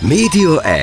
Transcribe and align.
Média 0.00 0.60
1. 0.62 0.82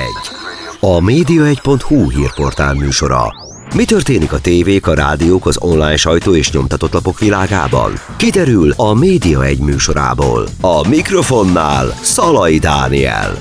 A 0.80 0.98
média1.hu 1.00 2.10
hírportál 2.10 2.74
műsora. 2.74 3.34
Mi 3.74 3.84
történik 3.84 4.32
a 4.32 4.40
tévék, 4.40 4.86
a 4.86 4.94
rádiók, 4.94 5.46
az 5.46 5.58
online 5.60 5.96
sajtó 5.96 6.34
és 6.34 6.52
nyomtatott 6.52 6.92
lapok 6.92 7.18
világában? 7.18 7.92
Kiderül 8.16 8.72
a 8.76 8.94
Média 8.94 9.44
1 9.44 9.58
műsorából. 9.58 10.46
A 10.60 10.88
mikrofonnál 10.88 11.86
Szalai 12.02 12.58
Dániel. 12.58 13.36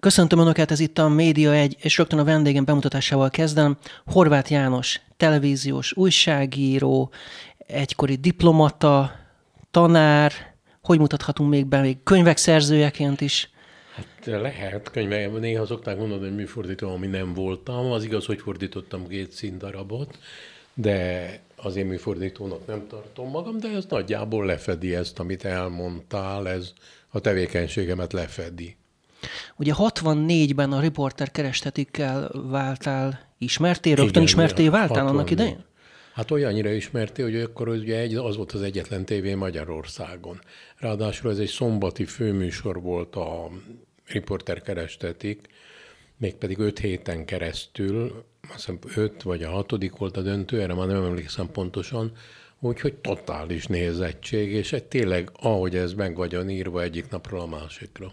Köszöntöm 0.00 0.38
Önöket, 0.38 0.70
ez 0.70 0.80
itt 0.80 0.98
a 0.98 1.08
Média 1.08 1.52
1, 1.52 1.76
és 1.80 1.98
rögtön 1.98 2.18
a 2.18 2.24
vendégem 2.24 2.64
bemutatásával 2.64 3.30
kezdem. 3.30 3.76
Horváth 4.06 4.50
János, 4.50 5.00
televíziós 5.16 5.92
újságíró, 5.96 7.10
egykori 7.68 8.14
diplomata, 8.14 9.12
tanár, 9.70 10.32
hogy 10.82 10.98
mutathatunk 10.98 11.50
még 11.50 11.66
be, 11.66 11.80
még 11.80 12.02
könyvek 12.02 12.36
szerzőjeként 12.36 13.20
is? 13.20 13.50
Hát 13.94 14.26
lehet, 14.26 14.90
könyvek, 14.90 15.38
néha 15.38 15.66
szokták 15.66 15.98
mondani, 15.98 16.20
hogy 16.20 16.34
műfordító, 16.34 16.90
ami 16.90 17.06
nem 17.06 17.34
voltam. 17.34 17.92
Az 17.92 18.04
igaz, 18.04 18.24
hogy 18.26 18.40
fordítottam 18.40 19.06
két 19.06 19.32
színdarabot, 19.32 20.18
de 20.74 21.40
az 21.56 21.76
én 21.76 21.86
műfordítónak 21.86 22.66
nem 22.66 22.86
tartom 22.88 23.30
magam, 23.30 23.58
de 23.58 23.68
ez 23.68 23.84
nagyjából 23.88 24.46
lefedi 24.46 24.94
ezt, 24.94 25.18
amit 25.18 25.44
elmondtál, 25.44 26.48
ez 26.48 26.72
a 27.08 27.20
tevékenységemet 27.20 28.12
lefedi. 28.12 28.76
Ugye 29.56 29.72
64-ben 29.76 30.72
a 30.72 30.80
riporter 30.80 31.30
kerestetikkel 31.30 32.30
váltál 32.50 33.20
ismerté, 33.38 33.88
rögtön 33.88 34.08
Igen, 34.08 34.22
ismerté 34.22 34.68
váltál 34.68 35.04
64. 35.04 35.14
annak 35.14 35.30
idején? 35.30 35.64
Hát 36.18 36.30
olyannyira 36.30 36.70
ismerté, 36.70 37.22
hogy 37.22 37.36
akkor 37.36 37.68
ugye 37.68 37.98
egy, 37.98 38.14
az 38.14 38.36
volt 38.36 38.52
az 38.52 38.62
egyetlen 38.62 39.04
tévé 39.04 39.34
Magyarországon. 39.34 40.40
Ráadásul 40.76 41.30
ez 41.30 41.38
egy 41.38 41.48
szombati 41.48 42.04
főműsor 42.04 42.82
volt 42.82 43.16
a 43.16 43.50
riporter 44.06 44.62
kerestetik, 44.62 45.46
mégpedig 46.16 46.58
öt 46.58 46.78
héten 46.78 47.24
keresztül, 47.24 48.24
azt 48.42 48.54
hiszem 48.54 48.78
öt 48.94 49.22
vagy 49.22 49.42
a 49.42 49.50
hatodik 49.50 49.96
volt 49.96 50.16
a 50.16 50.22
döntő, 50.22 50.60
erre 50.60 50.74
már 50.74 50.86
nem 50.86 51.04
emlékszem 51.04 51.50
pontosan, 51.50 52.12
úgyhogy 52.60 52.94
totális 52.94 53.66
nézettség, 53.66 54.52
és 54.52 54.72
egy 54.72 54.84
tényleg, 54.84 55.30
ahogy 55.40 55.76
ez 55.76 55.92
meg 55.92 56.16
vagyon 56.16 56.50
írva 56.50 56.82
egyik 56.82 57.08
napról 57.10 57.40
a 57.40 57.46
másikra. 57.46 58.12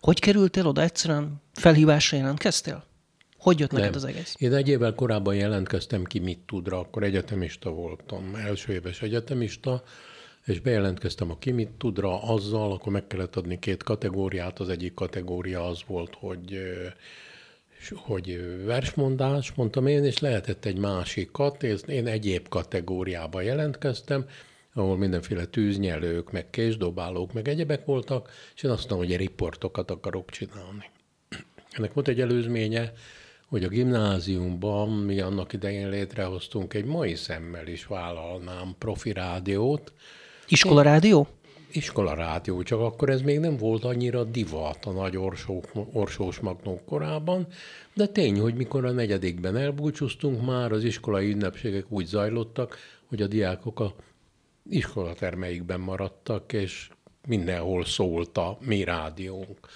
Hogy 0.00 0.20
kerültél 0.20 0.66
oda 0.66 0.82
egyszerűen? 0.82 1.42
Felhívásra 1.52 2.16
jelentkeztél? 2.16 2.88
Hogy 3.40 3.58
jött 3.58 3.70
neked 3.70 3.94
az 3.94 4.04
egész? 4.04 4.34
Én 4.38 4.52
egy 4.52 4.68
évvel 4.68 4.94
korábban 4.94 5.34
jelentkeztem 5.34 6.04
ki 6.04 6.18
Mit 6.18 6.38
Tudra, 6.38 6.78
akkor 6.78 7.02
egyetemista 7.02 7.70
voltam, 7.70 8.34
első 8.34 8.72
éves 8.72 9.02
egyetemista, 9.02 9.82
és 10.44 10.60
bejelentkeztem 10.60 11.30
a 11.30 11.38
Ki 11.38 11.50
Mit 11.50 11.70
Tudra 11.70 12.22
azzal, 12.22 12.72
akkor 12.72 12.92
meg 12.92 13.06
kellett 13.06 13.36
adni 13.36 13.58
két 13.58 13.82
kategóriát. 13.82 14.58
Az 14.58 14.68
egyik 14.68 14.94
kategória 14.94 15.66
az 15.66 15.80
volt, 15.86 16.14
hogy 16.14 16.58
hogy 17.94 18.40
versmondás, 18.64 19.52
mondtam 19.52 19.86
én, 19.86 20.04
és 20.04 20.18
lehetett 20.18 20.64
egy 20.64 20.78
másikat, 20.78 21.62
és 21.62 21.80
én 21.86 22.06
egyéb 22.06 22.48
kategóriába 22.48 23.40
jelentkeztem, 23.40 24.26
ahol 24.74 24.96
mindenféle 24.96 25.44
tűznyelők, 25.44 26.30
meg 26.30 26.50
késdobálók, 26.50 27.32
meg 27.32 27.48
egyebek 27.48 27.84
voltak, 27.84 28.30
és 28.54 28.62
én 28.62 28.70
azt 28.70 28.88
mondtam, 28.88 29.08
hogy 29.08 29.16
riportokat 29.16 29.90
akarok 29.90 30.30
csinálni. 30.30 30.90
Ennek 31.70 31.92
volt 31.92 32.08
egy 32.08 32.20
előzménye, 32.20 32.92
hogy 33.50 33.64
a 33.64 33.68
gimnáziumban 33.68 34.88
mi 34.88 35.20
annak 35.20 35.52
idején 35.52 35.88
létrehoztunk 35.88 36.74
egy 36.74 36.84
mai 36.84 37.14
szemmel 37.14 37.66
is 37.66 37.86
vállalnám 37.86 38.74
profi 38.78 39.12
rádiót. 39.12 39.92
Iskola 40.48 40.82
rádió? 40.82 41.28
Iskola 41.72 42.14
rádió, 42.14 42.62
csak 42.62 42.80
akkor 42.80 43.10
ez 43.10 43.20
még 43.22 43.38
nem 43.38 43.56
volt 43.56 43.84
annyira 43.84 44.24
divat 44.24 44.84
a 44.84 44.90
nagy 44.90 45.16
orsó, 45.16 45.62
orsós 45.92 46.38
magnók 46.38 46.84
korában, 46.84 47.46
de 47.94 48.06
tény, 48.06 48.40
hogy 48.40 48.54
mikor 48.54 48.84
a 48.84 48.90
negyedikben 48.90 49.56
elbúcsúztunk 49.56 50.44
már, 50.44 50.72
az 50.72 50.84
iskolai 50.84 51.30
ünnepségek 51.30 51.84
úgy 51.88 52.06
zajlottak, 52.06 52.76
hogy 53.06 53.22
a 53.22 53.26
diákok 53.26 53.80
a 53.80 53.94
iskolatermeikben 54.68 55.80
maradtak, 55.80 56.52
és 56.52 56.90
mindenhol 57.26 57.84
szólt 57.84 58.38
a 58.38 58.58
mi 58.60 58.84
rádiónk. 58.84 59.68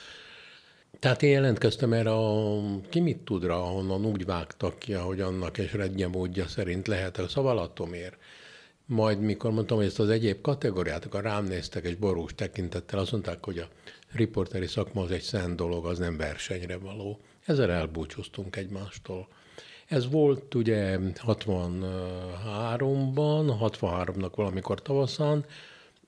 Tehát 1.04 1.22
én 1.22 1.30
jelentkeztem 1.30 1.92
erre 1.92 2.10
a 2.10 2.60
ki 2.88 3.00
mit 3.00 3.18
tudra, 3.18 3.62
ahonnan 3.62 4.04
úgy 4.04 4.24
vágtak 4.24 4.78
ki, 4.78 4.94
ahogy 4.94 5.20
annak 5.20 5.58
és 5.58 5.76
módja 6.12 6.46
szerint 6.46 6.86
lehet 6.86 7.18
a 7.18 7.28
szavalatomért. 7.28 8.16
Majd 8.86 9.20
mikor 9.20 9.50
mondtam, 9.50 9.76
hogy 9.76 9.86
ezt 9.86 9.98
az 9.98 10.08
egyéb 10.08 10.40
kategóriát, 10.40 11.04
akkor 11.04 11.22
rám 11.22 11.44
néztek 11.44 11.84
és 11.84 11.94
borús 11.94 12.34
tekintettel, 12.34 12.98
azt 12.98 13.12
mondták, 13.12 13.44
hogy 13.44 13.58
a 13.58 13.68
riporteri 14.12 14.66
szakma 14.66 15.02
az 15.02 15.10
egy 15.10 15.22
szent 15.22 15.56
dolog, 15.56 15.86
az 15.86 15.98
nem 15.98 16.16
versenyre 16.16 16.76
való. 16.76 17.20
Ezzel 17.46 17.70
elbúcsúztunk 17.70 18.56
egymástól. 18.56 19.28
Ez 19.86 20.10
volt 20.10 20.54
ugye 20.54 20.98
63-ban, 21.26 23.56
63-nak 23.60 24.32
valamikor 24.34 24.82
tavaszán, 24.82 25.44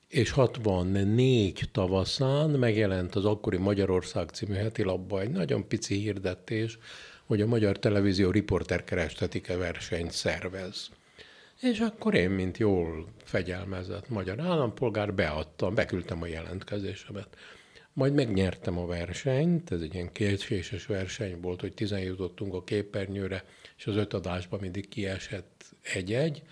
és 0.07 0.31
64 0.31 1.69
tavaszán 1.71 2.49
megjelent 2.49 3.15
az 3.15 3.25
akkori 3.25 3.57
Magyarország 3.57 4.29
című 4.29 4.53
heti 4.53 4.83
labba 4.83 5.21
egy 5.21 5.29
nagyon 5.29 5.67
pici 5.67 5.95
hirdetés, 5.95 6.77
hogy 7.25 7.41
a 7.41 7.47
Magyar 7.47 7.79
Televízió 7.79 8.31
riporter 8.31 8.83
kerestetike 8.83 9.57
versenyt 9.57 10.11
szervez. 10.11 10.89
És 11.61 11.79
akkor 11.79 12.13
én, 12.15 12.29
mint 12.29 12.57
jól 12.57 13.07
fegyelmezett 13.23 14.09
magyar 14.09 14.39
állampolgár, 14.39 15.13
beadtam, 15.13 15.75
beküldtem 15.75 16.21
a 16.21 16.27
jelentkezésemet. 16.27 17.27
Majd 17.93 18.13
megnyertem 18.13 18.77
a 18.77 18.85
versenyt, 18.85 19.71
ez 19.71 19.81
egy 19.81 19.93
ilyen 19.93 20.11
kétséses 20.11 20.85
verseny 20.85 21.39
volt, 21.41 21.61
hogy 21.61 21.73
tizen 21.73 21.99
jutottunk 21.99 22.53
a 22.53 22.63
képernyőre, 22.63 23.43
és 23.77 23.87
az 23.87 23.95
öt 23.95 24.13
adásban 24.13 24.59
mindig 24.59 24.87
kiesett 24.87 25.65
egy-egy, 25.81 26.43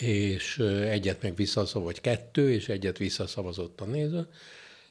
és 0.00 0.58
egyet 0.90 1.22
meg 1.22 1.36
visszaszavazott, 1.36 1.84
vagy 1.84 2.00
kettő, 2.00 2.52
és 2.52 2.68
egyet 2.68 2.98
visszaszavazott 2.98 3.80
a 3.80 3.84
néző. 3.84 4.26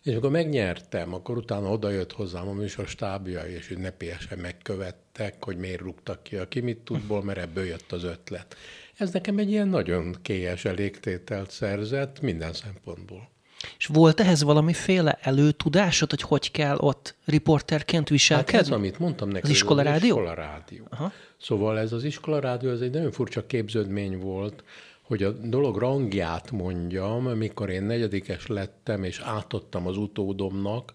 És 0.04 0.12
amikor 0.12 0.30
megnyertem, 0.30 1.14
akkor 1.14 1.38
utána 1.38 1.70
odajött 1.70 2.12
hozzám 2.12 2.48
a 2.48 2.54
műsor 2.54 2.88
stábja, 2.88 3.42
és 3.42 3.70
ünnepélyesen 3.70 4.40
megkövettek, 4.40 5.44
hogy 5.44 5.58
miért 5.58 5.80
rúgtak 5.80 6.24
ki 6.24 6.36
a 6.36 6.48
ki 6.48 6.60
mit 6.60 6.78
tudból, 6.78 7.24
mert 7.24 7.40
ebből 7.40 7.66
jött 7.66 7.92
az 7.92 8.04
ötlet. 8.04 8.56
Ez 8.98 9.12
nekem 9.12 9.38
egy 9.38 9.50
ilyen 9.50 9.68
nagyon 9.68 10.16
kélyes 10.22 10.66
elégtételt 10.66 11.52
szerzett 11.52 12.22
minden 12.22 12.54
szempontból. 12.54 13.32
És 13.78 13.86
volt 13.86 14.20
ehhez 14.20 14.44
valamiféle 14.44 15.20
előtudásod, 15.22 16.10
hogy 16.10 16.22
hogy 16.22 16.52
kell 16.52 16.78
ott 16.78 17.16
riporterként 17.26 18.10
viselkedni? 18.10 18.52
Hát 18.54 18.62
ez, 18.62 18.70
amit 18.70 19.00
mondtam 19.00 19.28
neked. 19.28 19.44
Az 19.44 19.50
iskola 19.50 19.82
rádió? 19.82 20.16
iskola 20.16 20.34
rádió. 20.34 20.84
Aha. 20.90 21.12
Szóval 21.38 21.80
ez 21.80 21.92
az 21.92 22.04
iskola 22.04 22.40
rádió, 22.40 22.70
ez 22.70 22.80
egy 22.80 22.92
nagyon 22.92 23.12
furcsa 23.12 23.46
képződmény 23.46 24.20
volt, 24.20 24.64
hogy 25.04 25.24
a 25.24 25.32
dolog 25.32 25.78
rangját 25.78 26.52
mondjam, 26.52 27.24
mikor 27.24 27.70
én 27.70 27.84
negyedikes 27.84 28.48
lettem, 28.48 29.04
és 29.04 29.20
átadtam 29.20 29.88
az 29.88 29.98
utódomnak, 29.98 30.92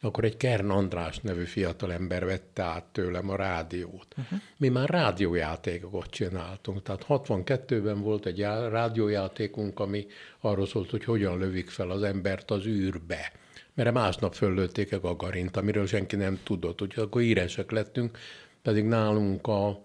akkor 0.00 0.24
egy 0.24 0.36
Kern 0.36 0.70
András 0.70 1.18
nevű 1.18 1.44
fiatalember 1.44 2.24
vette 2.24 2.62
át 2.62 2.84
tőlem 2.84 3.30
a 3.30 3.36
rádiót. 3.36 4.14
Uh-huh. 4.18 4.38
Mi 4.56 4.68
már 4.68 4.88
rádiójátékokat 4.88 6.10
csináltunk, 6.10 6.82
tehát 6.82 7.04
62-ben 7.08 8.02
volt 8.02 8.26
egy 8.26 8.40
rádiójátékunk, 8.70 9.80
ami 9.80 10.06
arról 10.40 10.66
szólt, 10.66 10.90
hogy 10.90 11.04
hogyan 11.04 11.38
lövik 11.38 11.70
fel 11.70 11.90
az 11.90 12.02
embert 12.02 12.50
az 12.50 12.66
űrbe. 12.66 13.32
Mert 13.74 13.92
másnap 13.92 14.34
föllőtték 14.34 14.92
a 14.92 15.00
Gagarint, 15.00 15.56
amiről 15.56 15.86
senki 15.86 16.16
nem 16.16 16.40
tudott, 16.42 16.82
úgyhogy 16.82 17.04
akkor 17.04 17.20
íresek 17.20 17.70
lettünk, 17.70 18.18
pedig 18.62 18.84
nálunk 18.84 19.46
a 19.46 19.82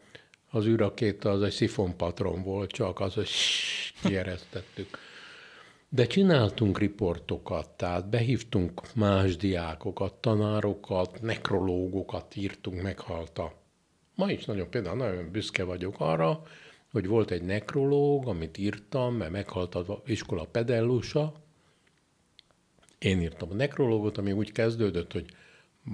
az 0.56 0.66
űrakéta 0.66 1.30
az 1.30 1.42
egy 1.42 1.52
szifonpatron 1.52 2.44
volt, 2.44 2.72
csak 2.72 3.00
az, 3.00 3.14
hogy 3.14 3.30
kieresztettük. 4.04 4.98
De 5.90 6.08
csináltunk 6.08 6.80
riportokat, 6.80 7.70
tehát 7.70 8.10
behívtunk 8.10 8.94
más 8.96 9.36
diákokat, 9.36 10.14
tanárokat, 10.14 11.22
nekrológokat 11.22 12.36
írtunk, 12.36 12.82
meghalta. 12.82 13.54
Ma 14.16 14.32
is 14.32 14.46
nagyon 14.46 14.70
például 14.70 14.98
nagyon 14.98 15.32
büszke 15.32 15.64
vagyok 15.64 15.96
arra, 15.98 16.44
hogy 16.92 17.08
volt 17.08 17.32
egy 17.32 17.44
nekrológ, 17.44 18.28
amit 18.28 18.58
írtam, 18.58 19.16
mert 19.16 19.32
meghalt 19.32 19.76
az 19.76 19.88
iskola 20.06 20.46
pedellusa. 20.46 21.34
Én 22.98 23.22
írtam 23.22 23.50
a 23.52 23.56
nekrológot, 23.56 24.18
ami 24.18 24.32
úgy 24.32 24.52
kezdődött, 24.52 25.12
hogy 25.12 25.26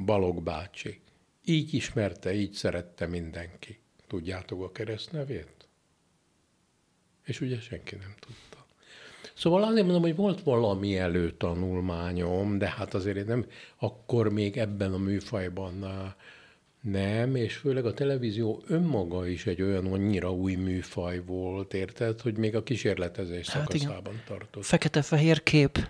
Balog 0.06 0.44
bácsi. 0.44 1.02
Így 1.46 1.74
ismerte, 1.74 2.34
így 2.34 2.54
szerette 2.54 3.06
mindenki. 3.06 3.80
Tudjátok 4.10 4.64
a 4.64 4.72
keresztnevét? 4.72 5.68
És 7.26 7.42
ugye 7.42 7.60
senki 7.60 7.96
nem 7.96 8.14
tudta. 8.20 8.66
Szóval 9.34 9.64
azért 9.64 9.84
mondom, 9.84 10.02
hogy 10.02 10.16
volt 10.16 10.42
valami 10.42 10.98
előtanulmányom, 10.98 12.58
de 12.58 12.70
hát 12.70 12.94
azért 12.94 13.18
én 13.18 13.26
nem, 13.26 13.46
akkor 13.78 14.32
még 14.32 14.58
ebben 14.58 14.94
a 14.94 14.98
műfajban 14.98 15.86
Nem, 16.82 17.36
és 17.36 17.56
főleg 17.56 17.86
a 17.86 17.94
televízió 17.94 18.64
önmaga 18.68 19.28
is 19.28 19.46
egy 19.46 19.62
olyan 19.62 19.86
annyira 19.86 20.34
új 20.34 20.56
műfaj 20.56 21.24
volt, 21.26 21.74
érted, 21.74 22.22
hogy 22.22 22.38
még 22.38 22.56
a 22.56 22.64
kísérletezés 22.64 23.50
hát 23.50 23.72
szakaszában 23.72 24.14
igen. 24.14 24.26
tartott. 24.28 24.64
Fekete-fehér 24.64 25.44
kép. 25.44 25.90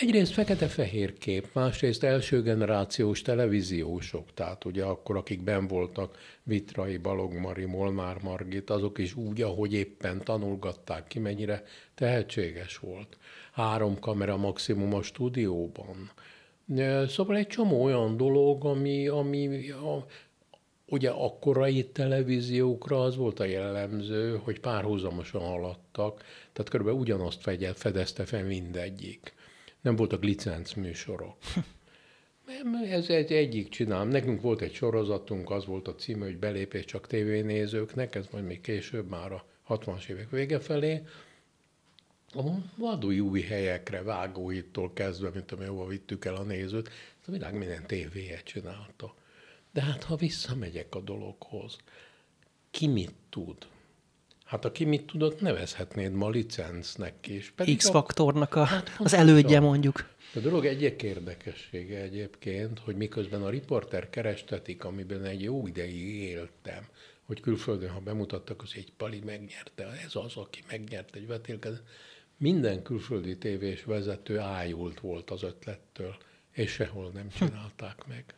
Egyrészt 0.00 0.32
fekete-fehér 0.32 1.18
kép, 1.18 1.46
másrészt 1.52 2.02
első 2.02 2.42
generációs 2.42 3.22
televíziósok, 3.22 4.34
tehát 4.34 4.64
ugye 4.64 4.84
akkor, 4.84 5.16
akik 5.16 5.42
ben 5.42 5.66
voltak, 5.66 6.18
Vitrai, 6.42 6.96
Balogmari, 6.96 7.64
Molnár 7.64 8.16
Margit, 8.22 8.70
azok 8.70 8.98
is 8.98 9.14
úgy, 9.14 9.42
ahogy 9.42 9.72
éppen 9.72 10.24
tanulgatták 10.24 11.06
ki, 11.06 11.18
mennyire 11.18 11.62
tehetséges 11.94 12.76
volt. 12.76 13.16
Három 13.52 13.98
kamera 13.98 14.36
maximum 14.36 14.94
a 14.94 15.02
stúdióban. 15.02 16.10
Szóval 17.06 17.36
egy 17.36 17.46
csomó 17.46 17.82
olyan 17.82 18.16
dolog, 18.16 18.64
ami, 18.64 19.08
ami 19.08 19.70
a, 19.70 20.06
ugye 20.86 21.10
a 21.10 21.38
televíziókra 21.92 23.02
az 23.02 23.16
volt 23.16 23.40
a 23.40 23.44
jellemző, 23.44 24.40
hogy 24.42 24.60
párhuzamosan 24.60 25.40
haladtak, 25.40 26.24
tehát 26.52 26.70
körülbelül 26.70 27.00
ugyanazt 27.00 27.50
fedezte 27.74 28.24
fel 28.24 28.44
mindegyik 28.44 29.36
nem 29.80 29.96
voltak 29.96 30.22
licenc 30.22 30.72
műsorok. 30.72 31.36
Ez 32.90 33.08
egy 33.08 33.32
egyik 33.32 33.68
csinálom. 33.68 34.08
Nekünk 34.08 34.40
volt 34.40 34.60
egy 34.60 34.74
sorozatunk, 34.74 35.50
az 35.50 35.66
volt 35.66 35.88
a 35.88 35.94
címe, 35.94 36.24
hogy 36.24 36.38
belépés 36.38 36.84
csak 36.84 37.06
tévénézőknek, 37.06 38.14
ez 38.14 38.26
majd 38.30 38.44
még 38.44 38.60
később, 38.60 39.08
már 39.08 39.32
a 39.32 39.44
60-as 39.68 40.08
évek 40.08 40.30
vége 40.30 40.60
felé. 40.60 41.02
A 42.32 42.42
vadúj 42.76 43.20
új 43.20 43.40
helyekre, 43.40 44.02
vágóittól 44.02 44.92
kezdve, 44.92 45.30
mint 45.34 45.50
hova 45.50 45.86
vittük 45.86 46.24
el 46.24 46.34
a 46.34 46.42
nézőt, 46.42 46.90
a 47.26 47.30
világ 47.30 47.54
minden 47.54 47.86
tévéje 47.86 48.42
csinálta. 48.42 49.14
De 49.72 49.82
hát, 49.82 50.04
ha 50.04 50.16
visszamegyek 50.16 50.94
a 50.94 51.00
dologhoz, 51.00 51.76
ki 52.70 52.86
mit 52.86 53.14
tud? 53.30 53.56
Hát 54.48 54.64
aki 54.64 54.84
mit 54.84 55.06
tudott, 55.06 55.40
nevezhetnéd 55.40 56.12
ma 56.12 56.28
licencnek 56.28 57.26
is. 57.26 57.52
X-faktornak 57.76 58.54
a, 58.54 58.64
hát, 58.64 58.90
az 58.98 59.14
elődje 59.14 59.60
mondjuk. 59.60 60.08
A 60.34 60.38
dolog 60.38 60.66
egyik 60.66 61.02
érdekessége 61.02 62.00
egyébként, 62.00 62.78
hogy 62.78 62.96
miközben 62.96 63.42
a 63.42 63.48
riporter 63.48 64.10
kerestetik, 64.10 64.84
amiben 64.84 65.24
egy 65.24 65.42
jó 65.42 65.66
ideig 65.66 66.22
éltem, 66.22 66.86
hogy 67.22 67.40
külföldön, 67.40 67.90
ha 67.90 68.00
bemutattak, 68.00 68.62
az 68.62 68.72
egy 68.74 68.92
pali 68.96 69.22
megnyerte, 69.24 69.86
ez 70.04 70.14
az, 70.14 70.36
aki 70.36 70.60
megnyert 70.70 71.16
egy 71.16 71.26
vetélkezést. 71.26 71.82
Minden 72.36 72.82
külföldi 72.82 73.38
tévés 73.38 73.84
vezető 73.84 74.38
ájult 74.38 75.00
volt 75.00 75.30
az 75.30 75.42
ötlettől, 75.42 76.16
és 76.52 76.70
sehol 76.70 77.10
nem 77.14 77.28
csinálták 77.28 78.06
meg. 78.06 78.37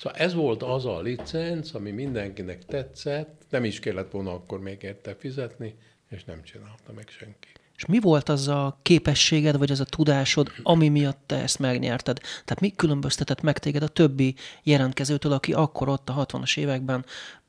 Szóval 0.00 0.18
ez 0.18 0.34
volt 0.34 0.62
az 0.62 0.86
a 0.86 1.00
licenc, 1.00 1.74
ami 1.74 1.90
mindenkinek 1.90 2.64
tetszett, 2.64 3.44
nem 3.50 3.64
is 3.64 3.80
kellett 3.80 4.10
volna 4.10 4.32
akkor 4.32 4.60
még 4.60 4.82
érte 4.82 5.14
fizetni, 5.14 5.74
és 6.08 6.24
nem 6.24 6.42
csinálta 6.42 6.92
meg 6.92 7.08
senki. 7.08 7.48
És 7.78 7.86
mi 7.86 8.00
volt 8.00 8.28
az 8.28 8.48
a 8.48 8.78
képességed, 8.82 9.58
vagy 9.58 9.70
az 9.70 9.80
a 9.80 9.84
tudásod, 9.84 10.52
ami 10.62 10.88
miatt 10.88 11.20
te 11.26 11.36
ezt 11.36 11.58
megnyerted? 11.58 12.18
Tehát 12.18 12.60
mi 12.60 12.72
különböztetett 12.76 13.40
meg 13.40 13.58
téged 13.58 13.82
a 13.82 13.88
többi 13.88 14.34
jelentkezőtől, 14.62 15.32
aki 15.32 15.52
akkor 15.52 15.88
ott 15.88 16.08
a 16.08 16.26
60-as 16.26 16.58
években 16.58 17.04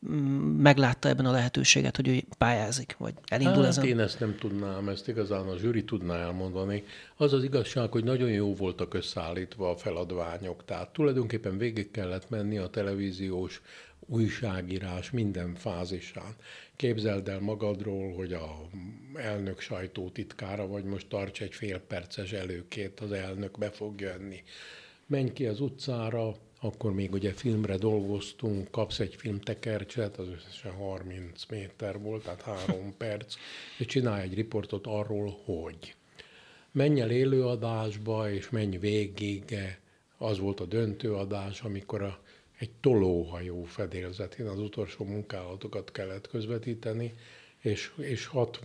mm, 0.10 0.62
meglátta 0.62 1.10
ebben 1.10 1.26
a 1.26 1.32
lehetőséget, 1.32 1.96
hogy 1.96 2.08
ő 2.08 2.24
pályázik, 2.38 2.96
vagy 2.98 3.14
elindul 3.28 3.62
hát 3.62 3.72
ezen? 3.72 3.86
én 3.86 4.00
ezt 4.00 4.20
nem 4.20 4.36
tudnám, 4.40 4.90
ezt 4.90 5.08
igazán 5.08 5.48
a 5.48 5.58
zsűri 5.58 5.84
tudná 5.84 6.16
elmondani. 6.16 6.84
Az 7.16 7.34
az 7.34 7.44
igazság, 7.44 7.92
hogy 7.92 8.04
nagyon 8.04 8.30
jó 8.30 8.56
voltak 8.56 8.94
összeállítva 8.94 9.70
a 9.70 9.78
feladványok, 9.78 10.66
tehát 10.66 10.90
tulajdonképpen 10.90 11.58
végig 11.58 11.92
kellett 11.92 12.30
menni 12.30 12.58
a 12.58 12.68
televíziós 12.68 13.62
újságírás 14.00 15.12
minden 15.12 15.56
fázisán. 15.56 16.36
Képzeld 16.80 17.28
el 17.28 17.40
magadról, 17.40 18.14
hogy 18.14 18.34
a 18.34 18.68
elnök 19.16 19.60
sajtótitkára 19.60 20.68
vagy, 20.68 20.84
most 20.84 21.08
tarts 21.08 21.42
egy 21.42 21.54
fél 21.54 21.80
perces 21.80 22.32
előkét, 22.32 23.00
az 23.00 23.12
elnök 23.12 23.58
be 23.58 23.70
fog 23.70 24.00
jönni. 24.00 24.44
Menj 25.06 25.34
ki 25.34 25.46
az 25.46 25.60
utcára, 25.60 26.36
akkor 26.62 26.94
még 26.94 27.12
ugye 27.12 27.32
filmre 27.32 27.78
dolgoztunk, 27.78 28.72
kapsz 28.72 29.00
egy 29.00 29.16
filmtekercset, 29.16 30.18
az 30.18 30.28
összesen 30.28 30.72
30 30.72 31.46
méter 31.46 32.00
volt, 32.00 32.24
tehát 32.24 32.42
három 32.42 32.94
perc, 32.98 33.36
és 33.78 33.86
csinálj 33.86 34.24
egy 34.24 34.34
riportot 34.34 34.88
arról, 34.88 35.40
hogy. 35.46 35.96
Menj 36.72 37.02
el 37.02 37.12
élőadásba, 37.12 38.32
és 38.32 38.50
menj 38.50 38.78
végig, 38.78 39.56
az 40.18 40.40
volt 40.40 40.60
a 40.60 40.66
döntőadás, 40.66 41.62
amikor 41.62 42.02
a 42.02 42.20
egy 42.60 42.72
tolóhajó 42.80 43.64
fedélzetén 43.64 44.48
az 44.48 44.60
utolsó 44.60 45.06
munkálatokat 45.06 45.92
kellett 45.92 46.28
közvetíteni, 46.28 47.14
és, 47.58 47.92
és, 47.98 48.26
hat, 48.26 48.60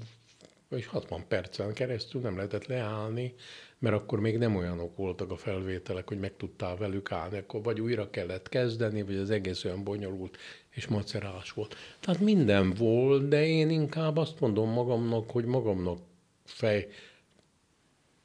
és 0.69 0.87
60 0.87 1.25
percen 1.29 1.73
keresztül 1.73 2.21
nem 2.21 2.37
lehetett 2.37 2.67
leállni, 2.67 3.35
mert 3.79 3.95
akkor 3.95 4.21
még 4.21 4.39
nem 4.39 4.57
olyanok 4.57 4.97
voltak 4.97 5.31
a 5.31 5.37
felvételek, 5.37 6.09
hogy 6.09 6.19
meg 6.19 6.37
tudtál 6.37 6.77
velük 6.77 7.13
állni, 7.13 7.39
akkor 7.39 7.63
vagy 7.63 7.81
újra 7.81 8.11
kellett 8.11 8.49
kezdeni, 8.49 9.03
vagy 9.03 9.17
az 9.17 9.31
egész 9.31 9.65
olyan 9.65 9.85
bonyolult 9.85 10.37
és 10.71 10.87
macerás 10.87 11.51
volt. 11.51 11.77
Tehát 12.01 12.21
minden 12.21 12.75
volt, 12.75 13.29
de 13.29 13.47
én 13.47 13.71
inkább 13.71 14.17
azt 14.17 14.41
mondom 14.41 14.71
magamnak, 14.71 15.31
hogy 15.31 15.45
magamnak 15.45 15.99
fej 16.45 16.89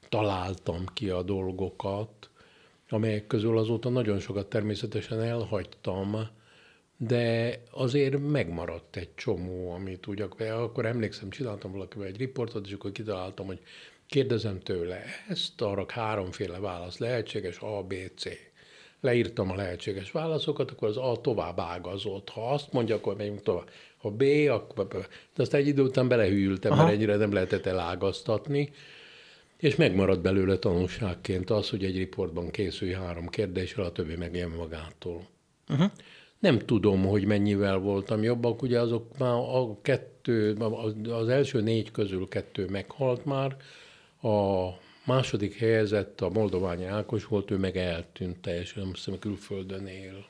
találtam 0.10 0.86
ki 0.94 1.10
a 1.10 1.22
dolgokat, 1.22 2.29
amelyek 2.90 3.28
közül 3.28 3.58
azóta 3.58 3.90
nagyon 3.90 4.20
sokat 4.20 4.50
természetesen 4.50 5.22
elhagytam, 5.22 6.28
de 6.98 7.54
azért 7.72 8.20
megmaradt 8.32 8.96
egy 8.96 9.16
csomó, 9.16 9.72
amit 9.72 10.08
úgy 10.08 10.22
akkor 10.40 10.86
emlékszem, 10.86 11.30
csináltam 11.30 11.72
valakivel 11.72 12.08
egy 12.08 12.18
riportot, 12.18 12.66
és 12.68 12.74
akkor 12.74 12.92
kitaláltam, 12.92 13.46
hogy 13.46 13.60
kérdezem 14.08 14.60
tőle, 14.60 15.04
ezt 15.28 15.62
arra 15.62 15.86
háromféle 15.88 16.60
válasz 16.60 16.98
lehetséges, 16.98 17.60
A, 17.60 17.84
B, 17.84 17.94
C. 18.16 18.28
Leírtam 19.02 19.52
a 19.52 19.56
lehetséges 19.56 20.12
válaszokat, 20.12 20.72
akkor 20.72 20.88
az 20.88 20.98
A 20.98 21.20
tovább 21.22 21.60
ágazott. 21.60 22.30
Ha 22.30 22.54
azt 22.54 22.72
mondja, 22.74 22.96
akkor 22.96 23.16
megyünk 23.16 23.42
tovább. 23.42 23.70
Ha 23.98 24.10
B, 24.10 24.24
akkor... 24.50 24.88
De 25.36 25.42
aztán 25.42 25.62
egy 25.62 25.68
idő 25.68 25.82
után 25.82 26.08
belehűltem, 26.08 26.72
Aha. 26.72 26.84
mert 26.84 26.96
ennyire 26.96 27.16
nem 27.16 27.34
lehetett 27.34 27.66
elágaztatni. 27.66 28.70
És 29.60 29.76
megmarad 29.76 30.22
belőle 30.22 30.58
tanulságként 30.58 31.50
az, 31.50 31.70
hogy 31.70 31.84
egy 31.84 31.98
riportban 31.98 32.50
készülj 32.50 32.92
három 32.92 33.28
kérdéssel, 33.28 33.84
a 33.84 33.92
többi 33.92 34.16
megjön 34.16 34.50
magától. 34.50 35.28
Uh-huh. 35.70 35.92
Nem 36.40 36.60
tudom, 36.60 37.06
hogy 37.06 37.26
mennyivel 37.26 37.78
voltam 37.78 38.24
jobbak, 38.24 38.62
ugye 38.62 38.80
azok 38.80 39.18
már 39.18 39.34
a 39.34 39.82
kettő, 39.82 40.54
az 41.10 41.28
első 41.28 41.62
négy 41.62 41.92
közül 41.92 42.28
kettő 42.28 42.68
meghalt 42.70 43.26
már, 43.26 43.58
a 44.22 44.70
második 45.06 45.56
helyezett 45.56 46.22
a 46.22 46.30
Moldoványi 46.30 46.86
Ákos 46.86 47.26
volt, 47.26 47.52
ő 47.52 47.58
meg 47.58 47.78
eltűnt 47.78 48.38
teljesen, 48.38 48.84
azt 48.84 48.96
hiszem 48.96 49.20
külföldön 49.20 49.88
él. 49.88 50.26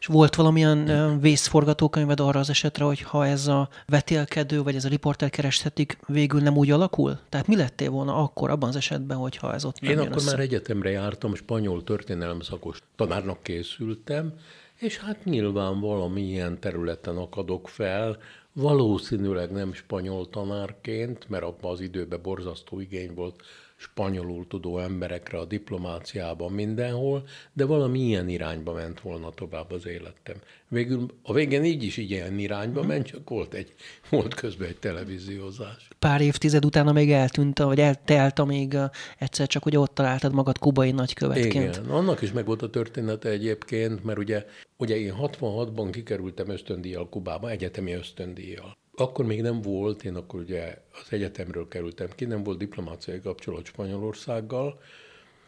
És 0.00 0.06
volt 0.06 0.34
valamilyen 0.34 1.20
vészforgatókönyved 1.20 2.20
arra 2.20 2.40
az 2.40 2.50
esetre, 2.50 2.84
hogy 2.84 3.00
ha 3.00 3.26
ez 3.26 3.46
a 3.46 3.68
vetélkedő, 3.86 4.62
vagy 4.62 4.74
ez 4.74 4.84
a 4.84 4.88
riporter 4.88 5.30
kereshetik, 5.30 5.98
végül 6.06 6.40
nem 6.40 6.56
úgy 6.56 6.70
alakul? 6.70 7.18
Tehát 7.28 7.46
mi 7.46 7.56
lettél 7.56 7.90
volna 7.90 8.16
akkor 8.16 8.50
abban 8.50 8.68
az 8.68 8.76
esetben, 8.76 9.16
hogyha 9.16 9.54
ez 9.54 9.64
ott 9.64 9.80
nem 9.80 9.90
Én 9.90 9.98
akkor 9.98 10.16
össze? 10.16 10.30
már 10.30 10.40
egyetemre 10.40 10.90
jártam, 10.90 11.34
spanyol 11.34 11.84
történelem 11.84 12.40
szakos 12.40 12.82
tanárnak 12.96 13.42
készültem, 13.42 14.32
és 14.74 14.98
hát 14.98 15.24
nyilván 15.24 15.80
valamilyen 15.80 16.60
területen 16.60 17.16
akadok 17.16 17.68
fel, 17.68 18.18
valószínűleg 18.52 19.50
nem 19.50 19.72
spanyol 19.72 20.28
tanárként, 20.28 21.28
mert 21.28 21.42
abban 21.42 21.72
az 21.72 21.80
időben 21.80 22.22
borzasztó 22.22 22.80
igény 22.80 23.14
volt 23.14 23.42
spanyolul 23.80 24.46
tudó 24.46 24.78
emberekre 24.78 25.38
a 25.38 25.44
diplomáciában 25.44 26.52
mindenhol, 26.52 27.24
de 27.52 27.64
valami 27.64 27.98
ilyen 27.98 28.28
irányba 28.28 28.72
ment 28.72 29.00
volna 29.00 29.30
tovább 29.30 29.70
az 29.70 29.86
életem. 29.86 30.36
Végül 30.68 31.06
a 31.22 31.32
végén 31.32 31.64
így 31.64 31.82
is 31.82 31.96
ilyen 31.96 32.38
irányba 32.38 32.82
ment, 32.82 33.06
csak 33.06 33.28
volt, 33.28 33.54
egy, 33.54 33.74
volt 34.10 34.34
közben 34.34 34.68
egy 34.68 34.76
televíziózás. 34.76 35.88
Pár 35.98 36.20
évtized 36.20 36.64
utána 36.64 36.92
még 36.92 37.12
eltűnt, 37.12 37.58
vagy 37.58 37.80
eltelt, 37.80 38.38
amíg 38.38 38.76
egyszer 39.18 39.46
csak 39.46 39.66
ugye 39.66 39.78
ott 39.78 39.94
találtad 39.94 40.32
magad 40.34 40.58
kubai 40.58 40.90
nagykövetként. 40.90 41.76
Igen, 41.76 41.90
annak 41.90 42.22
is 42.22 42.32
meg 42.32 42.46
volt 42.46 42.62
a 42.62 42.70
története 42.70 43.28
egyébként, 43.28 44.04
mert 44.04 44.18
ugye, 44.18 44.46
ugye 44.76 44.96
én 44.96 45.14
66-ban 45.20 45.88
kikerültem 45.90 46.48
ösztöndíjjal 46.48 47.08
Kubába, 47.08 47.50
egyetemi 47.50 47.92
ösztöndíjjal 47.92 48.76
akkor 49.00 49.24
még 49.24 49.42
nem 49.42 49.62
volt, 49.62 50.04
én 50.04 50.14
akkor 50.14 50.40
ugye 50.40 50.78
az 50.92 51.12
egyetemről 51.12 51.68
kerültem 51.68 52.08
ki, 52.14 52.24
nem 52.24 52.42
volt 52.42 52.58
diplomáciai 52.58 53.20
kapcsolat 53.20 53.64
Spanyolországgal, 53.64 54.80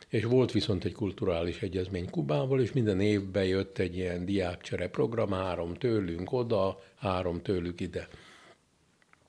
és 0.08 0.24
volt 0.24 0.52
viszont 0.52 0.84
egy 0.84 0.92
kulturális 0.92 1.62
egyezmény 1.62 2.10
Kubával, 2.10 2.60
és 2.60 2.72
minden 2.72 3.00
évben 3.00 3.44
jött 3.44 3.78
egy 3.78 3.96
ilyen 3.96 4.24
diákcsere 4.24 4.88
program, 4.88 5.30
három 5.30 5.74
tőlünk 5.74 6.32
oda, 6.32 6.82
három 6.96 7.42
tőlük 7.42 7.80
ide. 7.80 8.08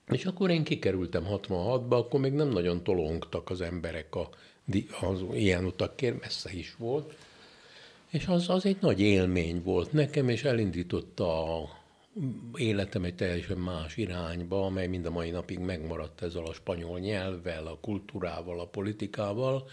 És 0.08 0.26
akkor 0.26 0.50
én 0.50 0.64
kikerültem 0.64 1.26
66-ba, 1.30 1.90
akkor 1.90 2.20
még 2.20 2.34
nem 2.34 2.50
nagyon 2.50 2.84
tolongtak 2.84 3.50
az 3.50 3.62
emberek 3.62 4.16
a, 4.16 4.30
az 5.02 5.24
ilyen 5.34 5.66
utakért, 5.66 6.22
messze 6.22 6.54
is 6.54 6.76
volt. 6.78 7.14
És 8.10 8.28
az, 8.28 8.50
az 8.50 8.66
egy 8.66 8.78
nagy 8.80 9.00
élmény 9.00 9.62
volt 9.64 9.92
nekem, 9.92 10.30
és 10.30 10.44
elindította 10.44 11.58
a 11.58 11.81
életem 12.56 13.04
egy 13.04 13.16
teljesen 13.16 13.58
más 13.58 13.98
irányba, 13.98 14.66
amely 14.66 14.88
mind 14.88 15.06
a 15.06 15.12
mai 15.12 15.30
napig 15.30 15.60
megmaradt 15.60 16.22
ezzel 16.22 16.46
a 16.46 16.54
spanyol 16.54 17.00
nyelvvel, 17.00 17.68
a 17.68 17.80
kultúrával, 17.82 18.60
a 18.60 18.68
politikával, 18.68 19.70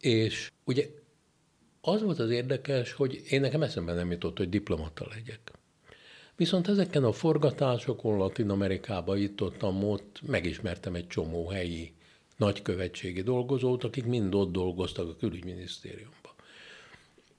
és 0.00 0.50
ugye 0.64 0.86
az 1.80 2.02
volt 2.02 2.18
az 2.18 2.30
érdekes, 2.30 2.92
hogy 2.92 3.22
én 3.28 3.40
nekem 3.40 3.62
eszembe 3.62 3.92
nem 3.92 4.10
jutott, 4.10 4.38
hogy 4.38 4.48
diplomata 4.48 5.06
legyek. 5.14 5.52
Viszont 6.36 6.68
ezeken 6.68 7.04
a 7.04 7.12
forgatásokon 7.12 8.18
Latin 8.18 8.50
Amerikába 8.50 9.16
itt 9.16 9.42
ott, 9.42 10.20
megismertem 10.26 10.94
egy 10.94 11.06
csomó 11.06 11.48
helyi 11.48 11.92
nagykövetségi 12.36 13.22
dolgozót, 13.22 13.84
akik 13.84 14.04
mind 14.04 14.34
ott 14.34 14.52
dolgoztak 14.52 15.08
a 15.08 15.16
külügyminisztériumban. 15.16 16.19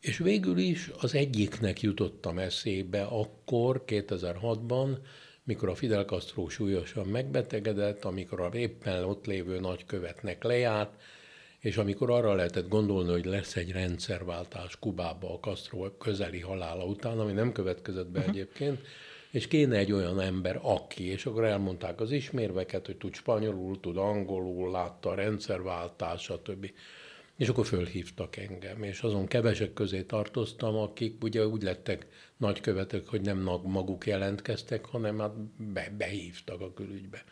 És 0.01 0.17
végül 0.17 0.57
is 0.57 0.91
az 0.99 1.15
egyiknek 1.15 1.81
jutottam 1.81 2.39
eszébe 2.39 3.03
akkor, 3.03 3.83
2006-ban, 3.87 4.97
mikor 5.43 5.69
a 5.69 5.75
Fidel 5.75 6.03
Castro 6.03 6.49
súlyosan 6.49 7.07
megbetegedett, 7.07 8.05
amikor 8.05 8.41
a 8.41 8.49
éppen 8.53 9.03
ott 9.03 9.25
lévő 9.25 9.59
nagykövetnek 9.59 10.43
lejárt, 10.43 11.01
és 11.59 11.77
amikor 11.77 12.11
arra 12.11 12.33
lehetett 12.33 12.67
gondolni, 12.67 13.11
hogy 13.11 13.25
lesz 13.25 13.55
egy 13.55 13.71
rendszerváltás 13.71 14.79
Kubába 14.79 15.33
a 15.33 15.39
Castro 15.39 15.97
közeli 15.97 16.39
halála 16.39 16.85
után, 16.85 17.19
ami 17.19 17.31
nem 17.31 17.51
következett 17.51 18.09
be 18.09 18.19
uh-huh. 18.19 18.33
egyébként, 18.33 18.79
és 19.31 19.47
kéne 19.47 19.77
egy 19.77 19.91
olyan 19.91 20.19
ember, 20.19 20.59
aki, 20.61 21.07
és 21.07 21.25
akkor 21.25 21.43
elmondták 21.43 21.99
az 21.99 22.11
ismérveket, 22.11 22.85
hogy 22.85 22.97
tud 22.97 23.13
spanyolul, 23.13 23.79
tud 23.79 23.97
angolul, 23.97 24.71
látta 24.71 25.09
a 25.09 25.15
rendszerváltás, 25.15 26.21
stb. 26.21 26.71
És 27.41 27.47
akkor 27.47 27.65
fölhívtak 27.65 28.37
engem, 28.37 28.83
és 28.83 29.01
azon 29.01 29.27
kevesek 29.27 29.73
közé 29.73 30.01
tartoztam, 30.01 30.75
akik 30.75 31.23
ugye 31.23 31.47
úgy 31.47 31.61
lettek 31.61 32.07
nagykövetek, 32.37 33.07
hogy 33.07 33.21
nem 33.21 33.37
maguk 33.63 34.05
jelentkeztek, 34.05 34.85
hanem 34.85 35.19
hát 35.19 35.31
be, 35.73 35.93
behívtak 35.97 36.61
a 36.61 36.73
külügybe. 36.73 37.23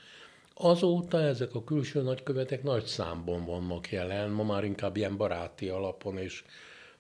Azóta 0.54 1.22
ezek 1.22 1.56
a 1.56 1.64
külső 1.64 2.02
nagykövetek 2.02 2.64
nagy 2.64 2.86
számban 2.86 3.46
vannak 3.46 3.92
jelen, 3.92 4.30
ma 4.30 4.44
már 4.44 4.64
inkább 4.64 4.98
ilyen 4.98 5.18
baráti 5.18 5.68
alapon, 5.68 6.18
és 6.18 6.44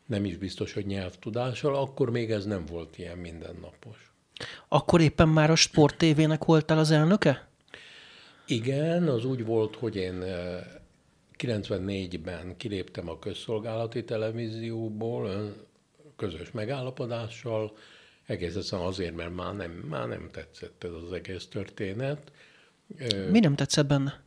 nem 0.05 0.25
is 0.25 0.37
biztos, 0.37 0.73
hogy 0.73 0.85
nyelvtudással, 0.85 1.75
akkor 1.75 2.09
még 2.09 2.31
ez 2.31 2.45
nem 2.45 2.65
volt 2.65 2.97
ilyen 2.97 3.17
mindennapos. 3.17 4.11
Akkor 4.67 5.01
éppen 5.01 5.29
már 5.29 5.51
a 5.51 5.55
Sport 5.55 5.97
TV-nek 5.97 6.45
voltál 6.45 6.77
az 6.77 6.91
elnöke? 6.91 7.47
Igen, 8.47 9.07
az 9.07 9.25
úgy 9.25 9.45
volt, 9.45 9.75
hogy 9.75 9.95
én 9.95 10.23
94-ben 11.39 12.57
kiléptem 12.57 13.09
a 13.09 13.19
közszolgálati 13.19 14.03
televízióból, 14.03 15.55
közös 16.15 16.51
megállapodással, 16.51 17.77
egész 18.25 18.55
egyszerűen 18.55 18.87
azért, 18.87 19.15
mert 19.15 19.35
már 19.35 19.55
nem, 19.55 19.71
már 19.71 20.07
nem 20.07 20.29
tetszett 20.31 20.83
ez 20.83 20.91
az 20.91 21.11
egész 21.11 21.45
történet. 21.45 22.31
Mi 23.29 23.39
nem 23.39 23.55
tetszett 23.55 23.85
benne? 23.85 24.23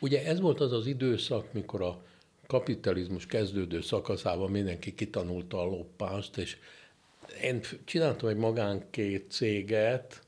Ugye 0.00 0.24
ez 0.24 0.40
volt 0.40 0.60
az 0.60 0.72
az 0.72 0.86
időszak, 0.86 1.52
mikor 1.52 1.82
a 1.82 2.02
kapitalizmus 2.46 3.26
kezdődő 3.26 3.80
szakaszában 3.80 4.50
mindenki 4.50 4.94
kitanulta 4.94 5.60
a 5.60 5.64
loppást, 5.64 6.36
és 6.36 6.56
én 7.42 7.60
csináltam 7.84 8.28
egy 8.28 8.36
magánkét 8.36 9.30
céget, 9.30 10.22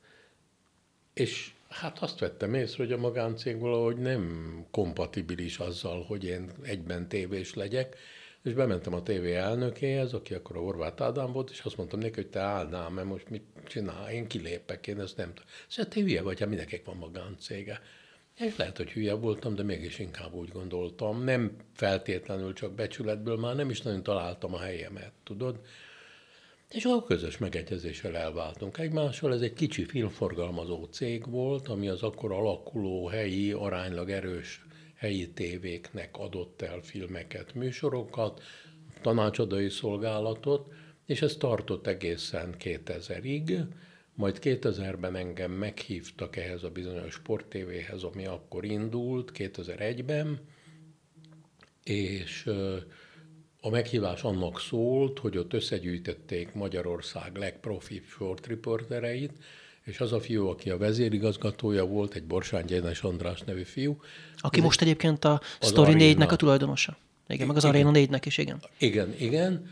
és 1.15 1.53
Hát 1.71 1.99
azt 1.99 2.19
vettem 2.19 2.55
észre, 2.55 2.85
hogy 2.85 2.93
a 2.93 2.97
magáncég 2.97 3.59
valahogy 3.59 3.97
nem 3.97 4.55
kompatibilis 4.71 5.59
azzal, 5.59 6.03
hogy 6.03 6.25
én 6.25 6.51
egyben 6.63 7.09
tévés 7.09 7.55
legyek, 7.55 7.97
és 8.43 8.53
bementem 8.53 8.95
a 8.95 9.03
tévé 9.03 9.35
elnökéhez, 9.35 10.13
aki 10.13 10.35
akkor 10.35 10.57
a 10.57 10.61
Horváth 10.61 11.03
Ádám 11.03 11.33
volt, 11.33 11.51
és 11.51 11.61
azt 11.61 11.77
mondtam 11.77 11.99
neki, 11.99 12.15
hogy 12.15 12.31
te 12.31 12.41
állnál, 12.41 12.91
mert 12.91 13.07
most 13.07 13.29
mit 13.29 13.45
csinál, 13.67 14.11
én 14.11 14.27
kilépek, 14.27 14.87
én 14.87 15.01
ezt 15.01 15.17
nem 15.17 15.29
tudom. 15.29 15.51
Szóval 15.69 15.93
te 15.93 16.01
hülye 16.01 16.23
vagy, 16.23 16.39
hát 16.39 16.49
mindenkinek 16.49 16.85
van 16.85 16.97
magáncége. 16.97 17.81
És 18.37 18.57
lehet, 18.57 18.77
hogy 18.77 18.91
hülye 18.91 19.15
voltam, 19.15 19.55
de 19.55 19.63
mégis 19.63 19.99
inkább 19.99 20.35
úgy 20.35 20.49
gondoltam. 20.49 21.25
Nem 21.25 21.57
feltétlenül 21.75 22.53
csak 22.53 22.73
becsületből, 22.73 23.37
már 23.37 23.55
nem 23.55 23.71
is 23.71 23.81
nagyon 23.83 24.03
találtam 24.03 24.55
a 24.55 24.61
helyemet, 24.61 25.13
tudod? 25.25 25.61
És 26.71 26.85
a 26.85 27.03
közös 27.03 27.39
megegyezéssel 27.39 28.17
elváltunk 28.17 28.79
egymással. 28.79 29.35
Ez 29.35 29.41
egy 29.41 29.53
kicsi 29.53 29.85
filmforgalmazó 29.85 30.85
cég 30.85 31.31
volt, 31.31 31.69
ami 31.69 31.89
az 31.89 32.03
akkor 32.03 32.33
alakuló 32.33 33.07
helyi, 33.07 33.53
aránylag 33.53 34.11
erős 34.11 34.65
helyi 34.95 35.31
tévéknek 35.31 36.17
adott 36.17 36.63
el 36.63 36.81
filmeket, 36.81 37.55
műsorokat, 37.55 38.43
tanácsadói 39.03 39.69
szolgálatot, 39.69 40.73
és 41.07 41.23
ez 41.23 41.37
tartott 41.37 41.87
egészen 41.87 42.55
2000-ig, 42.59 43.65
majd 44.15 44.39
2000-ben 44.43 45.17
engem 45.17 45.51
meghívtak 45.51 46.37
ehhez 46.37 46.63
a 46.63 46.71
bizonyos 46.71 47.13
sporttévéhez, 47.13 48.03
ami 48.03 48.27
akkor 48.27 48.65
indult, 48.65 49.33
2001-ben, 49.35 50.41
és 51.85 52.51
a 53.61 53.71
meghívás 53.71 54.23
annak 54.23 54.61
szólt, 54.61 55.19
hogy 55.19 55.37
ott 55.37 55.53
összegyűjtötték 55.53 56.55
Magyarország 56.55 57.37
legprofibb 57.37 58.05
short 58.05 58.47
riportereit, 58.47 59.33
és 59.85 60.01
az 60.01 60.13
a 60.13 60.21
fiú, 60.21 60.47
aki 60.47 60.71
a 60.71 60.79
vezérigazgatója 60.79 61.85
volt, 61.87 62.15
egy 62.15 62.25
Borsány 62.25 62.65
Gyenes 62.65 63.03
András 63.03 63.41
nevű 63.41 63.63
fiú. 63.63 64.01
Aki 64.37 64.61
most 64.61 64.81
egyébként 64.81 65.25
a 65.25 65.41
Story 65.61 65.95
4-nek 65.97 66.29
a 66.29 66.37
tulajdonosa. 66.37 66.97
Igen, 67.29 67.47
meg 67.47 67.57
az 67.57 67.65
igen. 67.65 67.87
Arena 67.87 68.07
4-nek 68.07 68.23
is, 68.25 68.39
igen. 68.39 68.63
Igen, 68.79 69.15
igen. 69.19 69.71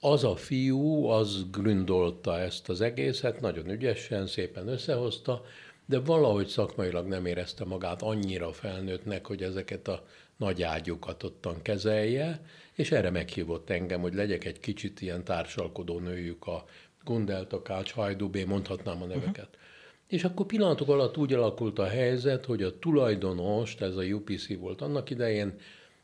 Az 0.00 0.24
a 0.24 0.36
fiú, 0.36 1.04
az 1.04 1.46
gründolta 1.50 2.38
ezt 2.38 2.68
az 2.68 2.80
egészet, 2.80 3.40
nagyon 3.40 3.70
ügyesen, 3.70 4.26
szépen 4.26 4.68
összehozta, 4.68 5.44
de 5.86 5.98
valahogy 5.98 6.46
szakmailag 6.46 7.06
nem 7.06 7.26
érezte 7.26 7.64
magát 7.64 8.02
annyira 8.02 8.52
felnőttnek, 8.52 9.26
hogy 9.26 9.42
ezeket 9.42 9.88
a 9.88 10.06
nagy 10.36 10.62
ágyukat 10.62 11.22
ottan 11.22 11.62
kezelje, 11.62 12.40
és 12.72 12.90
erre 12.90 13.10
meghívott 13.10 13.70
engem, 13.70 14.00
hogy 14.00 14.14
legyek 14.14 14.44
egy 14.44 14.60
kicsit 14.60 15.00
ilyen 15.00 15.24
társalkodó 15.24 15.98
nőjük 15.98 16.46
a 16.46 16.64
Gundelt, 17.04 17.52
a 17.52 17.62
Kács, 17.62 17.92
Hajdubé, 17.92 18.44
mondhatnám 18.44 19.02
a 19.02 19.06
neveket. 19.06 19.48
Uh-huh. 19.48 19.64
És 20.06 20.24
akkor 20.24 20.46
pillanatok 20.46 20.88
alatt 20.88 21.16
úgy 21.16 21.32
alakult 21.32 21.78
a 21.78 21.86
helyzet, 21.86 22.44
hogy 22.44 22.62
a 22.62 22.78
tulajdonos, 22.78 23.74
ez 23.74 23.96
a 23.96 24.02
UPC 24.02 24.56
volt 24.56 24.80
annak 24.80 25.10
idején, 25.10 25.54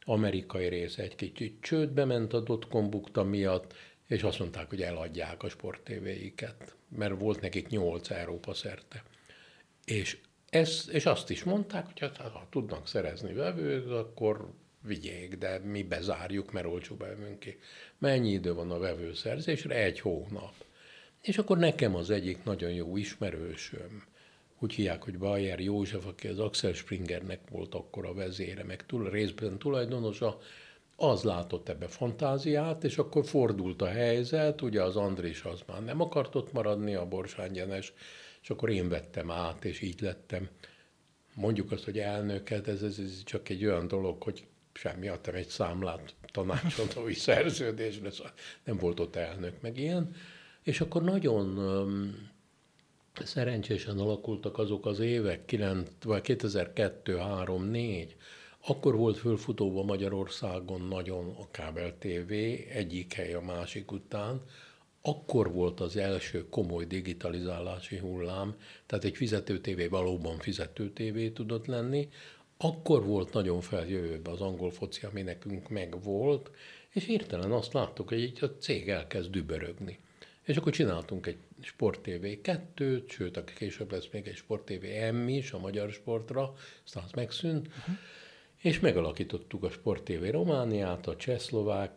amerikai 0.05 0.69
része 0.69 1.03
egy 1.03 1.15
kicsit 1.15 1.61
csődbe 1.61 2.05
ment 2.05 2.33
a 2.33 2.41
dotcom 2.41 2.91
bukta 2.91 3.23
miatt, 3.23 3.75
és 4.07 4.23
azt 4.23 4.39
mondták, 4.39 4.69
hogy 4.69 4.83
eladják 4.83 5.43
a 5.43 5.49
sporttévéiket, 5.49 6.75
mert 6.89 7.21
volt 7.21 7.41
nekik 7.41 7.69
nyolc 7.69 8.11
Európa 8.11 8.55
szerte. 8.55 9.03
És, 9.85 10.19
ez, 10.53 10.89
és 10.91 11.07
azt 11.07 11.31
is 11.31 11.45
mondták, 11.45 11.87
hogy 11.87 12.01
hát, 12.01 12.17
ha 12.17 12.47
tudnak 12.51 12.89
szerezni 12.89 13.33
vevőt, 13.33 13.91
akkor 13.91 14.51
vigyék, 14.81 15.39
de 15.39 15.59
mi 15.59 15.83
bezárjuk, 15.83 16.53
mert 16.53 16.67
olcsóbb 16.67 16.99
vevünk 16.99 17.39
ki. 17.39 17.59
Mennyi 17.99 18.31
idő 18.31 18.55
van 18.55 18.71
a 18.71 18.79
vevőszerzésre? 18.79 19.75
Egy 19.75 20.01
hónap. 20.01 20.55
És 21.23 21.39
akkor 21.39 21.59
nekem 21.59 21.95
az 21.95 22.11
egyik 22.11 22.45
nagyon 22.45 22.71
jó 22.71 22.97
ismerősöm, 22.97 24.05
úgy 24.59 24.73
hívják, 24.73 25.03
hogy 25.03 25.19
Bayer 25.19 25.61
József, 25.61 26.07
aki 26.07 26.29
az 26.29 26.39
Axel 26.39 26.73
Springernek 26.73 27.41
volt 27.51 27.75
akkor 27.75 28.07
a 28.07 28.15
vezére, 28.15 28.65
meg 28.65 28.87
túl, 28.87 29.11
részben 29.11 29.59
tulajdonosa, 29.59 30.39
az 30.97 31.23
látott 31.23 31.69
ebbe 31.69 31.87
fantáziát, 31.87 32.85
és 32.85 32.99
akkor 32.99 33.25
fordult 33.25 33.83
a 33.83 33.89
helyzet, 33.89 34.63
ugye 34.63 34.83
az 34.83 34.97
Andris 34.97 35.43
az 35.43 35.61
már 35.67 35.85
nem 35.85 36.01
akart 36.01 36.35
ott 36.35 36.53
maradni, 36.53 36.95
a 36.95 37.09
Borsánygyenes, 37.09 37.93
és 38.43 38.51
akkor 38.51 38.71
én 38.71 38.89
vettem 38.89 39.31
át, 39.31 39.65
és 39.65 39.81
így 39.81 40.01
lettem. 40.01 40.49
Mondjuk 41.35 41.73
azt, 41.73 41.85
hogy 41.85 41.99
elnöket, 41.99 42.69
ez, 42.69 42.83
ez, 42.83 42.99
ez 42.99 43.23
csak 43.25 43.49
egy 43.49 43.65
olyan 43.65 43.89
dolog, 43.89 44.23
hogy 44.23 44.47
semmi, 44.73 45.09
adtam 45.09 45.35
egy 45.35 45.49
számlát 45.49 46.15
tanácsadói 46.33 47.15
szerződésre, 47.29 48.11
szóval 48.11 48.33
nem 48.65 48.77
volt 48.77 49.01
ott 49.01 49.17
elnök, 49.17 49.61
meg 49.61 49.79
ilyen. 49.79 50.15
És 50.63 50.81
akkor 50.81 51.03
nagyon 51.03 51.59
um, 51.59 52.31
szerencsésen 53.25 53.99
alakultak 53.99 54.59
azok 54.59 54.87
az 54.87 54.99
évek, 54.99 55.45
9, 55.45 55.91
vagy 56.03 56.21
2002, 56.21 57.17
3, 57.17 57.65
4, 57.65 58.17
akkor 58.67 58.97
volt 58.97 59.19
fölfutóba 59.19 59.83
Magyarországon 59.83 60.81
nagyon 60.81 61.35
a 61.39 61.51
kábel 61.51 61.99
TV, 61.99 62.33
egyik 62.69 63.13
hely 63.13 63.35
a 63.35 63.41
másik 63.41 63.93
után, 63.93 64.43
akkor 65.03 65.53
volt 65.53 65.81
az 65.81 65.97
első 65.97 66.49
komoly 66.49 66.85
digitalizálási 66.85 67.97
hullám, 67.97 68.57
tehát 68.87 69.05
egy 69.05 69.17
fizetőtévé 69.17 69.87
valóban 69.87 70.39
fizetőtévé 70.39 71.31
tudott 71.31 71.67
lenni, 71.67 72.09
akkor 72.57 73.05
volt 73.05 73.33
nagyon 73.33 73.61
feljövőbe 73.61 74.31
az 74.31 74.41
angol 74.41 74.71
foci, 74.71 75.07
ami 75.07 75.23
nekünk 75.23 75.69
megvolt, 75.69 76.51
és 76.91 77.05
hirtelen 77.05 77.53
azt 77.53 77.73
láttuk, 77.73 78.09
hogy 78.09 78.21
így 78.21 78.39
a 78.45 78.57
cég 78.59 78.89
elkezd 78.89 79.31
dübörögni. 79.31 79.99
És 80.43 80.57
akkor 80.57 80.73
csináltunk 80.73 81.27
egy 81.27 81.39
Sport 81.61 82.01
TV 82.01 82.27
2 82.43 83.05
sőt, 83.09 83.37
aki 83.37 83.53
később 83.55 83.93
lesz 83.93 84.09
még 84.13 84.27
egy 84.27 84.37
Sport 84.37 84.65
TV 84.65 84.85
M 85.13 85.29
is 85.29 85.53
a 85.53 85.59
magyar 85.59 85.91
sportra, 85.91 86.53
aztán 86.85 87.03
az 87.05 87.11
megszűnt, 87.11 87.67
uh-huh. 87.67 87.95
és 88.63 88.81
megalakítottuk 88.81 89.65
a 89.65 89.71
Sport 89.71 90.03
TV 90.03 90.25
Romániát, 90.31 91.07
a 91.07 91.17
csehszlovák 91.17 91.93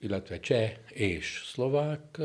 illetve 0.00 0.40
cseh 0.40 0.72
és 0.88 1.42
szlovák 1.46 2.20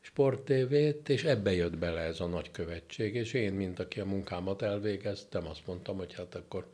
sporttévét, 0.00 1.08
és 1.08 1.24
ebbe 1.24 1.52
jött 1.52 1.76
bele 1.76 2.00
ez 2.00 2.20
a 2.20 2.26
nagykövetség, 2.26 3.14
és 3.14 3.32
én, 3.32 3.52
mint 3.52 3.78
aki 3.78 4.00
a 4.00 4.04
munkámat 4.04 4.62
elvégeztem, 4.62 5.46
azt 5.46 5.66
mondtam, 5.66 5.96
hogy 5.96 6.14
hát 6.14 6.34
akkor 6.34 6.72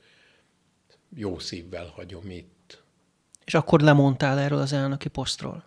jó 1.17 1.39
szívvel 1.39 1.87
hagyom 1.87 2.31
itt. 2.31 2.83
És 3.45 3.55
akkor 3.55 3.81
lemondtál 3.81 4.39
erről 4.39 4.59
az 4.59 4.73
elnöki 4.73 5.09
posztról? 5.09 5.65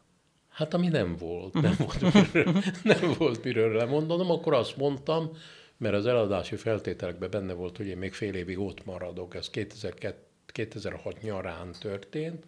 Hát 0.49 0.73
ami 0.73 0.87
nem 0.87 1.15
volt, 1.15 1.53
nem 1.53 1.75
volt, 1.77 2.13
miről, 2.13 2.53
nem 2.83 3.13
volt 3.17 3.43
miről 3.43 3.75
lemondanom, 3.75 4.31
akkor 4.31 4.53
azt 4.53 4.77
mondtam, 4.77 5.31
mert 5.77 5.95
az 5.95 6.05
eladási 6.05 6.55
feltételekben 6.55 7.29
benne 7.29 7.53
volt, 7.53 7.77
hogy 7.77 7.87
én 7.87 7.97
még 7.97 8.13
fél 8.13 8.33
évig 8.33 8.59
ott 8.59 8.85
maradok, 8.85 9.35
ez 9.35 9.49
2002, 9.49 10.15
2006 10.45 11.21
nyarán 11.21 11.71
történt, 11.79 12.45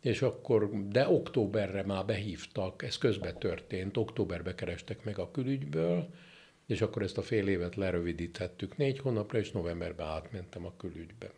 és 0.00 0.22
akkor, 0.22 0.70
de 0.88 1.08
októberre 1.08 1.82
már 1.82 2.04
behívtak, 2.04 2.82
ez 2.82 2.98
közben 2.98 3.38
történt, 3.38 3.96
októberbe 3.96 4.54
kerestek 4.54 5.04
meg 5.04 5.18
a 5.18 5.30
külügyből, 5.30 6.08
és 6.66 6.80
akkor 6.80 7.02
ezt 7.02 7.18
a 7.18 7.22
fél 7.22 7.48
évet 7.48 7.76
lerövidíthettük 7.76 8.76
négy 8.76 8.98
hónapra, 8.98 9.38
és 9.38 9.50
novemberben 9.50 10.06
átmentem 10.06 10.66
a 10.66 10.76
külügybe. 10.76 11.30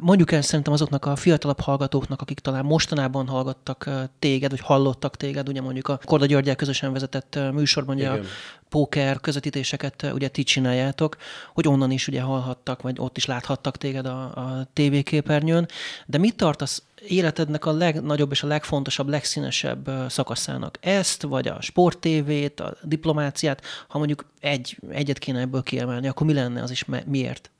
Mondjuk 0.00 0.32
el 0.32 0.42
szerintem 0.42 0.72
azoknak 0.72 1.06
a 1.06 1.16
fiatalabb 1.16 1.60
hallgatóknak, 1.60 2.20
akik 2.20 2.38
talán 2.38 2.64
mostanában 2.64 3.26
hallgattak 3.28 3.90
téged, 4.18 4.50
vagy 4.50 4.60
hallottak 4.60 5.16
téged, 5.16 5.48
ugye 5.48 5.60
mondjuk 5.60 5.88
a 5.88 6.00
Korda 6.04 6.26
Györgyel 6.26 6.56
közösen 6.56 6.92
vezetett 6.92 7.38
műsorban, 7.52 7.96
ugye 7.96 8.04
Igen. 8.04 8.24
a 8.24 8.26
póker 8.68 9.20
közvetítéseket 9.20 10.06
ugye 10.12 10.28
ti 10.28 10.42
csináljátok, 10.42 11.16
hogy 11.54 11.68
onnan 11.68 11.90
is 11.90 12.08
ugye 12.08 12.20
hallhattak, 12.20 12.82
vagy 12.82 12.96
ott 12.98 13.16
is 13.16 13.26
láthattak 13.26 13.76
téged 13.76 14.06
a, 14.06 14.22
a 14.22 14.66
tévéképernyőn. 14.72 15.68
De 16.06 16.18
mit 16.18 16.36
tartasz 16.36 16.82
életednek 17.08 17.66
a 17.66 17.72
legnagyobb 17.72 18.30
és 18.30 18.42
a 18.42 18.46
legfontosabb, 18.46 19.08
legszínesebb 19.08 19.90
szakaszának? 20.08 20.78
Ezt, 20.80 21.22
vagy 21.22 21.48
a 21.48 21.60
sporttévét, 21.60 22.60
a 22.60 22.76
diplomáciát? 22.82 23.62
Ha 23.88 23.98
mondjuk 23.98 24.24
egy, 24.40 24.78
egyet 24.90 25.18
kéne 25.18 25.40
ebből 25.40 25.62
kiemelni, 25.62 26.08
akkor 26.08 26.26
mi 26.26 26.32
lenne 26.32 26.62
az 26.62 26.70
is, 26.70 26.84
miért? 27.06 27.50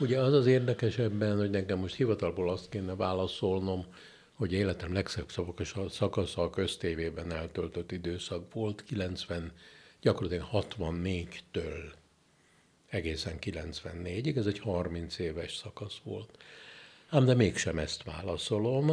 Ugye 0.00 0.20
az 0.20 0.32
az 0.32 0.46
érdekes 0.46 0.98
ebben, 0.98 1.36
hogy 1.36 1.50
nekem 1.50 1.78
most 1.78 1.94
hivatalból 1.94 2.50
azt 2.50 2.68
kéne 2.68 2.94
válaszolnom, 2.94 3.86
hogy 4.32 4.52
életem 4.52 4.92
legszebb 4.92 5.30
szakasza 5.88 6.42
a 6.42 6.50
köztévében 6.50 7.32
eltöltött 7.32 7.92
időszak 7.92 8.52
volt, 8.52 8.84
90, 8.84 9.52
gyakorlatilag 10.00 10.48
64-től 10.52 11.92
egészen 12.88 13.36
94-ig, 13.40 14.36
ez 14.36 14.46
egy 14.46 14.58
30 14.58 15.18
éves 15.18 15.56
szakasz 15.56 15.98
volt. 16.02 16.36
Ám 17.08 17.24
de 17.24 17.34
mégsem 17.34 17.78
ezt 17.78 18.02
válaszolom, 18.02 18.90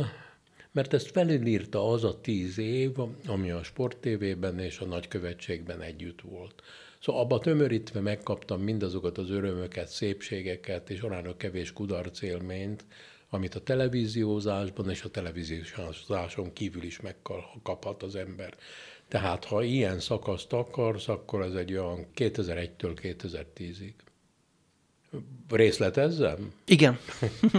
mert 0.71 0.93
ezt 0.93 1.11
felülírta 1.11 1.89
az 1.89 2.03
a 2.03 2.21
tíz 2.21 2.57
év, 2.57 2.91
ami 3.25 3.51
a 3.51 3.63
sporttévében 3.63 4.59
és 4.59 4.79
a 4.79 4.85
nagykövetségben 4.85 5.81
együtt 5.81 6.21
volt. 6.21 6.63
Szóval 7.05 7.21
abba 7.21 7.39
tömörítve 7.39 7.99
megkaptam 7.99 8.61
mindazokat 8.61 9.17
az 9.17 9.29
örömöket, 9.29 9.87
szépségeket 9.87 10.89
és 10.89 10.99
aránylag 10.99 11.37
kevés 11.37 11.73
kudarc 11.73 12.21
élményt, 12.21 12.85
amit 13.29 13.55
a 13.55 13.63
televíziózásban 13.63 14.89
és 14.89 15.03
a 15.03 15.09
televíziózáson 15.09 16.53
kívül 16.53 16.83
is 16.83 17.01
megkaphat 17.01 18.03
az 18.03 18.15
ember. 18.15 18.57
Tehát 19.07 19.45
ha 19.45 19.63
ilyen 19.63 19.99
szakaszt 19.99 20.53
akarsz, 20.53 21.07
akkor 21.07 21.41
ez 21.41 21.53
egy 21.53 21.73
olyan 21.73 22.07
2001-től 22.15 22.97
2010-ig. 23.01 23.93
Részletezzem? 25.49 26.53
Igen. 26.65 26.97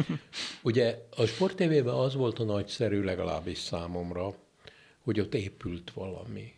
Ugye 0.62 0.98
a 1.16 1.26
Sport 1.26 1.56
TV-ben 1.56 1.94
az 1.94 2.14
volt 2.14 2.38
a 2.38 2.44
nagyszerű, 2.44 3.02
legalábbis 3.02 3.58
számomra, 3.58 4.34
hogy 4.98 5.20
ott 5.20 5.34
épült 5.34 5.90
valami 5.90 6.55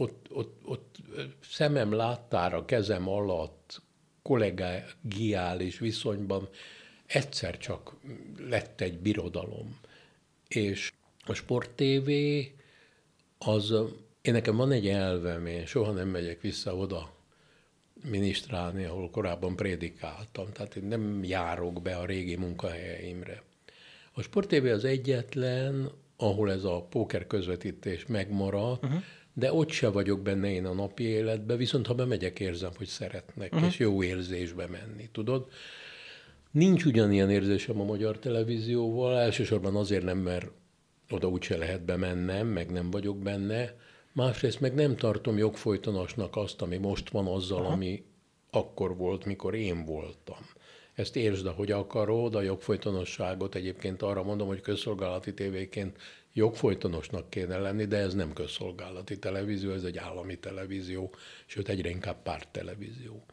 ott, 0.00 0.26
ott, 0.32 0.60
ott 0.64 0.96
szemem 1.40 1.92
láttára, 1.92 2.64
kezem 2.64 3.08
alatt, 3.08 3.82
kollegiális 4.22 5.78
viszonyban 5.78 6.48
egyszer 7.06 7.58
csak 7.58 7.96
lett 8.38 8.80
egy 8.80 8.98
birodalom. 8.98 9.78
És 10.48 10.92
a 11.26 11.34
Sport 11.34 11.70
TV 11.70 12.10
az, 13.38 13.74
én 14.22 14.32
nekem 14.32 14.56
van 14.56 14.72
egy 14.72 14.88
elvem, 14.88 15.46
én 15.46 15.66
soha 15.66 15.92
nem 15.92 16.08
megyek 16.08 16.40
vissza 16.40 16.76
oda 16.76 17.12
minisztrálni, 18.10 18.84
ahol 18.84 19.10
korábban 19.10 19.56
prédikáltam. 19.56 20.52
Tehát 20.52 20.76
én 20.76 20.84
nem 20.84 21.24
járok 21.24 21.82
be 21.82 21.96
a 21.96 22.06
régi 22.06 22.36
munkahelyeimre. 22.36 23.42
A 24.12 24.22
Sport 24.22 24.48
TV 24.48 24.64
az 24.64 24.84
egyetlen, 24.84 25.90
ahol 26.16 26.52
ez 26.52 26.64
a 26.64 26.82
póker 26.82 27.26
közvetítés 27.26 28.06
megmaradt, 28.06 28.84
uh-huh 28.84 29.02
de 29.40 29.52
ott 29.52 29.70
se 29.70 29.88
vagyok 29.88 30.20
benne 30.20 30.50
én 30.52 30.66
a 30.66 30.72
napi 30.72 31.02
életben, 31.02 31.56
viszont 31.56 31.86
ha 31.86 31.94
bemegyek, 31.94 32.40
érzem, 32.40 32.70
hogy 32.76 32.86
szeretnek, 32.86 33.52
uh-huh. 33.52 33.68
és 33.68 33.78
jó 33.78 34.02
érzésbe 34.02 34.66
menni, 34.66 35.08
tudod? 35.12 35.48
Nincs 36.50 36.84
ugyanilyen 36.84 37.30
érzésem 37.30 37.80
a 37.80 37.84
magyar 37.84 38.18
televízióval, 38.18 39.18
elsősorban 39.18 39.76
azért 39.76 40.04
nem, 40.04 40.18
mert 40.18 40.50
oda 41.10 41.28
úgyse 41.28 41.56
lehet 41.56 41.84
bemennem, 41.84 42.46
meg 42.46 42.70
nem 42.70 42.90
vagyok 42.90 43.18
benne, 43.18 43.74
másrészt 44.12 44.60
meg 44.60 44.74
nem 44.74 44.96
tartom 44.96 45.38
jogfolytonosnak 45.38 46.36
azt, 46.36 46.62
ami 46.62 46.76
most 46.76 47.10
van 47.10 47.26
azzal, 47.26 47.58
uh-huh. 47.58 47.72
ami 47.72 48.04
akkor 48.50 48.96
volt, 48.96 49.24
mikor 49.24 49.54
én 49.54 49.84
voltam. 49.84 50.46
Ezt 51.00 51.16
értsd, 51.16 51.46
ahogy 51.46 51.70
akarod, 51.70 52.34
a 52.34 52.42
jogfolytonosságot 52.42 53.54
egyébként 53.54 54.02
arra 54.02 54.22
mondom, 54.22 54.48
hogy 54.48 54.60
közszolgálati 54.60 55.34
tévéként 55.34 55.98
jogfolytonosnak 56.32 57.30
kéne 57.30 57.58
lenni, 57.58 57.84
de 57.84 57.96
ez 57.96 58.14
nem 58.14 58.32
közszolgálati 58.32 59.18
televízió, 59.18 59.70
ez 59.72 59.82
egy 59.82 59.98
állami 59.98 60.38
televízió, 60.38 61.14
sőt 61.46 61.68
egyre 61.68 61.88
inkább 61.88 62.22
párttelevízió. 62.22 63.24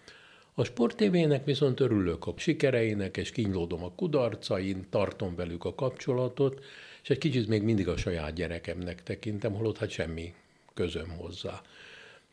A 0.53 0.63
sporttévének 0.63 1.45
viszont 1.45 1.79
örülök 1.79 2.27
a 2.27 2.33
sikereinek, 2.37 3.17
és 3.17 3.31
kínlódom 3.31 3.83
a 3.83 3.91
kudarcain, 3.95 4.85
tartom 4.89 5.35
velük 5.35 5.65
a 5.65 5.75
kapcsolatot, 5.75 6.63
és 7.03 7.09
egy 7.09 7.17
kicsit 7.17 7.47
még 7.47 7.61
mindig 7.61 7.87
a 7.87 7.97
saját 7.97 8.33
gyerekemnek 8.33 9.03
tekintem, 9.03 9.53
holott 9.53 9.77
hát 9.77 9.89
semmi 9.89 10.33
közöm 10.73 11.09
hozzá. 11.09 11.61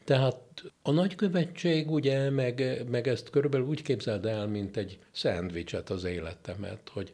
Tehát 0.05 0.62
a 0.83 0.90
nagykövetség 0.90 1.90
ugye, 1.90 2.31
meg, 2.31 2.85
meg 2.90 3.09
ezt 3.09 3.31
körülbelül 3.31 3.67
úgy 3.67 3.83
képzeld 3.83 4.27
el, 4.27 4.47
mint 4.47 4.77
egy 4.77 4.99
szendvicset 5.11 5.90
az 5.90 6.05
életemet, 6.05 6.88
hogy 6.93 7.12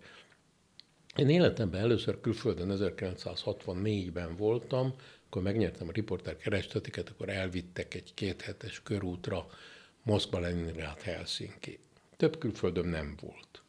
én 1.17 1.29
életemben 1.29 1.81
először 1.81 2.21
külföldön 2.21 2.69
1964-ben 2.73 4.37
voltam, 4.37 4.95
akkor 5.27 5.43
megnyertem 5.43 5.89
a 5.89 5.93
riporter 5.93 6.37
kerestetiket, 6.37 7.09
akkor 7.09 7.29
elvittek 7.29 7.95
egy 7.95 8.15
kéthetes 8.15 8.83
körútra 8.83 9.47
Moszkva, 10.03 10.39
Leningrad, 10.39 11.01
Helsinki. 11.01 11.79
Több 12.17 12.39
külföldöm 12.39 12.87
nem 12.87 13.17
volt. 13.21 13.63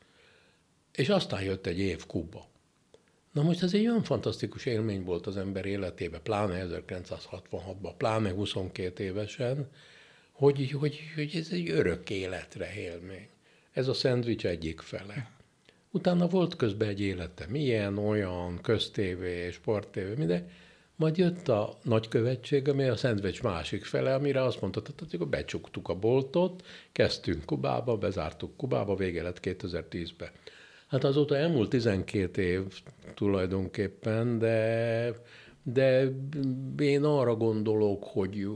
És 0.92 1.10
aztán 1.10 1.44
jött 1.44 1.66
egy 1.66 1.80
év 1.80 2.06
Kuba. 2.06 2.51
Na 3.32 3.42
most 3.42 3.64
ez 3.64 3.74
egy 3.74 3.88
olyan 3.88 4.04
fantasztikus 4.04 4.66
élmény 4.66 5.04
volt 5.04 5.28
az 5.28 5.38
ember 5.38 5.66
életében, 5.66 6.22
pláne 6.24 6.66
1966-ban, 6.68 7.94
pláne 7.98 8.32
22 8.32 9.04
évesen, 9.04 9.70
hogy, 10.32 10.72
hogy, 10.72 11.00
hogy 11.16 11.36
ez 11.36 11.48
egy 11.52 11.70
örök 11.70 12.10
életre 12.10 12.74
élmény. 12.76 13.28
Ez 13.72 13.88
a 13.88 13.94
szendvics 13.94 14.46
egyik 14.46 14.80
fele. 14.80 15.30
Utána 15.92 16.28
volt 16.28 16.56
közben 16.56 16.88
egy 16.88 17.02
életem, 17.02 17.56
ilyen, 17.56 17.98
olyan, 17.98 18.62
köztévé, 18.62 19.52
sporttévé, 19.52 20.14
minden. 20.18 20.50
Majd 20.96 21.18
jött 21.18 21.48
a 21.48 21.78
nagykövetség, 21.84 22.68
ami 22.68 22.84
a 22.84 22.96
szendvics 22.96 23.42
másik 23.44 23.86
fele, 23.86 24.14
amire 24.14 24.44
azt 24.44 24.62
mondta, 24.62 24.82
hogy 24.98 25.08
akkor 25.14 25.28
becsuktuk 25.28 25.90
a 25.90 25.96
boltot, 25.96 26.66
kezdtünk 26.92 27.46
Kubába, 27.46 27.98
bezártuk 27.98 28.58
Kubába, 28.58 28.96
vége 28.96 29.24
lett 29.24 29.40
2010-ben. 29.42 30.30
Hát 30.92 31.04
azóta 31.04 31.38
elmúlt 31.38 31.70
12 31.70 32.42
év 32.42 32.62
tulajdonképpen, 33.14 34.40
de, 34.40 35.12
de 35.64 36.12
én 36.80 37.04
arra 37.04 37.36
gondolok, 37.36 38.04
hogy 38.04 38.48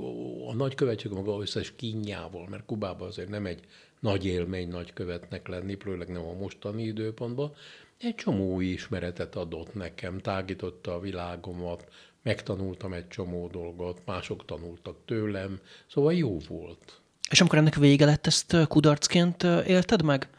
a 0.48 0.54
nagykövetség 0.54 1.12
maga 1.12 1.42
összes 1.42 1.76
kínjával, 1.76 2.48
mert 2.50 2.66
Kubában 2.66 3.08
azért 3.08 3.30
nem 3.30 3.46
egy 3.46 3.60
nagy 4.00 4.26
élmény 4.26 4.68
nagykövetnek 4.68 5.48
lenni, 5.48 5.78
főleg 5.80 6.08
nem 6.08 6.26
a 6.26 6.34
mostani 6.34 6.84
időpontban, 6.84 7.54
egy 7.98 8.16
csomó 8.16 8.54
új 8.54 8.66
ismeretet 8.66 9.36
adott 9.36 9.74
nekem, 9.74 10.20
tágította 10.20 10.94
a 10.94 11.00
világomat, 11.00 11.88
megtanultam 12.24 12.94
egy 12.94 13.08
csomó 13.08 13.48
dolgot, 13.48 14.02
mások 14.06 14.46
tanultak 14.46 14.98
tőlem, 15.06 15.60
szóval 15.88 16.14
jó 16.14 16.38
volt. 16.48 17.02
És 17.30 17.40
amikor 17.40 17.58
ennek 17.58 17.76
vége 17.76 18.06
lett, 18.06 18.28
ezt 18.28 18.68
kudarcként 18.68 19.44
élted 19.44 20.02
meg? 20.04 20.30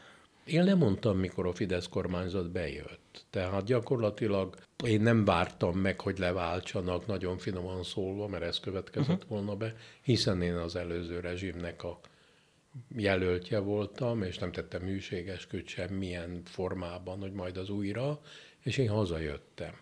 Én 0.46 0.64
nem 0.64 0.78
mondtam, 0.78 1.18
mikor 1.18 1.46
a 1.46 1.52
Fidesz 1.52 1.88
kormányzat 1.88 2.50
bejött. 2.50 3.24
Tehát 3.30 3.64
gyakorlatilag 3.64 4.56
én 4.84 5.00
nem 5.00 5.24
vártam 5.24 5.78
meg, 5.78 6.00
hogy 6.00 6.18
leváltsanak, 6.18 7.06
nagyon 7.06 7.38
finoman 7.38 7.82
szólva, 7.82 8.28
mert 8.28 8.42
ez 8.42 8.60
következett 8.60 9.14
uh-huh. 9.14 9.28
volna 9.28 9.56
be, 9.56 9.74
hiszen 10.02 10.42
én 10.42 10.54
az 10.54 10.76
előző 10.76 11.20
rezsimnek 11.20 11.84
a 11.84 12.00
jelöltje 12.96 13.58
voltam, 13.58 14.22
és 14.22 14.38
nem 14.38 14.52
tettem 14.52 14.82
műségesküt 14.82 15.68
semmilyen 15.68 16.40
formában, 16.44 17.20
hogy 17.20 17.32
majd 17.32 17.56
az 17.56 17.70
újra, 17.70 18.20
és 18.62 18.78
én 18.78 18.88
hazajöttem. 18.88 19.72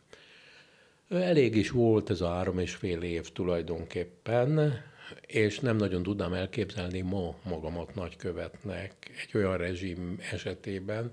Elég 1.09 1.57
is 1.57 1.71
volt 1.71 2.11
ez 2.11 2.21
a 2.21 2.29
három 2.29 2.59
és 2.59 2.75
fél 2.75 3.03
év 3.03 3.33
tulajdonképpen, 3.33 4.83
és 5.27 5.61
nem 5.61 5.77
nagyon 5.77 6.03
tudnám 6.03 6.33
elképzelni 6.33 7.01
ma 7.01 7.35
magamat 7.43 7.95
nagykövetnek 7.95 8.93
egy 9.27 9.37
olyan 9.37 9.57
rezsim 9.57 10.19
esetében, 10.33 11.13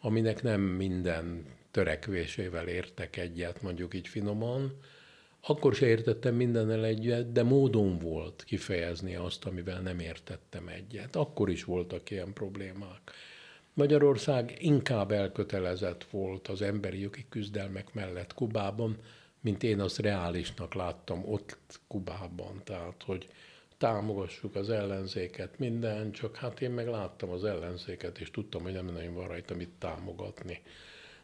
aminek 0.00 0.42
nem 0.42 0.60
minden 0.60 1.46
törekvésével 1.70 2.68
értek 2.68 3.16
egyet, 3.16 3.62
mondjuk 3.62 3.94
így 3.94 4.08
finoman. 4.08 4.78
Akkor 5.40 5.74
se 5.74 5.86
értettem 5.86 6.34
mindennel 6.34 6.84
egyet, 6.84 7.32
de 7.32 7.42
módon 7.42 7.98
volt 7.98 8.44
kifejezni 8.46 9.14
azt, 9.14 9.44
amivel 9.44 9.80
nem 9.80 9.98
értettem 9.98 10.68
egyet. 10.68 11.16
Akkor 11.16 11.50
is 11.50 11.64
voltak 11.64 12.10
ilyen 12.10 12.32
problémák. 12.32 13.10
Magyarország 13.74 14.56
inkább 14.58 15.10
elkötelezett 15.10 16.04
volt 16.10 16.48
az 16.48 16.62
emberi 16.62 17.00
jogi 17.00 17.26
küzdelmek 17.28 17.94
mellett 17.94 18.34
Kubában, 18.34 18.96
mint 19.44 19.62
én 19.62 19.80
azt 19.80 19.98
reálisnak 19.98 20.74
láttam 20.74 21.22
ott 21.24 21.58
Kubában. 21.88 22.60
Tehát, 22.64 23.02
hogy 23.06 23.28
támogassuk 23.78 24.54
az 24.54 24.70
ellenzéket, 24.70 25.58
minden, 25.58 26.12
csak 26.12 26.36
hát 26.36 26.60
én 26.60 26.70
meg 26.70 26.86
láttam 26.86 27.30
az 27.30 27.44
ellenzéket, 27.44 28.18
és 28.18 28.30
tudtam, 28.30 28.62
hogy 28.62 28.72
nem 28.72 28.84
nagyon 28.84 29.14
van 29.14 29.28
rajta 29.28 29.54
mit 29.54 29.70
támogatni. 29.78 30.62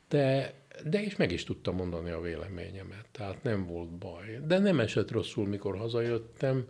De, 0.09 0.54
de 0.85 1.00
is 1.02 1.16
meg 1.16 1.33
is 1.33 1.44
tudtam 1.44 1.76
mondani 1.76 2.11
a 2.11 2.20
véleményemet, 2.20 3.06
tehát 3.12 3.42
nem 3.42 3.66
volt 3.66 3.90
baj. 3.90 4.40
De 4.46 4.59
nem 4.59 4.80
esett 4.80 5.11
rosszul, 5.11 5.46
mikor 5.46 5.76
hazajöttem. 5.76 6.66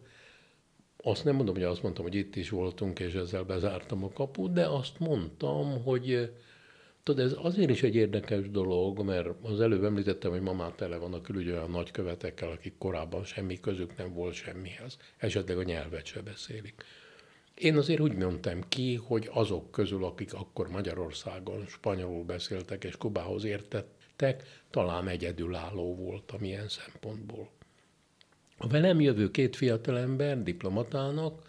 Azt 1.03 1.25
nem 1.25 1.35
mondom, 1.35 1.55
hogy 1.55 1.65
azt 1.65 1.83
mondtam, 1.83 2.05
hogy 2.05 2.15
itt 2.15 2.37
is 2.37 2.51
voltunk, 2.51 2.99
és 2.99 3.15
ezzel 3.15 3.45
bezártam 3.45 4.05
a 4.05 4.11
kaput, 4.11 4.53
de 4.53 4.67
azt 4.67 4.99
mondtam, 4.99 5.83
hogy 5.83 6.33
Tudod, 7.11 7.25
ez 7.25 7.37
azért 7.43 7.71
is 7.71 7.83
egy 7.83 7.95
érdekes 7.95 8.51
dolog, 8.51 9.03
mert 9.03 9.29
az 9.43 9.61
előbb 9.61 9.85
említettem, 9.85 10.31
hogy 10.31 10.41
ma 10.41 10.53
már 10.53 10.73
tele 10.73 10.97
van 10.97 11.15
a 11.15 11.21
külügy 11.21 11.49
olyan 11.49 11.71
nagykövetekkel, 11.71 12.51
akik 12.51 12.75
korábban 12.79 13.25
semmi 13.25 13.61
közük 13.61 13.97
nem 13.97 14.13
volt 14.13 14.35
semmihez, 14.35 14.97
esetleg 15.17 15.59
a 15.59 15.63
nyelvet 15.63 16.07
se 16.07 16.23
beszélik. 16.23 16.85
Én 17.55 17.77
azért 17.77 18.01
úgy 18.01 18.15
mondtam 18.15 18.61
ki, 18.69 18.95
hogy 18.95 19.29
azok 19.33 19.71
közül, 19.71 20.05
akik 20.05 20.35
akkor 20.35 20.69
Magyarországon 20.69 21.67
spanyolul 21.67 22.25
beszéltek 22.25 22.85
és 22.85 22.97
Kubához 22.97 23.45
értettek, 23.45 24.63
talán 24.71 25.09
egyedülálló 25.09 25.95
voltam 25.95 26.45
ilyen 26.45 26.69
szempontból. 26.69 27.49
A 28.59 28.67
velem 28.67 29.01
jövő 29.01 29.31
két 29.31 29.57
fiatalember 29.57 30.43
diplomatának, 30.43 31.43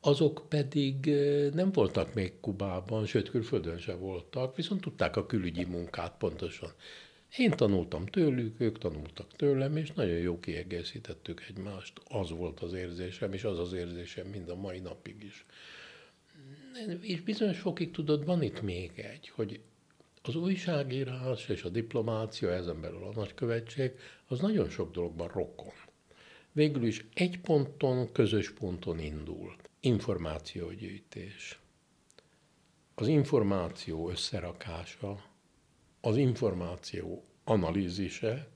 azok 0.00 0.46
pedig 0.48 1.06
nem 1.54 1.72
voltak 1.72 2.14
még 2.14 2.40
Kubában, 2.40 3.06
sőt 3.06 3.30
külföldön 3.30 3.78
se 3.78 3.94
voltak, 3.94 4.56
viszont 4.56 4.80
tudták 4.80 5.16
a 5.16 5.26
külügyi 5.26 5.64
munkát 5.64 6.16
pontosan. 6.18 6.70
Én 7.36 7.50
tanultam 7.50 8.06
tőlük, 8.06 8.60
ők 8.60 8.78
tanultak 8.78 9.36
tőlem, 9.36 9.76
és 9.76 9.92
nagyon 9.92 10.18
jó 10.18 10.40
kiegészítettük 10.40 11.44
egymást. 11.48 12.00
Az 12.08 12.30
volt 12.30 12.60
az 12.60 12.72
érzésem, 12.72 13.32
és 13.32 13.44
az 13.44 13.58
az 13.58 13.72
érzésem 13.72 14.26
mind 14.26 14.48
a 14.48 14.54
mai 14.54 14.78
napig 14.78 15.22
is. 15.22 15.44
És 17.00 17.20
bizonyos 17.20 17.58
fokig 17.58 17.90
tudod, 17.90 18.24
van 18.24 18.42
itt 18.42 18.62
még 18.62 18.90
egy, 18.94 19.28
hogy 19.28 19.60
az 20.22 20.36
újságírás 20.36 21.48
és 21.48 21.62
a 21.62 21.68
diplomácia, 21.68 22.52
ezen 22.52 22.80
belül 22.80 23.02
a 23.02 23.12
nagykövetség, 23.14 23.92
az 24.26 24.40
nagyon 24.40 24.68
sok 24.68 24.92
dologban 24.92 25.28
rokon. 25.28 25.72
Végül 26.52 26.84
is 26.84 27.04
egy 27.14 27.40
ponton, 27.40 28.12
közös 28.12 28.50
ponton 28.50 28.98
indult 28.98 29.67
információgyűjtés. 29.80 31.58
Az 32.94 33.06
információ 33.06 34.10
összerakása, 34.10 35.24
az 36.00 36.16
információ 36.16 37.24
analízise, 37.44 38.48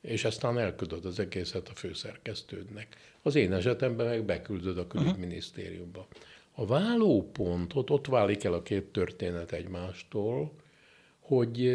és 0.00 0.24
aztán 0.24 0.58
elküldöd 0.58 1.04
az 1.04 1.18
egészet 1.18 1.68
a 1.68 1.74
főszerkesztődnek. 1.74 2.96
Az 3.22 3.34
én 3.34 3.52
esetemben 3.52 4.06
meg 4.06 4.24
beküldöd 4.24 4.78
a 4.78 4.86
külügyminisztériumba. 4.86 6.06
A 6.52 6.66
vállópontot 6.66 7.90
ott 7.90 8.06
válik 8.06 8.44
el 8.44 8.52
a 8.52 8.62
két 8.62 8.84
történet 8.84 9.52
egymástól, 9.52 10.52
hogy 11.18 11.70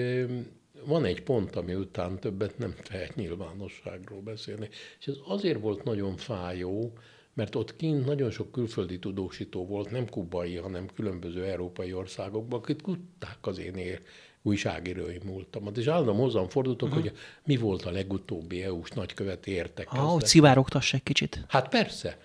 van 0.86 1.06
egy 1.06 1.24
pont, 1.24 1.56
ami 1.56 1.76
után 1.76 2.20
többet 2.20 2.58
nem 2.58 2.76
tehet 2.84 3.16
nyilvánosságról 3.16 4.22
beszélni. 4.22 4.70
És 5.00 5.08
ez 5.08 5.16
azért 5.26 5.60
volt 5.60 5.84
nagyon 5.84 6.18
fájó, 6.18 6.94
mert 7.34 7.56
ott 7.56 7.76
kint 7.76 8.06
nagyon 8.06 8.32
sok 8.32 8.52
külföldi 8.52 9.00
tudósító 9.00 9.66
volt, 9.66 9.92
nem 9.92 10.10
kubai, 10.10 10.56
hanem 10.56 10.88
különböző 10.96 11.44
európai 11.44 11.94
országokban, 11.94 12.60
akik 12.60 12.82
tudták 12.82 13.38
az 13.42 13.60
én 13.60 13.76
ér, 13.76 14.02
újságírói 14.42 15.18
múltamat. 15.26 15.78
És 15.78 15.88
állandóan 15.88 16.18
hozzám 16.18 16.48
fordultok, 16.48 16.90
uh-huh. 16.90 17.04
hogy 17.04 17.14
mi 17.44 17.58
volt 17.58 17.86
a 17.86 17.92
legutóbbi 17.92 18.64
EU-s 18.64 18.90
nagyköveti 18.90 19.52
értekezlet. 19.52 20.06
Ah, 20.06 20.12
hogy 20.12 20.26
szivárogtass 20.26 20.94
egy 20.94 21.04
kicsit. 21.04 21.46
Hát 21.48 21.70
persze. 21.70 22.18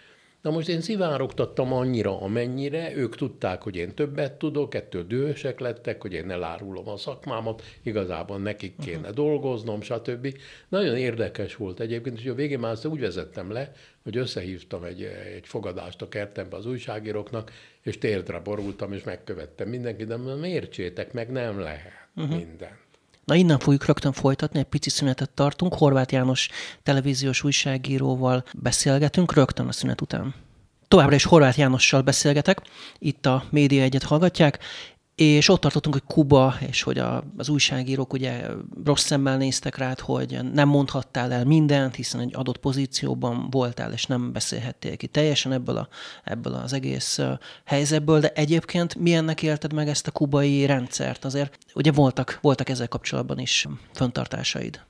Na 0.48 0.54
most 0.54 0.68
én 0.68 0.80
szivárogtattam 0.80 1.72
annyira, 1.72 2.20
amennyire, 2.20 2.94
ők 2.94 3.16
tudták, 3.16 3.62
hogy 3.62 3.76
én 3.76 3.94
többet 3.94 4.32
tudok, 4.32 4.74
ettől 4.74 5.06
dühösek 5.06 5.60
lettek, 5.60 6.02
hogy 6.02 6.12
én 6.12 6.30
elárulom 6.30 6.88
a 6.88 6.96
szakmámat, 6.96 7.62
igazából 7.82 8.38
nekik 8.38 8.74
kéne 8.84 8.98
uh-huh. 8.98 9.14
dolgoznom, 9.14 9.80
stb. 9.80 10.36
Nagyon 10.68 10.96
érdekes 10.96 11.56
volt 11.56 11.80
egyébként, 11.80 12.18
és 12.18 12.26
a 12.26 12.34
végén 12.34 12.58
már 12.58 12.76
úgy 12.84 13.00
vezettem 13.00 13.50
le, 13.50 13.72
hogy 14.02 14.16
összehívtam 14.16 14.84
egy, 14.84 15.02
egy 15.34 15.46
fogadást 15.46 16.02
a 16.02 16.08
kertembe 16.08 16.56
az 16.56 16.66
újságíróknak, 16.66 17.52
és 17.82 17.98
térdre 17.98 18.38
borultam, 18.38 18.92
és 18.92 19.02
megkövettem 19.02 19.68
mindenkit, 19.68 20.06
de 20.06 20.16
miért 20.16 20.72
csétek 20.72 21.12
meg, 21.12 21.30
nem 21.30 21.60
lehet 21.60 22.08
uh-huh. 22.16 22.36
minden. 22.36 22.87
Na 23.28 23.34
innen 23.34 23.58
fogjuk 23.58 23.84
rögtön 23.84 24.12
folytatni, 24.12 24.58
egy 24.58 24.64
pici 24.64 24.90
szünetet 24.90 25.30
tartunk. 25.30 25.74
Horváth 25.74 26.12
János 26.12 26.48
televíziós 26.82 27.44
újságíróval 27.44 28.44
beszélgetünk 28.54 29.34
rögtön 29.34 29.66
a 29.66 29.72
szünet 29.72 30.00
után. 30.00 30.34
Továbbra 30.88 31.14
is 31.14 31.24
Horváth 31.24 31.58
Jánossal 31.58 32.02
beszélgetek, 32.02 32.62
itt 32.98 33.26
a 33.26 33.44
Média 33.50 33.82
Egyet 33.82 34.02
hallgatják, 34.02 34.58
és 35.20 35.48
ott 35.48 35.60
tartottunk, 35.60 35.94
hogy 35.94 36.14
Kuba, 36.14 36.54
és 36.68 36.82
hogy 36.82 36.98
a, 36.98 37.24
az 37.36 37.48
újságírók 37.48 38.12
ugye 38.12 38.46
rossz 38.84 39.04
szemmel 39.04 39.36
néztek 39.36 39.76
rád, 39.76 39.98
hogy 39.98 40.38
nem 40.52 40.68
mondhattál 40.68 41.32
el 41.32 41.44
mindent, 41.44 41.94
hiszen 41.94 42.20
egy 42.20 42.34
adott 42.34 42.58
pozícióban 42.58 43.50
voltál, 43.50 43.92
és 43.92 44.06
nem 44.06 44.32
beszélhettél 44.32 44.96
ki 44.96 45.06
teljesen 45.06 45.52
ebből, 45.52 45.76
a, 45.76 45.88
ebből 46.24 46.54
az 46.54 46.72
egész 46.72 47.20
helyzetből, 47.64 48.20
de 48.20 48.28
egyébként 48.28 48.94
milyennek 48.94 49.42
élted 49.42 49.72
meg 49.72 49.88
ezt 49.88 50.06
a 50.06 50.10
kubai 50.10 50.66
rendszert? 50.66 51.24
Azért 51.24 51.58
ugye 51.74 51.92
voltak, 51.92 52.38
voltak 52.42 52.68
ezzel 52.68 52.88
kapcsolatban 52.88 53.38
is 53.38 53.66
föntartásaid. 53.92 54.80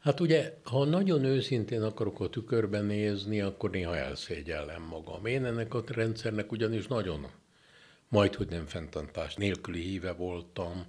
Hát 0.00 0.20
ugye, 0.20 0.54
ha 0.64 0.84
nagyon 0.84 1.24
őszintén 1.24 1.82
akarok 1.82 2.20
a 2.20 2.28
tükörben 2.28 2.84
nézni, 2.84 3.40
akkor 3.40 3.70
néha 3.70 3.96
elszégyellem 3.96 4.82
magam. 4.90 5.26
Én 5.26 5.44
ennek 5.44 5.74
a 5.74 5.84
rendszernek 5.86 6.52
ugyanis 6.52 6.86
nagyon 6.86 7.26
majd, 8.14 8.34
hogy 8.34 8.48
nem 8.48 8.66
fenntartás 8.66 9.34
nélküli 9.34 9.80
híve 9.80 10.12
voltam, 10.12 10.84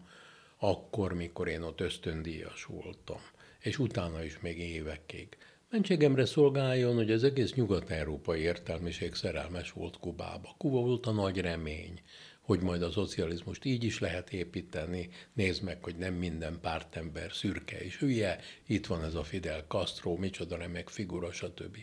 akkor, 0.57 1.13
mikor 1.13 1.47
én 1.47 1.61
ott 1.61 1.81
ösztöndíjas 1.81 2.65
voltam, 2.65 3.19
és 3.59 3.79
utána 3.79 4.23
is 4.23 4.39
még 4.39 4.59
évekig. 4.59 5.37
Mentségemre 5.69 6.25
szolgáljon, 6.25 6.95
hogy 6.95 7.11
az 7.11 7.23
egész 7.23 7.53
nyugat-európai 7.53 8.39
értelmiség 8.39 9.13
szerelmes 9.13 9.71
volt 9.71 9.99
Kubába. 9.99 10.55
Kuba 10.57 10.79
volt 10.79 11.05
a 11.05 11.11
nagy 11.11 11.37
remény, 11.37 12.01
hogy 12.41 12.59
majd 12.59 12.81
a 12.81 12.91
szocializmust 12.91 13.65
így 13.65 13.83
is 13.83 13.99
lehet 13.99 14.33
építeni. 14.33 15.09
Nézd 15.33 15.63
meg, 15.63 15.83
hogy 15.83 15.95
nem 15.95 16.13
minden 16.13 16.59
pártember 16.61 17.31
szürke 17.31 17.77
és 17.79 17.97
hülye, 17.97 18.39
itt 18.67 18.85
van 18.85 19.03
ez 19.03 19.15
a 19.15 19.23
Fidel 19.23 19.65
Castro, 19.67 20.15
micsoda 20.15 20.57
remek 20.57 20.89
figura, 20.89 21.31
stb. 21.31 21.77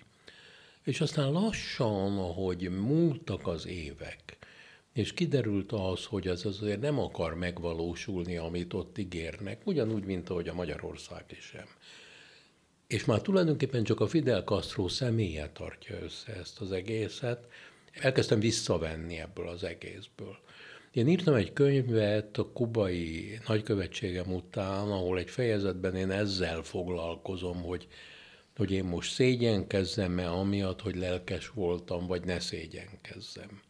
És 0.82 1.00
aztán 1.00 1.32
lassan, 1.32 2.18
ahogy 2.18 2.70
múltak 2.70 3.46
az 3.46 3.66
évek, 3.66 4.40
és 4.92 5.12
kiderült 5.12 5.72
az, 5.72 6.04
hogy 6.04 6.28
ez 6.28 6.44
azért 6.44 6.80
nem 6.80 6.98
akar 6.98 7.34
megvalósulni, 7.34 8.36
amit 8.36 8.74
ott 8.74 8.98
ígérnek, 8.98 9.66
ugyanúgy, 9.66 10.04
mint 10.04 10.30
ahogy 10.30 10.48
a 10.48 10.54
Magyarország 10.54 11.24
is 11.30 11.44
sem. 11.44 11.66
És 12.86 13.04
már 13.04 13.20
tulajdonképpen 13.20 13.84
csak 13.84 14.00
a 14.00 14.06
Fidel 14.06 14.42
Castro 14.42 14.88
személye 14.88 15.50
tartja 15.52 15.98
össze 16.02 16.32
ezt 16.32 16.60
az 16.60 16.72
egészet. 16.72 17.46
Elkezdtem 17.92 18.40
visszavenni 18.40 19.20
ebből 19.20 19.48
az 19.48 19.64
egészből. 19.64 20.38
Én 20.92 21.08
írtam 21.08 21.34
egy 21.34 21.52
könyvet 21.52 22.38
a 22.38 22.52
kubai 22.52 23.38
nagykövetségem 23.46 24.32
után, 24.32 24.90
ahol 24.90 25.18
egy 25.18 25.30
fejezetben 25.30 25.96
én 25.96 26.10
ezzel 26.10 26.62
foglalkozom, 26.62 27.62
hogy, 27.62 27.86
hogy 28.56 28.70
én 28.70 28.84
most 28.84 29.12
szégyenkezzem-e 29.12 30.30
amiatt, 30.30 30.80
hogy 30.80 30.96
lelkes 30.96 31.48
voltam, 31.48 32.06
vagy 32.06 32.24
ne 32.24 32.40
szégyenkezzem. 32.40 33.60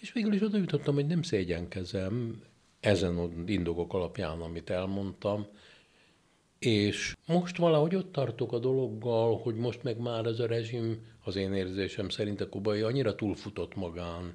És 0.00 0.12
végül 0.12 0.32
is 0.32 0.42
oda 0.42 0.58
jutottam, 0.58 0.94
hogy 0.94 1.06
nem 1.06 1.22
szégyenkezem 1.22 2.42
ezen 2.80 3.44
indokok 3.46 3.94
alapján, 3.94 4.40
amit 4.40 4.70
elmondtam, 4.70 5.46
és 6.58 7.16
most 7.26 7.56
valahogy 7.56 7.94
ott 7.94 8.12
tartok 8.12 8.52
a 8.52 8.58
dologgal, 8.58 9.38
hogy 9.38 9.54
most 9.54 9.82
meg 9.82 9.98
már 9.98 10.26
ez 10.26 10.38
a 10.38 10.46
rezsim, 10.46 11.06
az 11.24 11.36
én 11.36 11.52
érzésem 11.52 12.08
szerint 12.08 12.40
a 12.40 12.48
kubai 12.48 12.80
annyira 12.80 13.14
túlfutott 13.14 13.74
magán, 13.74 14.34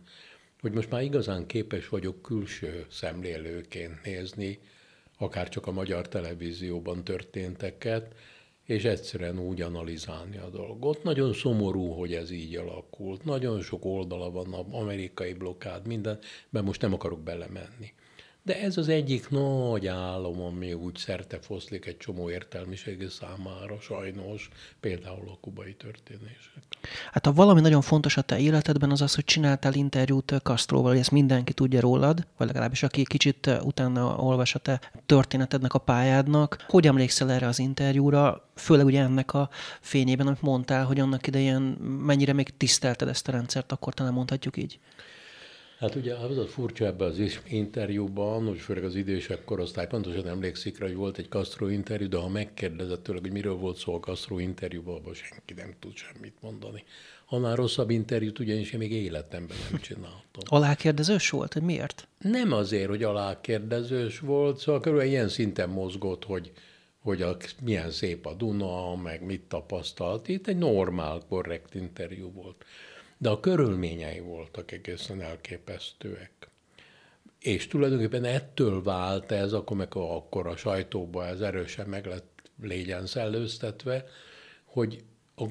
hogy 0.61 0.71
most 0.71 0.89
már 0.89 1.01
igazán 1.01 1.45
képes 1.45 1.89
vagyok 1.89 2.21
külső 2.21 2.85
szemlélőként 2.89 4.03
nézni, 4.03 4.59
akár 5.17 5.49
csak 5.49 5.67
a 5.67 5.71
magyar 5.71 6.07
televízióban 6.07 7.03
történteket, 7.03 8.15
és 8.65 8.83
egyszerűen 8.83 9.39
úgy 9.39 9.61
analizálni 9.61 10.37
a 10.37 10.49
dolgot. 10.49 11.03
Nagyon 11.03 11.33
szomorú, 11.33 11.91
hogy 11.91 12.13
ez 12.13 12.31
így 12.31 12.55
alakult. 12.55 13.25
Nagyon 13.25 13.61
sok 13.61 13.85
oldala 13.85 14.31
van 14.31 14.53
amerikai 14.71 15.33
blokkád, 15.33 15.87
minden, 15.87 16.19
mert 16.49 16.65
most 16.65 16.81
nem 16.81 16.93
akarok 16.93 17.19
belemenni. 17.19 17.93
De 18.45 18.61
ez 18.61 18.77
az 18.77 18.87
egyik 18.87 19.29
nagy 19.29 19.87
álom, 19.87 20.41
ami 20.41 20.73
úgy 20.73 20.97
szerte 20.97 21.39
foszlik 21.41 21.85
egy 21.85 21.97
csomó 21.97 22.29
értelmiségi 22.29 23.07
számára, 23.07 23.79
sajnos, 23.81 24.49
például 24.79 25.29
a 25.29 25.37
kubai 25.41 25.73
történések. 25.73 26.63
Hát 27.11 27.25
ha 27.25 27.33
valami 27.33 27.61
nagyon 27.61 27.81
fontos 27.81 28.17
a 28.17 28.21
te 28.21 28.39
életedben, 28.39 28.91
az 28.91 29.01
az, 29.01 29.15
hogy 29.15 29.23
csináltál 29.23 29.73
interjút 29.73 30.33
Castroval, 30.43 30.89
hogy 30.89 30.99
ezt 30.99 31.11
mindenki 31.11 31.53
tudja 31.53 31.79
rólad, 31.79 32.27
vagy 32.37 32.47
legalábbis 32.47 32.83
aki 32.83 33.03
kicsit 33.03 33.49
utána 33.61 34.15
olvas 34.15 34.55
a 34.55 34.59
te 34.59 34.91
történetednek, 35.05 35.73
a 35.73 35.79
pályádnak. 35.79 36.65
Hogy 36.67 36.87
emlékszel 36.87 37.31
erre 37.31 37.47
az 37.47 37.59
interjúra, 37.59 38.49
főleg 38.55 38.85
ugye 38.85 39.01
ennek 39.01 39.33
a 39.33 39.49
fényében, 39.81 40.27
amit 40.27 40.41
mondtál, 40.41 40.85
hogy 40.85 40.99
annak 40.99 41.27
idején 41.27 41.61
mennyire 42.05 42.33
még 42.33 42.57
tisztelted 42.57 43.07
ezt 43.07 43.27
a 43.27 43.31
rendszert, 43.31 43.71
akkor 43.71 43.93
talán 43.93 44.13
mondhatjuk 44.13 44.57
így? 44.57 44.79
Hát 45.79 45.95
ugye 45.95 46.15
az 46.15 46.37
a 46.37 46.47
furcsa 46.47 46.85
ebben 46.85 47.07
az 47.07 47.39
interjúban, 47.47 48.47
hogy 48.47 48.59
főleg 48.59 48.83
az 48.83 48.95
idősebb 48.95 49.43
korosztály 49.45 49.87
pontosan 49.87 50.27
emlékszik 50.27 50.79
rá, 50.79 50.85
hogy 50.85 50.95
volt 50.95 51.17
egy 51.17 51.29
Castro 51.29 51.67
interjú, 51.67 52.07
de 52.07 52.17
ha 52.17 52.29
megkérdezett 52.29 53.03
tőle, 53.03 53.19
hogy 53.21 53.31
miről 53.31 53.55
volt 53.55 53.77
szó 53.77 53.95
a 53.95 53.99
Castro 53.99 54.39
interjúban, 54.39 54.95
abban 54.95 55.13
senki 55.13 55.53
nem 55.53 55.73
tud 55.79 55.95
semmit 55.95 56.33
mondani. 56.41 56.83
Annál 57.25 57.55
rosszabb 57.55 57.89
interjút 57.89 58.39
ugyanis 58.39 58.71
én 58.71 58.79
még 58.79 58.91
életemben 58.91 59.57
nem 59.71 59.79
csináltam. 59.79 60.43
Alákérdezős 60.45 61.29
volt, 61.29 61.53
hogy 61.53 61.61
miért? 61.61 62.07
Nem 62.19 62.51
azért, 62.51 62.89
hogy 62.89 63.03
alákérdezős 63.03 64.19
volt, 64.19 64.57
szóval 64.57 64.81
körülbelül 64.81 65.11
ilyen 65.11 65.29
szinten 65.29 65.69
mozgott, 65.69 66.23
hogy, 66.23 66.51
hogy 66.99 67.21
a, 67.21 67.37
milyen 67.61 67.91
szép 67.91 68.25
a 68.25 68.33
Duna, 68.33 68.95
meg 68.95 69.25
mit 69.25 69.41
tapasztalt. 69.41 70.27
Itt 70.27 70.47
egy 70.47 70.57
normál, 70.57 71.21
korrekt 71.29 71.75
interjú 71.75 72.31
volt 72.31 72.65
de 73.25 73.31
a 73.31 73.39
körülményei 73.39 74.19
voltak 74.19 74.71
egészen 74.71 75.21
elképesztőek. 75.21 76.31
És 77.39 77.67
tulajdonképpen 77.67 78.23
ettől 78.23 78.83
vált 78.83 79.31
ez, 79.31 79.53
akkor, 79.53 79.77
meg 79.77 79.95
akkor 79.95 80.47
a 80.47 80.55
sajtóban 80.55 81.27
ez 81.27 81.41
erősen 81.41 81.87
meg 81.87 82.05
lett 82.05 82.41
légyen 82.61 83.05
szellőztetve, 83.05 84.05
hogy 84.63 85.03
a, 85.35 85.43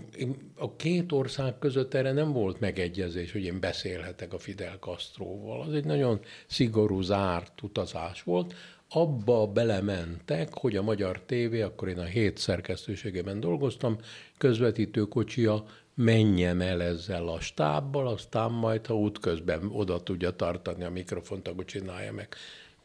a 0.57 0.77
két 0.77 1.13
ország 1.13 1.59
között 1.59 1.95
erre 1.95 2.13
nem 2.13 2.33
volt 2.33 2.61
megegyezés, 2.61 3.33
hogy 3.33 3.45
én 3.45 3.61
beszélhetek 3.61 4.33
a 4.33 4.39
Fidel 4.39 4.77
Castroval. 4.77 5.61
Az 5.63 5.75
egy 5.75 5.85
nagyon 5.85 6.21
szigorú, 6.47 7.01
zárt 7.01 7.63
utazás 7.63 8.23
volt. 8.23 8.55
Abba 8.89 9.47
belementek, 9.47 10.55
hogy 10.55 10.77
a 10.77 10.83
magyar 10.83 11.21
tévé, 11.27 11.61
akkor 11.61 11.89
én 11.89 11.99
a 11.99 12.05
hét 12.05 12.39
szerkesztőségében 12.39 13.41
dolgoztam, 13.41 13.99
közvetítőkocsia 14.39 15.65
menjen 15.95 16.61
el 16.61 16.83
ezzel 16.83 17.29
a 17.29 17.41
stábbal, 17.41 18.07
aztán 18.07 18.51
majd, 18.51 18.87
ha 18.87 18.97
útközben 18.97 19.71
oda 19.73 20.03
tudja 20.03 20.31
tartani 20.31 20.85
a 20.85 20.91
mikrofont, 20.91 21.49
akkor 21.49 21.65
csinálja 21.65 22.13
meg. 22.13 22.29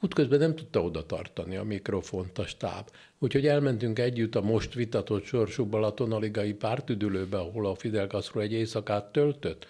Útközben 0.02 0.40
nem 0.40 0.56
tudta 0.56 0.84
oda 0.84 1.06
tartani 1.06 1.56
a 1.56 1.64
mikrofont 1.64 2.38
a 2.38 2.46
stáb. 2.46 2.90
Úgyhogy 3.20 3.48
elmentünk 3.48 4.00
együtt 4.00 4.36
a 4.36 4.42
most 4.42 4.74
vitatott 4.74 5.24
sorsú 5.24 5.66
Balatonaligai 5.66 6.54
pártüdülőbe, 6.54 7.38
ahol 7.38 7.66
a 7.66 7.76
Fidel 7.76 8.08
Castro 8.08 8.40
egy 8.40 8.52
éjszakát 8.52 9.12
töltött, 9.12 9.68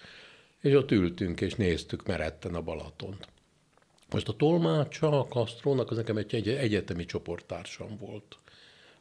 és 0.60 0.74
ott 0.74 0.90
ültünk 0.90 1.40
és 1.40 1.54
néztük 1.54 2.06
meretten 2.06 2.54
a 2.54 2.62
Balatont. 2.62 3.28
Most 4.10 4.28
a 4.28 4.32
tolmácsa 4.32 5.20
a 5.20 5.26
Castrónak 5.26 5.90
az 5.90 5.96
nekem 5.96 6.16
egy 6.16 6.48
egyetemi 6.48 7.04
csoporttársam 7.04 7.96
volt 7.96 8.39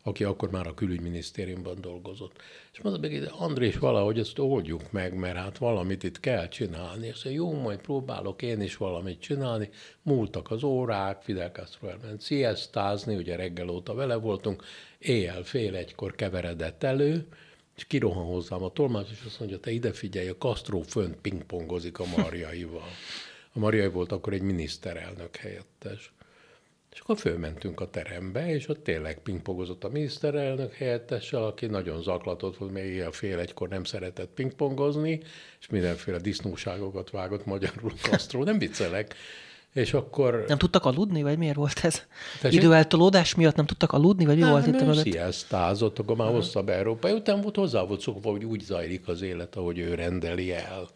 aki 0.04 0.24
akkor 0.24 0.50
már 0.52 0.68
a 0.68 0.74
külügyminisztériumban 0.74 1.82
dolgozott. 1.82 2.42
És 2.74 2.82
mondta 2.82 3.02
meg, 3.02 3.30
Andrés, 3.32 3.78
valahogy 3.78 4.20
ezt 4.20 4.40
oldjuk 4.40 4.92
meg, 4.92 5.14
mert 5.14 5.38
hát 5.38 5.58
valamit 5.58 6.04
itt 6.04 6.20
kell 6.20 6.48
csinálni. 6.48 7.08
És 7.08 7.24
mondja, 7.24 7.42
jó, 7.42 7.60
majd 7.62 7.80
próbálok 7.80 8.42
én 8.42 8.62
is 8.62 8.78
valamit 8.78 9.20
csinálni. 9.20 9.70
Múltak 10.02 10.52
az 10.52 10.64
órák, 10.64 11.22
Fidel 11.22 11.52
Castro 11.52 11.88
elment 11.88 12.22
sziasztázni, 12.22 13.16
ugye 13.16 13.36
reggel 13.36 13.70
óta 13.70 13.94
vele 13.94 14.16
voltunk, 14.16 14.64
éjjel 14.98 15.44
fél 15.44 15.76
egykor 15.76 16.16
keveredett 16.16 16.84
elő, 16.84 17.28
és 17.76 17.86
kirohan 17.86 18.26
hozzám 18.26 18.64
a 18.64 18.72
tolmács, 18.72 19.10
és 19.12 19.24
azt 19.26 19.40
mondja, 19.40 19.60
te 19.60 19.72
ide 19.72 19.92
figyelj, 19.92 20.28
a 20.28 20.38
Castro 20.38 20.82
fönt 20.82 21.16
pingpongozik 21.16 22.00
a 22.00 22.06
Marjaival. 22.18 22.90
A 23.54 23.60
Marjai 23.60 23.88
volt 23.90 24.12
akkor 24.12 24.34
egy 24.34 24.42
miniszterelnök 24.42 25.36
helyettes. 25.36 26.12
És 27.00 27.06
akkor 27.06 27.18
fölmentünk 27.18 27.80
a 27.80 27.90
terembe, 27.90 28.54
és 28.54 28.68
ott 28.70 28.84
tényleg 28.84 29.20
pingpongozott 29.24 29.84
a 29.84 29.90
miniszterelnök 29.90 30.74
helyettessel, 30.74 31.44
aki 31.44 31.66
nagyon 31.66 32.02
zaklatott 32.02 32.58
volt, 32.58 32.72
még 32.72 32.94
ilyen 32.94 33.12
fél 33.12 33.40
egykor 33.40 33.70
nem 33.70 33.84
szeretett 33.84 34.30
pingpongozni, 34.34 35.22
és 35.60 35.68
mindenféle 35.70 36.18
disznóságokat 36.18 37.10
vágott 37.10 37.46
magyarul 37.46 37.92
Castro, 38.02 38.44
nem 38.44 38.58
viccelek. 38.58 39.16
És 39.74 39.94
akkor... 39.94 40.44
Nem 40.48 40.58
tudtak 40.58 40.86
aludni, 40.86 41.22
vagy 41.22 41.38
miért 41.38 41.56
volt 41.56 41.80
ez? 41.84 42.02
Tessék? 42.42 42.60
Időeltolódás 42.60 43.36
miatt 43.36 43.56
nem 43.56 43.66
tudtak 43.66 43.92
aludni, 43.92 44.26
vagy 44.26 44.36
mi 44.36 44.42
nem, 44.42 44.52
volt 44.52 44.68
itt 44.68 44.80
mögött? 44.80 45.12
Sziasztázott, 45.12 46.00
akkor 46.00 46.16
már 46.16 46.28
uh-huh. 46.28 46.44
hosszabb 46.44 46.70
Európa. 46.70 47.14
Után 47.14 47.42
volt 47.42 47.56
hozzá 47.56 47.84
volt 47.84 48.02
szokva, 48.02 48.32
hogy 48.32 48.46
úgy 48.46 48.62
zajlik 48.62 49.08
az 49.08 49.22
élet, 49.22 49.56
ahogy 49.56 49.80
ő 49.80 49.94
rendeli 49.94 50.54
el. 50.54 50.88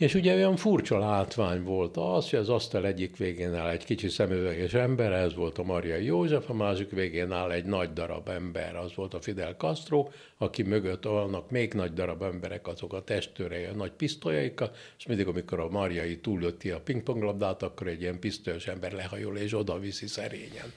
És 0.00 0.14
ugye 0.14 0.34
olyan 0.34 0.56
furcsa 0.56 0.98
látvány 0.98 1.62
volt 1.62 1.96
az, 1.96 2.30
hogy 2.30 2.38
az 2.38 2.48
asztal 2.48 2.86
egyik 2.86 3.16
végén 3.16 3.54
áll 3.54 3.68
egy 3.68 3.84
kicsi 3.84 4.08
szemüveges 4.08 4.74
ember, 4.74 5.12
ez 5.12 5.34
volt 5.34 5.58
a 5.58 5.62
Maria 5.62 5.96
József, 5.96 6.50
a 6.50 6.54
másik 6.54 6.90
végén 6.90 7.32
áll 7.32 7.50
egy 7.50 7.64
nagy 7.64 7.92
darab 7.92 8.28
ember, 8.28 8.76
az 8.76 8.94
volt 8.94 9.14
a 9.14 9.20
Fidel 9.20 9.54
Castro, 9.54 10.08
aki 10.38 10.62
mögött 10.62 11.04
vannak 11.04 11.50
még 11.50 11.72
nagy 11.72 11.92
darab 11.92 12.22
emberek, 12.22 12.66
azok 12.66 12.92
a 12.92 13.04
testőrei, 13.04 13.64
a 13.64 13.74
nagy 13.74 13.90
pisztolyaikkal, 13.90 14.70
és 14.98 15.06
mindig, 15.06 15.26
amikor 15.26 15.60
a 15.60 15.68
Mariai 15.68 16.18
túllötti 16.18 16.70
a 16.70 16.80
pingponglabdát, 16.80 17.62
akkor 17.62 17.86
egy 17.86 18.00
ilyen 18.00 18.18
pisztolyos 18.18 18.66
ember 18.66 18.92
lehajol 18.92 19.36
és 19.36 19.54
oda 19.54 19.78
viszi 19.78 20.06
szerényen. 20.06 20.72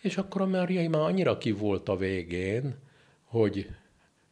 És 0.00 0.16
akkor 0.16 0.40
a 0.40 0.46
Mariai 0.46 0.88
már 0.88 1.02
annyira 1.02 1.38
ki 1.38 1.50
volt 1.50 1.88
a 1.88 1.96
végén, 1.96 2.78
hogy 3.24 3.66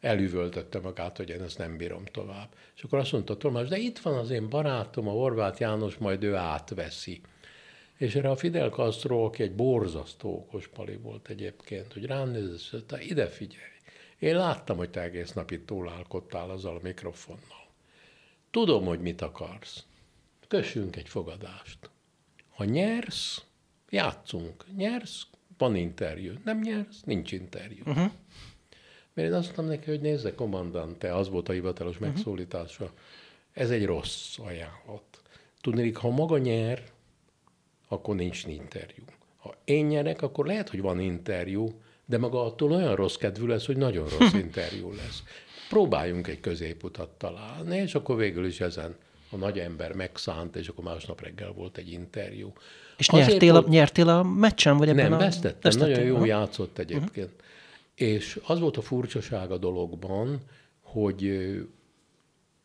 elüvöltötte 0.01 0.79
magát, 0.79 1.17
hogy 1.17 1.29
én 1.29 1.41
ezt 1.41 1.57
nem 1.57 1.77
bírom 1.77 2.05
tovább. 2.05 2.49
És 2.75 2.83
akkor 2.83 2.99
azt 2.99 3.11
mondta 3.11 3.37
Tomás, 3.37 3.67
de 3.67 3.77
itt 3.77 3.99
van 3.99 4.17
az 4.17 4.29
én 4.29 4.49
barátom, 4.49 5.07
a 5.07 5.11
Horváth 5.11 5.61
János, 5.61 5.97
majd 5.97 6.23
ő 6.23 6.35
átveszi. 6.35 7.21
És 7.97 8.15
erre 8.15 8.29
a 8.29 8.35
Fidel 8.35 8.69
Castro, 8.69 9.23
aki 9.23 9.43
egy 9.43 9.55
borzasztó 9.55 10.35
okos 10.35 10.67
pali 10.67 10.97
volt 10.97 11.29
egyébként, 11.29 11.93
hogy 11.93 12.05
rám 12.05 12.29
nézett, 12.29 12.97
ide 12.99 13.27
figyelj. 13.27 13.63
Én 14.19 14.35
láttam, 14.35 14.77
hogy 14.77 14.89
te 14.89 15.01
egész 15.01 15.31
nap 15.31 15.51
itt 15.51 15.65
túlálkodtál 15.65 16.49
azzal 16.49 16.75
a 16.75 16.79
mikrofonnal. 16.81 17.67
Tudom, 18.51 18.85
hogy 18.85 18.99
mit 18.99 19.21
akarsz. 19.21 19.83
Kössünk 20.47 20.95
egy 20.95 21.09
fogadást. 21.09 21.89
Ha 22.49 22.63
nyersz, 22.63 23.45
játszunk. 23.89 24.65
Nyersz, 24.75 25.27
van 25.57 25.75
interjú. 25.75 26.33
Nem 26.43 26.59
nyersz, 26.59 27.01
nincs 27.03 27.31
interjú. 27.31 27.83
Uh-huh. 27.85 28.11
Mert 29.19 29.31
én 29.31 29.37
azt 29.37 29.45
mondtam 29.45 29.65
neki, 29.65 29.89
hogy 29.89 30.01
nézze, 30.01 30.35
kommandante, 30.35 31.15
az 31.15 31.29
volt 31.29 31.49
a 31.49 31.51
hivatalos 31.51 31.95
uh-huh. 31.95 32.09
megszólítása. 32.09 32.91
Ez 33.53 33.69
egy 33.69 33.85
rossz 33.85 34.37
ajánlat. 34.37 35.03
Tudnék, 35.61 35.97
ha 35.97 36.09
maga 36.09 36.37
nyer, 36.37 36.83
akkor 37.87 38.15
nincs 38.15 38.45
interjú. 38.45 39.03
Ha 39.37 39.55
én 39.63 39.85
nyerek, 39.85 40.21
akkor 40.21 40.45
lehet, 40.45 40.69
hogy 40.69 40.81
van 40.81 40.99
interjú, 40.99 41.81
de 42.05 42.17
maga 42.17 42.45
attól 42.45 42.71
olyan 42.71 42.95
rossz 42.95 43.15
kedvű 43.15 43.47
lesz, 43.47 43.65
hogy 43.65 43.77
nagyon 43.77 44.07
rossz 44.19 44.33
interjú 44.45 44.91
lesz. 44.91 45.23
Próbáljunk 45.69 46.27
egy 46.27 46.39
középutat 46.39 47.09
találni, 47.09 47.77
és 47.77 47.95
akkor 47.95 48.17
végül 48.17 48.45
is 48.45 48.61
ezen 48.61 48.95
a 49.29 49.35
nagy 49.35 49.59
ember 49.59 49.93
megszánt, 49.93 50.55
és 50.55 50.67
akkor 50.67 50.83
másnap 50.83 51.21
reggel 51.21 51.51
volt 51.51 51.77
egy 51.77 51.91
interjú. 51.91 52.53
És 52.97 53.09
Azért, 53.09 53.27
nyertél, 53.27 53.55
a, 53.55 53.63
nyertél 53.67 54.09
a 54.09 54.23
meccsen, 54.23 54.77
vagy 54.77 54.89
ebben 54.89 55.09
nem, 55.09 55.13
a... 55.13 55.17
vesztettem, 55.17 55.59
vesztettem, 55.61 55.89
nagyon 55.89 56.05
jó 56.05 56.25
játszott 56.25 56.77
egyébként. 56.77 57.31
Uh-huh. 57.31 57.47
És 57.99 58.39
az 58.43 58.59
volt 58.59 58.77
a 58.77 58.81
furcsaság 58.81 59.51
a 59.51 59.57
dologban, 59.57 60.39
hogy 60.81 61.41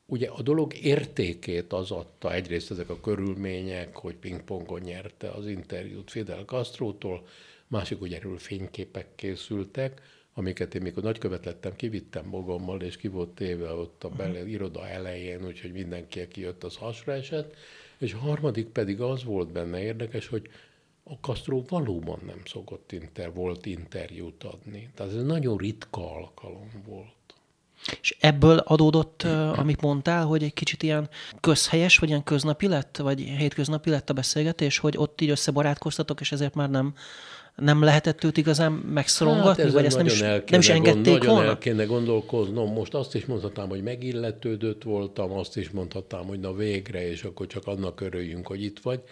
ugye 0.06 0.28
a 0.28 0.42
dolog 0.42 0.74
értékét 0.82 1.72
az 1.72 1.90
adta 1.90 2.34
egyrészt 2.34 2.70
ezek 2.70 2.88
a 2.88 3.00
körülmények, 3.00 3.96
hogy 3.96 4.14
pingpongon 4.14 4.80
nyerte 4.80 5.30
az 5.30 5.46
interjút 5.46 6.10
Fidel 6.10 6.44
Castro-tól, 6.44 7.26
másik, 7.66 7.98
hogy 7.98 8.12
erről 8.12 8.38
fényképek 8.38 9.06
készültek, 9.14 10.02
amiket 10.34 10.74
én 10.74 10.82
mikor 10.82 11.02
nagykövet 11.02 11.44
lettem, 11.44 11.76
kivittem 11.76 12.24
magammal, 12.26 12.80
és 12.80 12.96
ki 12.96 13.08
volt 13.08 13.28
téve 13.28 13.72
ott 13.72 14.04
a 14.04 14.08
bele, 14.08 14.40
mhm. 14.40 14.48
iroda 14.48 14.88
elején, 14.88 15.46
úgyhogy 15.46 15.72
mindenki, 15.72 16.20
aki 16.20 16.40
jött, 16.40 16.64
az 16.64 16.76
hasra 16.76 17.12
esett. 17.12 17.54
És 17.98 18.12
a 18.12 18.18
harmadik 18.18 18.66
pedig 18.66 19.00
az 19.00 19.24
volt 19.24 19.52
benne 19.52 19.82
érdekes, 19.82 20.26
hogy 20.26 20.48
a 21.04 21.12
Castro 21.20 21.62
valóban 21.68 22.18
nem 22.26 22.40
szokott 22.44 22.92
inter, 22.92 23.32
volt 23.34 23.66
interjút 23.66 24.44
adni. 24.44 24.90
Tehát 24.94 25.12
ez 25.12 25.24
nagyon 25.24 25.56
ritka 25.56 26.14
alkalom 26.16 26.70
volt. 26.86 27.12
És 28.00 28.16
ebből 28.20 28.58
adódott, 28.58 29.22
amit 29.56 29.80
mondtál, 29.80 30.24
hogy 30.24 30.42
egy 30.42 30.54
kicsit 30.54 30.82
ilyen 30.82 31.08
közhelyes, 31.40 31.98
vagy 31.98 32.08
ilyen 32.08 32.22
köznapi 32.22 32.68
lett, 32.68 32.96
vagy 32.96 33.20
hétköznapi 33.20 33.90
lett 33.90 34.10
a 34.10 34.12
beszélgetés, 34.12 34.78
hogy 34.78 34.96
ott 34.96 35.20
így 35.20 35.30
összebarátkoztatok, 35.30 36.20
és 36.20 36.32
ezért 36.32 36.54
már 36.54 36.70
nem, 36.70 36.94
nem 37.56 37.82
lehetett 37.82 38.24
őt 38.24 38.36
igazán 38.36 38.72
megszorongatni, 38.72 39.62
hát 39.62 39.72
vagy 39.72 39.84
ezt 39.84 39.96
nem 39.96 40.06
is, 40.06 40.20
nem 40.20 40.60
is 40.60 40.68
engedték 40.68 41.04
gond, 41.04 41.24
volna? 41.24 41.34
Nagyon 41.34 41.48
el 41.48 41.58
kéne 41.58 41.84
gondolkoznom. 41.84 42.72
Most 42.72 42.94
azt 42.94 43.14
is 43.14 43.24
mondhatnám, 43.24 43.68
hogy 43.68 43.82
megilletődött 43.82 44.82
voltam, 44.82 45.32
azt 45.32 45.56
is 45.56 45.70
mondhatnám, 45.70 46.24
hogy 46.24 46.40
na 46.40 46.52
végre, 46.52 47.08
és 47.08 47.22
akkor 47.22 47.46
csak 47.46 47.66
annak 47.66 48.00
örüljünk, 48.00 48.46
hogy 48.46 48.62
itt 48.62 48.78
vagy. 48.78 49.02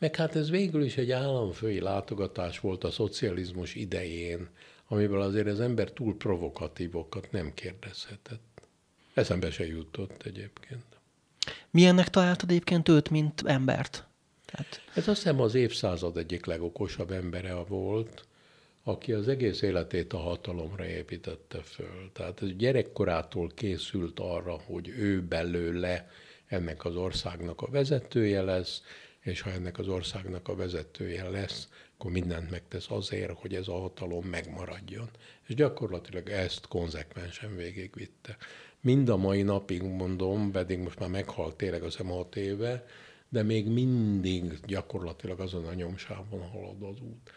Meg 0.00 0.16
hát 0.16 0.36
ez 0.36 0.50
végül 0.50 0.84
is 0.84 0.96
egy 0.96 1.10
államfői 1.10 1.80
látogatás 1.80 2.60
volt 2.60 2.84
a 2.84 2.90
szocializmus 2.90 3.74
idején, 3.74 4.48
amiből 4.88 5.20
azért 5.20 5.46
az 5.46 5.60
ember 5.60 5.90
túl 5.90 6.16
provokatívokat 6.16 7.30
nem 7.30 7.54
kérdezhetett. 7.54 8.62
Eszembe 9.14 9.50
se 9.50 9.66
jutott 9.66 10.22
egyébként. 10.22 10.84
Milyennek 11.70 12.08
találtad 12.08 12.50
egyébként 12.50 12.88
őt, 12.88 13.10
mint 13.10 13.42
embert? 13.44 14.06
Tehát... 14.44 14.82
Ez 14.94 15.08
azt 15.08 15.22
hiszem 15.22 15.40
az 15.40 15.54
évszázad 15.54 16.16
egyik 16.16 16.44
legokosabb 16.44 17.10
embere 17.10 17.54
volt, 17.54 18.24
aki 18.82 19.12
az 19.12 19.28
egész 19.28 19.62
életét 19.62 20.12
a 20.12 20.18
hatalomra 20.18 20.86
építette 20.86 21.62
föl. 21.62 22.10
Tehát 22.12 22.42
ez 22.42 22.48
gyerekkorától 22.56 23.50
készült 23.54 24.20
arra, 24.20 24.60
hogy 24.66 24.88
ő 24.88 25.22
belőle 25.22 26.10
ennek 26.46 26.84
az 26.84 26.96
országnak 26.96 27.62
a 27.62 27.70
vezetője 27.70 28.42
lesz, 28.42 28.82
és 29.30 29.40
ha 29.40 29.50
ennek 29.50 29.78
az 29.78 29.88
országnak 29.88 30.48
a 30.48 30.54
vezetője 30.54 31.28
lesz, 31.28 31.68
akkor 31.96 32.10
mindent 32.10 32.50
megtesz 32.50 32.90
azért, 32.90 33.38
hogy 33.38 33.54
ez 33.54 33.68
a 33.68 33.78
hatalom 33.78 34.24
megmaradjon. 34.24 35.10
És 35.46 35.54
gyakorlatilag 35.54 36.28
ezt 36.28 36.66
konzekvensen 36.66 37.56
végigvitte. 37.56 38.36
Mind 38.80 39.08
a 39.08 39.16
mai 39.16 39.42
napig 39.42 39.82
mondom, 39.82 40.50
pedig 40.50 40.78
most 40.78 40.98
már 40.98 41.08
meghalt 41.08 41.56
tényleg 41.56 41.82
az 41.82 41.96
hat 41.96 42.36
éve, 42.36 42.86
de 43.28 43.42
még 43.42 43.66
mindig 43.68 44.58
gyakorlatilag 44.66 45.40
azon 45.40 45.64
a 45.64 45.74
nyomsávon 45.74 46.48
halad 46.48 46.82
az 46.82 47.00
út. 47.00 47.30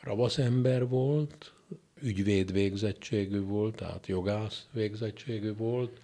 Ravasz 0.00 0.38
ember 0.38 0.88
volt, 0.88 1.52
ügyvéd 2.00 2.52
végzettségű 2.52 3.40
volt, 3.40 3.76
tehát 3.76 4.06
jogász 4.06 4.66
végzettségű 4.72 5.54
volt. 5.54 6.00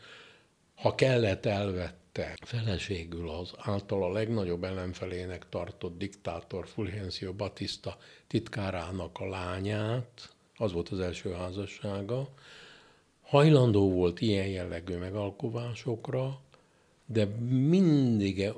Ha 0.83 0.95
kellett, 0.95 1.47
elvette 1.47 2.37
feleségül 2.45 3.31
az 3.31 3.53
által 3.57 4.05
a 4.05 4.12
legnagyobb 4.12 4.64
ellenfelének 4.64 5.49
tartott 5.49 5.99
diktátor 5.99 6.66
Fulgencio 6.66 7.33
Batista 7.33 7.97
titkárának 8.27 9.18
a 9.21 9.29
lányát, 9.29 10.35
az 10.57 10.73
volt 10.73 10.88
az 10.88 11.01
első 11.01 11.33
házassága, 11.33 12.29
hajlandó 13.23 13.90
volt 13.90 14.21
ilyen 14.21 14.47
jellegű 14.47 14.97
megalkovásokra, 14.97 16.40
de 17.07 17.25
mindig, 17.49 18.53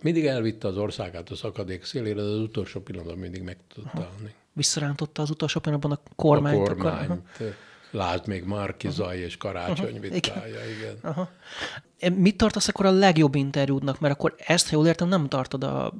mindig 0.00 0.26
elvitte 0.26 0.68
az 0.68 0.76
országát 0.76 1.30
a 1.30 1.34
szakadék 1.34 1.84
szélére, 1.84 2.14
de 2.14 2.28
az 2.28 2.38
utolsó 2.38 2.80
pillanatban 2.80 3.18
mindig 3.18 3.42
meg 3.42 3.56
tudott 3.74 3.94
állni. 3.94 4.34
Visszarántotta 4.52 5.22
az 5.22 5.30
utolsó 5.30 5.60
pillanatban 5.60 5.92
a 5.92 6.00
kormányt. 6.16 6.68
A 6.68 6.74
kormányt. 6.74 7.10
Akkor, 7.10 7.54
Lásd 7.96 8.26
még 8.26 8.44
Márkizai 8.44 9.18
és 9.18 9.36
Karácsony 9.36 9.96
uh-huh. 9.96 10.12
vitája, 10.12 10.46
igen. 10.46 10.76
igen. 10.78 10.96
Uh-huh. 11.02 12.18
Mit 12.18 12.36
tartasz 12.36 12.68
akkor 12.68 12.86
a 12.86 12.90
legjobb 12.90 13.34
interjúdnak? 13.34 14.00
Mert 14.00 14.14
akkor 14.14 14.34
ezt, 14.38 14.68
ha 14.68 14.76
jól 14.76 14.86
értem, 14.86 15.08
nem 15.08 15.28
tartod 15.28 15.64
a 15.64 15.92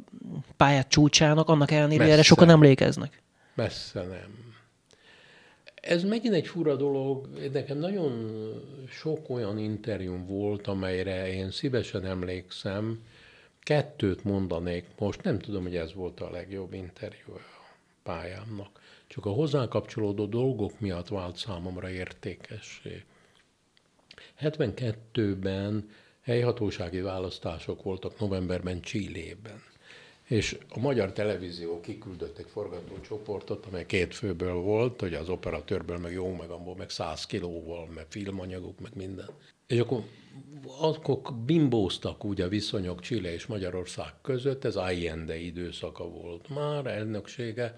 pályát 0.56 0.88
csúcsának, 0.88 1.48
annak 1.48 1.70
ellenére 1.70 2.04
erre 2.04 2.22
sokan 2.22 2.50
emlékeznek. 2.50 3.22
Messze 3.54 4.00
nem 4.00 4.46
ez 5.86 6.02
megint 6.04 6.34
egy 6.34 6.46
fura 6.46 6.76
dolog. 6.76 7.28
Nekem 7.52 7.78
nagyon 7.78 8.32
sok 8.88 9.30
olyan 9.30 9.58
interjúm 9.58 10.26
volt, 10.26 10.66
amelyre 10.66 11.32
én 11.32 11.50
szívesen 11.50 12.04
emlékszem. 12.04 13.04
Kettőt 13.60 14.24
mondanék 14.24 14.84
most, 14.98 15.22
nem 15.22 15.38
tudom, 15.38 15.62
hogy 15.62 15.76
ez 15.76 15.94
volt 15.94 16.20
a 16.20 16.30
legjobb 16.30 16.72
interjú 16.72 17.34
a 17.34 17.40
pályámnak. 18.02 18.80
Csak 19.16 19.26
a 19.26 19.30
hozzá 19.30 19.68
kapcsolódó 19.68 20.26
dolgok 20.26 20.80
miatt 20.80 21.08
vált 21.08 21.36
számomra 21.36 21.90
értékessé. 21.90 23.04
72-ben 24.40 25.90
helyhatósági 26.20 27.00
választások 27.00 27.82
voltak 27.82 28.20
novemberben 28.20 28.80
Csillében 28.80 29.62
és 30.26 30.58
a 30.68 30.78
magyar 30.78 31.12
televízió 31.12 31.80
kiküldött 31.80 32.38
egy 32.38 32.48
forgatócsoportot, 32.48 33.66
amely 33.66 33.86
két 33.86 34.14
főből 34.14 34.54
volt, 34.54 35.00
hogy 35.00 35.14
az 35.14 35.28
operatőrből, 35.28 35.98
meg 35.98 36.12
jó, 36.12 36.34
meg 36.34 36.50
abból, 36.50 36.76
meg 36.76 36.90
száz 36.90 37.26
kilóval, 37.26 37.86
meg 37.94 38.06
filmanyagok, 38.08 38.80
meg 38.80 38.92
minden. 38.94 39.28
És 39.66 39.78
akkor, 39.78 40.02
akkor 40.78 41.34
bimbóztak 41.34 42.24
úgy 42.24 42.40
a 42.40 42.48
viszonyok 42.48 43.00
Chile 43.00 43.32
és 43.32 43.46
Magyarország 43.46 44.12
között, 44.22 44.64
ez 44.64 44.76
Allende 44.76 45.36
időszaka 45.36 46.08
volt 46.08 46.48
már, 46.48 46.86
elnöksége, 46.86 47.74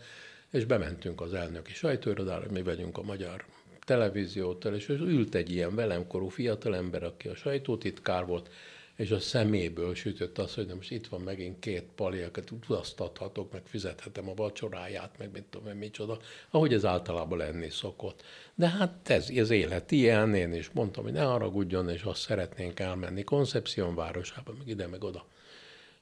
és 0.50 0.64
bementünk 0.64 1.20
az 1.20 1.34
elnöki 1.34 1.72
sajtóirodára, 1.72 2.50
mi 2.50 2.62
vagyunk 2.62 2.98
a 2.98 3.02
magyar 3.02 3.44
televíziótól, 3.84 4.74
és 4.74 4.88
ült 4.88 5.34
egy 5.34 5.50
ilyen 5.50 5.74
velemkorú 5.74 6.28
fiatalember, 6.28 7.02
aki 7.02 7.28
a 7.28 7.34
sajtótitkár 7.34 8.26
volt, 8.26 8.50
és 8.96 9.10
a 9.10 9.20
szeméből 9.20 9.94
sütött 9.94 10.38
az, 10.38 10.54
hogy 10.54 10.66
nem 10.66 10.76
most 10.76 10.90
itt 10.90 11.06
van 11.06 11.20
megint 11.20 11.58
két 11.58 11.84
pali, 11.94 12.20
akiket 12.20 12.50
utaztathatok, 12.50 13.52
meg 13.52 13.62
fizethetem 13.64 14.28
a 14.28 14.34
vacsoráját, 14.34 15.18
meg 15.18 15.30
mit 15.32 15.42
tudom 15.42 15.68
én 15.68 15.74
micsoda, 15.74 16.18
ahogy 16.50 16.72
ez 16.72 16.84
általában 16.84 17.38
lenni 17.38 17.70
szokott. 17.70 18.22
De 18.54 18.68
hát 18.68 19.10
ez, 19.10 19.28
ez 19.30 19.50
élet 19.50 19.90
ilyen, 19.90 20.34
én 20.34 20.52
is 20.52 20.70
mondtam, 20.70 21.04
hogy 21.04 21.12
ne 21.12 21.22
haragudjon, 21.22 21.88
és 21.88 22.02
azt 22.02 22.20
szeretnénk 22.20 22.80
elmenni 22.80 23.22
Koncepción 23.22 23.94
városába, 23.94 24.52
meg 24.58 24.68
ide, 24.68 24.86
meg 24.86 25.04
oda. 25.04 25.26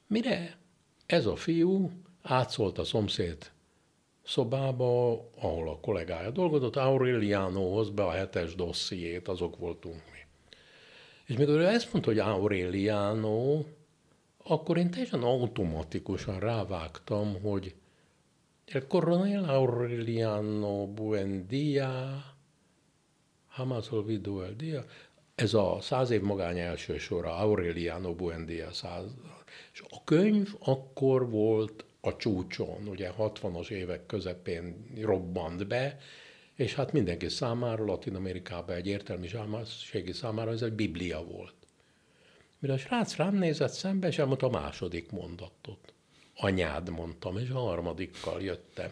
Mire 0.07 0.57
ez 1.05 1.25
a 1.25 1.35
fiú 1.35 1.91
átszólt 2.21 2.77
a 2.77 2.83
szomszéd 2.83 3.51
szobába, 4.27 5.11
ahol 5.39 5.69
a 5.69 5.79
kollégája 5.79 6.31
dolgozott, 6.31 6.75
Aurelianohoz 6.75 7.89
be 7.89 8.03
a 8.03 8.11
hetes 8.11 8.55
dossziét, 8.55 9.27
azok 9.27 9.57
voltunk 9.57 9.95
mi. 10.11 10.17
És 11.25 11.37
mikor 11.37 11.55
ő 11.55 11.67
ezt 11.67 11.91
mondta, 11.91 12.11
hogy 12.11 12.19
Aureliano, 12.19 13.63
akkor 14.43 14.77
én 14.77 14.91
teljesen 14.91 15.23
automatikusan 15.23 16.39
rávágtam, 16.39 17.41
hogy 17.41 17.75
el 18.65 18.87
coronel 18.87 19.43
Aureliano 19.43 20.87
Buendia, 20.87 22.23
jamás 23.57 23.91
olvidó 23.91 24.41
el 24.41 24.53
dia, 24.53 24.85
ez 25.35 25.53
a 25.53 25.77
száz 25.81 26.09
év 26.09 26.21
magány 26.21 26.59
első 26.59 26.97
sora, 26.97 27.35
Aureliano 27.35 28.15
Buendia 28.15 28.71
száz. 28.71 29.15
És 29.73 29.83
a 29.89 30.03
könyv 30.03 30.53
akkor 30.59 31.29
volt 31.29 31.85
a 32.01 32.15
csúcson, 32.15 32.87
ugye 32.87 33.11
60-as 33.17 33.69
évek 33.69 34.05
közepén 34.05 34.85
robbant 35.01 35.67
be, 35.67 35.99
és 36.55 36.75
hát 36.75 36.91
mindenki 36.91 37.29
számára, 37.29 37.85
Latin 37.85 38.15
Amerikában 38.15 38.75
egy 38.75 38.87
értelmiségi 38.87 40.11
számára 40.11 40.51
ez 40.51 40.61
egy 40.61 40.73
biblia 40.73 41.23
volt. 41.23 41.53
Mire 42.59 42.73
a 42.73 42.77
srác 42.77 43.15
rám 43.15 43.35
nézett 43.35 43.71
szembe, 43.71 44.07
és 44.07 44.17
elmondta 44.17 44.45
a 44.45 44.49
második 44.49 45.11
mondatot. 45.11 45.93
Anyád 46.35 46.89
mondtam, 46.89 47.37
és 47.37 47.49
a 47.49 47.59
harmadikkal 47.59 48.41
jöttem. 48.41 48.91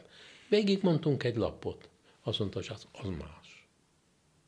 Végig 0.49 0.79
mondtunk 0.81 1.23
egy 1.23 1.35
lapot. 1.35 1.89
Azt 2.23 2.39
mondta, 2.39 2.59
hogy 2.59 2.69
az, 2.73 2.87
az 2.91 3.09
más. 3.09 3.67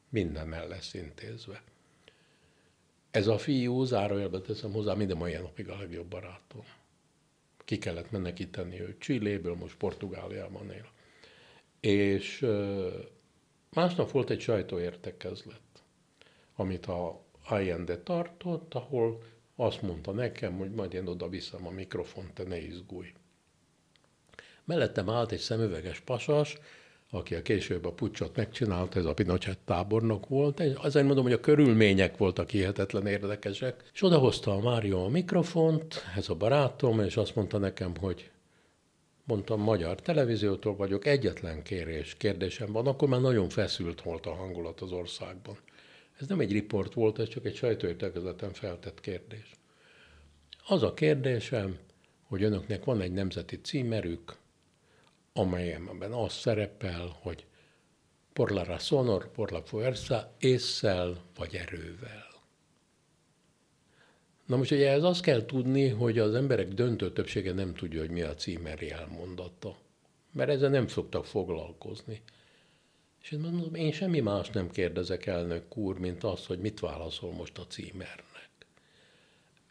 Minden 0.09 0.53
el 0.53 0.67
lesz 0.67 0.93
intézve. 0.93 1.63
Ez 3.11 3.27
a 3.27 3.37
fiú, 3.37 3.83
zárójelbe 3.83 4.39
teszem 4.39 4.71
hozzá, 4.71 4.93
minden 4.93 5.17
mai 5.17 5.33
napig 5.33 5.69
a 5.69 5.77
legjobb 5.77 6.07
barátom. 6.07 6.63
Ki 7.67 7.77
kellett 7.77 8.11
menekíteni 8.11 8.81
őt 8.81 8.99
Csilléből, 8.99 9.55
most 9.55 9.77
Portugáliában 9.77 10.71
él 10.71 10.95
és 11.79 12.45
másnap 13.69 14.11
volt 14.11 14.29
egy 14.29 14.41
sajtóértekezlet, 14.41 15.61
amit 16.55 16.85
a 16.85 17.25
Allende 17.49 17.97
tartott, 17.97 18.73
ahol 18.73 19.23
azt 19.55 19.81
mondta 19.81 20.11
nekem, 20.11 20.57
hogy 20.57 20.71
majd 20.71 20.93
én 20.93 21.07
oda 21.07 21.29
viszem 21.29 21.67
a 21.67 21.69
mikrofont, 21.69 22.33
te 22.33 22.43
ne 22.43 22.57
izgulj. 22.57 23.13
Mellettem 24.63 25.09
állt 25.09 25.31
egy 25.31 25.39
szemüveges 25.39 25.99
pasas, 25.99 26.57
aki 27.11 27.35
a 27.35 27.41
később 27.41 27.85
a 27.85 27.91
pucsot 27.91 28.35
megcsinálta, 28.35 28.99
ez 28.99 29.05
a 29.05 29.13
Pinochet 29.13 29.57
tábornok 29.57 30.27
volt. 30.27 30.59
Azért 30.75 31.05
mondom, 31.05 31.23
hogy 31.23 31.33
a 31.33 31.39
körülmények 31.39 32.17
voltak 32.17 32.49
hihetetlen 32.49 33.07
érdekesek. 33.07 33.89
És 33.93 34.03
odahozta 34.03 34.51
a 34.51 34.59
Mário 34.59 35.03
a 35.03 35.09
mikrofont, 35.09 36.03
ez 36.15 36.29
a 36.29 36.35
barátom, 36.35 36.99
és 36.99 37.17
azt 37.17 37.35
mondta 37.35 37.57
nekem, 37.57 37.97
hogy 37.99 38.29
mondtam, 39.23 39.61
magyar 39.61 40.01
televíziótól 40.01 40.75
vagyok, 40.75 41.05
egyetlen 41.05 41.63
kérés, 41.63 42.15
kérdésem 42.15 42.71
van, 42.71 42.87
akkor 42.87 43.07
már 43.07 43.21
nagyon 43.21 43.49
feszült 43.49 44.01
volt 44.01 44.25
a 44.25 44.33
hangulat 44.33 44.81
az 44.81 44.91
országban. 44.91 45.57
Ez 46.19 46.27
nem 46.27 46.39
egy 46.39 46.51
riport 46.51 46.93
volt, 46.93 47.19
ez 47.19 47.27
csak 47.27 47.45
egy 47.45 47.55
sajtóértekezleten 47.55 48.53
feltett 48.53 48.99
kérdés. 48.99 49.51
Az 50.67 50.83
a 50.83 50.93
kérdésem, 50.93 51.77
hogy 52.23 52.43
önöknek 52.43 52.83
van 52.83 53.01
egy 53.01 53.11
nemzeti 53.11 53.61
címerük, 53.61 54.37
amelyemben 55.37 56.11
az 56.11 56.33
szerepel, 56.33 57.17
hogy 57.21 57.45
por 58.33 58.51
la 58.51 58.63
razón 58.63 59.09
or 59.09 59.31
por 59.31 59.51
la 59.51 59.61
fuerza, 59.61 60.33
észsel 60.39 61.21
vagy 61.35 61.55
erővel. 61.55 62.27
Na 64.45 64.57
most 64.57 64.71
ugye 64.71 64.91
ez 64.91 65.03
azt 65.03 65.21
kell 65.21 65.45
tudni, 65.45 65.87
hogy 65.87 66.19
az 66.19 66.33
emberek 66.33 66.67
döntő 66.67 67.11
többsége 67.11 67.53
nem 67.53 67.73
tudja, 67.73 67.99
hogy 67.99 68.09
mi 68.09 68.21
a 68.21 68.35
címeri 68.35 68.91
elmondata. 68.91 69.77
Mert 70.31 70.49
ezzel 70.49 70.69
nem 70.69 70.87
szoktak 70.87 71.25
foglalkozni. 71.25 72.21
És 73.21 73.31
én 73.31 73.39
mondom, 73.39 73.75
én 73.75 73.91
semmi 73.91 74.19
más 74.19 74.49
nem 74.49 74.69
kérdezek 74.69 75.25
elnök 75.25 75.77
úr, 75.77 75.99
mint 75.99 76.23
az, 76.23 76.45
hogy 76.45 76.59
mit 76.59 76.79
válaszol 76.79 77.31
most 77.31 77.57
a 77.57 77.67
címernek. 77.67 78.49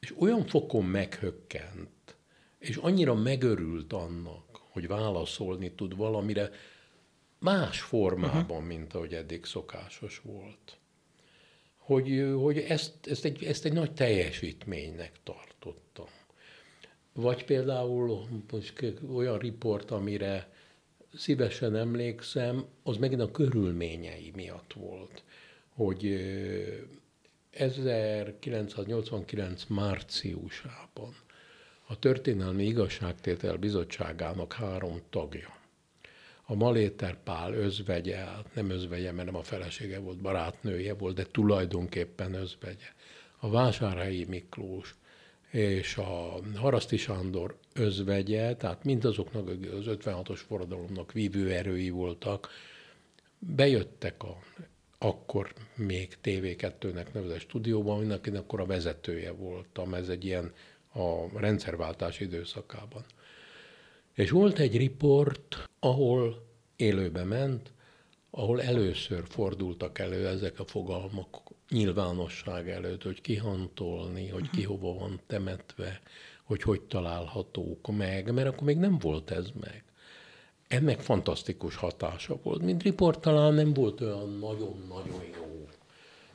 És 0.00 0.14
olyan 0.18 0.46
fokon 0.46 0.84
meghökkent, 0.84 2.16
és 2.58 2.76
annyira 2.76 3.14
megörült 3.14 3.92
annak, 3.92 4.45
hogy 4.76 4.88
válaszolni 4.88 5.72
tud 5.72 5.96
valamire 5.96 6.50
más 7.38 7.80
formában, 7.80 8.56
uh-huh. 8.56 8.66
mint 8.66 8.94
ahogy 8.94 9.14
eddig 9.14 9.44
szokásos 9.44 10.20
volt 10.24 10.78
hogy, 11.86 12.34
hogy 12.40 12.58
ezt, 12.58 12.92
ezt, 13.06 13.24
egy, 13.24 13.44
ezt 13.44 13.64
egy 13.64 13.72
nagy 13.72 13.92
teljesítménynek 13.92 15.12
tartottam. 15.22 16.06
Vagy 17.12 17.44
például 17.44 18.26
olyan 19.14 19.38
riport, 19.38 19.90
amire 19.90 20.52
szívesen 21.14 21.76
emlékszem, 21.76 22.64
az 22.82 22.96
megint 22.96 23.20
a 23.20 23.30
körülményei 23.30 24.32
miatt 24.34 24.72
volt, 24.72 25.24
hogy 25.68 26.20
1989 27.50 29.64
márciusában 29.64 31.16
a 31.86 31.98
Történelmi 31.98 32.64
Igazságtétel 32.64 33.56
Bizottságának 33.56 34.52
három 34.52 35.00
tagja, 35.10 35.56
a 36.48 36.54
Maléter 36.54 37.22
Pál 37.22 37.52
özvegye, 37.52 38.16
hát 38.16 38.54
nem 38.54 38.70
özvegye, 38.70 39.12
mert 39.12 39.26
nem 39.26 39.36
a 39.36 39.42
felesége 39.42 39.98
volt, 39.98 40.20
barátnője 40.20 40.94
volt, 40.94 41.14
de 41.14 41.24
tulajdonképpen 41.30 42.34
özvegye. 42.34 42.86
A 43.38 43.50
Vásárhelyi 43.50 44.24
Miklós 44.24 44.94
és 45.50 45.96
a 45.96 46.40
Haraszti 46.54 46.96
Sándor 46.96 47.56
özvegye, 47.74 48.56
tehát 48.56 48.84
mindazoknak 48.84 49.48
az 49.48 49.84
56-os 49.86 50.40
forradalomnak 50.46 51.12
vívő 51.12 51.50
erői 51.52 51.90
voltak, 51.90 52.48
bejöttek 53.38 54.22
a 54.22 54.38
akkor 54.98 55.52
még 55.74 56.16
TV2-nek 56.24 57.12
nevezett 57.12 57.40
stúdióban, 57.40 57.98
mindenkinek 57.98 58.40
akkor 58.40 58.60
a 58.60 58.66
vezetője 58.66 59.32
voltam, 59.32 59.94
ez 59.94 60.08
egy 60.08 60.24
ilyen 60.24 60.52
a 60.96 61.38
rendszerváltás 61.38 62.20
időszakában. 62.20 63.04
És 64.14 64.30
volt 64.30 64.58
egy 64.58 64.76
riport, 64.76 65.68
ahol 65.80 66.46
élőbe 66.76 67.24
ment, 67.24 67.72
ahol 68.30 68.62
először 68.62 69.22
fordultak 69.28 69.98
elő 69.98 70.26
ezek 70.26 70.60
a 70.60 70.64
fogalmak 70.64 71.42
nyilvánosság 71.70 72.70
előtt, 72.70 73.02
hogy 73.02 73.20
kihantolni, 73.20 74.28
hogy 74.28 74.50
ki 74.50 74.62
hova 74.62 74.94
van 74.94 75.20
temetve, 75.26 76.00
hogy 76.44 76.62
hogy 76.62 76.80
találhatók 76.80 77.96
meg, 77.96 78.32
mert 78.32 78.48
akkor 78.48 78.62
még 78.62 78.76
nem 78.76 78.98
volt 78.98 79.30
ez 79.30 79.46
meg. 79.60 79.84
Ennek 80.68 81.00
fantasztikus 81.00 81.76
hatása 81.76 82.38
volt. 82.42 82.62
Mint 82.62 82.82
riport 82.82 83.20
talán 83.20 83.54
nem 83.54 83.72
volt 83.72 84.00
olyan 84.00 84.38
nagyon-nagyon 84.38 85.22
jó 85.36 85.68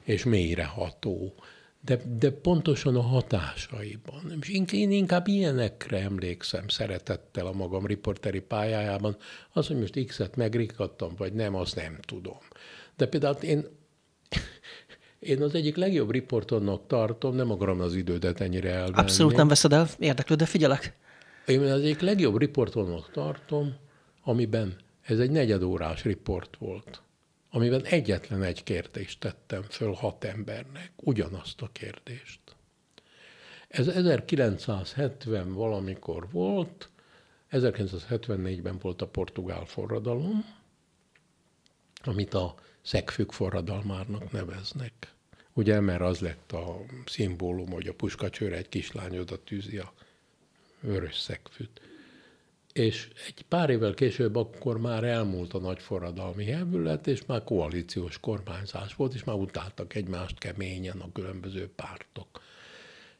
és 0.03 0.23
mélyreható, 0.23 1.33
de, 1.81 2.01
de 2.19 2.31
pontosan 2.31 2.95
a 2.95 3.01
hatásaiban. 3.01 4.37
És 4.41 4.49
én 4.71 4.91
inkább 4.91 5.27
ilyenekre 5.27 5.99
emlékszem 5.99 6.67
szeretettel 6.67 7.45
a 7.45 7.51
magam 7.51 7.85
riporteri 7.85 8.39
pályájában. 8.39 9.17
Az, 9.51 9.67
hogy 9.67 9.79
most 9.79 10.05
X-et 10.05 10.35
megrikadtam, 10.35 11.13
vagy 11.17 11.33
nem, 11.33 11.55
azt 11.55 11.75
nem 11.75 11.97
tudom. 12.07 12.37
De 12.95 13.05
például 13.05 13.35
én, 13.35 13.65
én 15.19 15.41
az 15.41 15.55
egyik 15.55 15.75
legjobb 15.75 16.11
riportonnak 16.11 16.87
tartom, 16.87 17.35
nem 17.35 17.51
akarom 17.51 17.81
az 17.81 17.95
idődet 17.95 18.41
ennyire 18.41 18.69
elvenni. 18.69 18.97
Abszolút 18.97 19.35
nem 19.35 19.47
veszed 19.47 19.73
el, 19.73 19.87
érdeklő, 19.99 20.35
de 20.35 20.45
figyelek. 20.45 20.97
Én 21.45 21.61
az 21.61 21.81
egyik 21.81 21.99
legjobb 21.99 22.37
riportonnak 22.37 23.11
tartom, 23.11 23.75
amiben 24.23 24.75
ez 25.01 25.19
egy 25.19 25.31
negyedórás 25.31 26.03
riport 26.03 26.57
volt 26.57 27.01
amiben 27.51 27.85
egyetlen 27.85 28.43
egy 28.43 28.63
kérdést 28.63 29.19
tettem 29.19 29.61
föl 29.61 29.93
hat 29.93 30.23
embernek, 30.23 30.91
ugyanazt 30.95 31.61
a 31.61 31.69
kérdést. 31.71 32.39
Ez 33.67 33.87
1970 33.87 35.53
valamikor 35.53 36.27
volt, 36.31 36.89
1974-ben 37.51 38.77
volt 38.77 39.01
a 39.01 39.07
portugál 39.07 39.65
forradalom, 39.65 40.45
amit 42.03 42.33
a 42.33 42.55
szegfük 42.81 43.31
forradalmárnak 43.31 44.31
neveznek. 44.31 45.13
Ugye, 45.53 45.79
mert 45.79 46.01
az 46.01 46.19
lett 46.19 46.51
a 46.51 46.79
szimbólum, 47.05 47.71
hogy 47.71 47.87
a 47.87 47.93
puskacsőre 47.93 48.55
egy 48.55 48.69
kislány 48.69 49.17
oda 49.17 49.43
tűzi 49.43 49.77
a 49.77 49.93
vörös 50.79 51.17
szegfűt 51.17 51.81
és 52.73 53.07
egy 53.27 53.41
pár 53.47 53.69
évvel 53.69 53.93
később 53.93 54.35
akkor 54.35 54.79
már 54.79 55.03
elmúlt 55.03 55.53
a 55.53 55.59
nagy 55.59 55.79
forradalmi 55.79 56.45
hevület, 56.45 57.07
és 57.07 57.25
már 57.25 57.43
koalíciós 57.43 58.19
kormányzás 58.19 58.95
volt, 58.95 59.13
és 59.13 59.23
már 59.23 59.35
utáltak 59.35 59.95
egymást 59.95 60.37
keményen 60.37 60.99
a 60.99 61.11
különböző 61.13 61.69
pártok. 61.75 62.41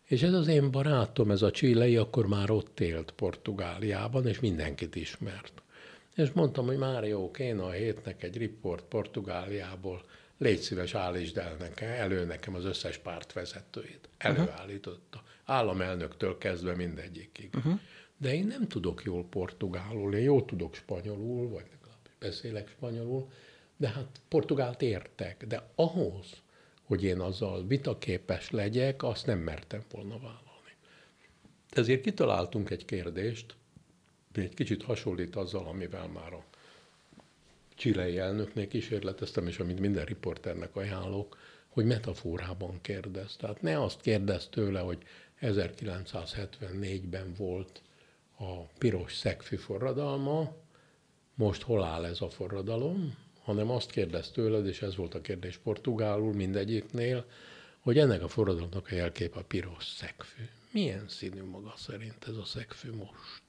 És 0.03 0.21
ez 0.21 0.33
az 0.33 0.47
én 0.47 0.71
barátom, 0.71 1.31
ez 1.31 1.41
a 1.41 1.51
csilei, 1.51 1.97
akkor 1.97 2.27
már 2.27 2.49
ott 2.49 2.79
élt 2.79 3.11
Portugáliában, 3.11 4.27
és 4.27 4.39
mindenkit 4.39 4.95
ismert. 4.95 5.61
És 6.15 6.31
mondtam, 6.31 6.65
hogy 6.65 6.77
már 6.77 7.03
jó, 7.03 7.31
kéne 7.31 7.63
a 7.63 7.71
hétnek 7.71 8.23
egy 8.23 8.37
riport 8.37 8.83
Portugáliából, 8.83 10.03
légy 10.37 10.59
szíves, 10.59 10.93
állítsd 10.93 11.37
el 11.37 11.55
nekem, 11.59 11.89
elő 11.89 12.25
nekem 12.25 12.55
az 12.55 12.65
összes 12.65 12.97
párt 12.97 13.33
vezetőjét. 13.33 14.09
Előállította. 14.17 15.23
Államelnöktől 15.45 16.37
kezdve 16.37 16.75
mindegyikig. 16.75 17.49
Uh-huh 17.53 17.79
de 18.21 18.33
én 18.33 18.47
nem 18.47 18.67
tudok 18.67 19.03
jól 19.03 19.25
portugálul, 19.25 20.15
én 20.15 20.23
jól 20.23 20.45
tudok 20.45 20.75
spanyolul, 20.75 21.49
vagy 21.49 21.65
legalábbis 21.71 22.11
beszélek 22.19 22.69
spanyolul, 22.69 23.29
de 23.77 23.89
hát 23.89 24.21
portugált 24.27 24.81
értek, 24.81 25.45
de 25.47 25.69
ahhoz, 25.75 26.41
hogy 26.83 27.03
én 27.03 27.19
azzal 27.19 27.67
vitaképes 27.67 28.49
legyek, 28.49 29.03
azt 29.03 29.25
nem 29.25 29.39
mertem 29.39 29.83
volna 29.91 30.13
vállalni. 30.19 30.75
Ezért 31.69 32.01
kitaláltunk 32.01 32.69
egy 32.69 32.85
kérdést, 32.85 33.55
egy 34.33 34.53
kicsit 34.53 34.83
hasonlít 34.83 35.35
azzal, 35.35 35.67
amivel 35.67 36.07
már 36.07 36.33
a 36.33 36.43
csilei 37.75 38.17
elnöknél 38.17 38.67
kísérleteztem, 38.67 39.47
és 39.47 39.59
amit 39.59 39.79
minden 39.79 40.05
riporternek 40.05 40.75
ajánlok, 40.75 41.37
hogy 41.67 41.85
metaforában 41.85 42.81
kérdez. 42.81 43.35
Tehát 43.35 43.61
ne 43.61 43.83
azt 43.83 44.01
kérdez 44.01 44.47
tőle, 44.47 44.79
hogy 44.79 45.03
1974-ben 45.41 47.33
volt 47.37 47.81
a 48.41 48.67
piros 48.77 49.15
szegfű 49.15 49.55
forradalma, 49.55 50.55
most 51.35 51.61
hol 51.61 51.83
áll 51.83 52.05
ez 52.05 52.21
a 52.21 52.29
forradalom, 52.29 53.17
hanem 53.43 53.69
azt 53.69 53.91
kérdez 53.91 54.29
tőled, 54.29 54.67
és 54.67 54.81
ez 54.81 54.95
volt 54.95 55.13
a 55.15 55.21
kérdés 55.21 55.57
portugálul 55.57 56.33
mindegyiknél, 56.33 57.25
hogy 57.79 57.97
ennek 57.97 58.23
a 58.23 58.27
forradalomnak 58.27 58.87
a 58.91 58.95
jelkép 58.95 59.35
a 59.35 59.43
piros 59.43 59.85
szegfű. 59.85 60.43
Milyen 60.71 61.05
színű 61.07 61.43
maga 61.43 61.73
szerint 61.77 62.27
ez 62.27 62.35
a 62.35 62.45
szegfű 62.45 62.91
most? 62.91 63.43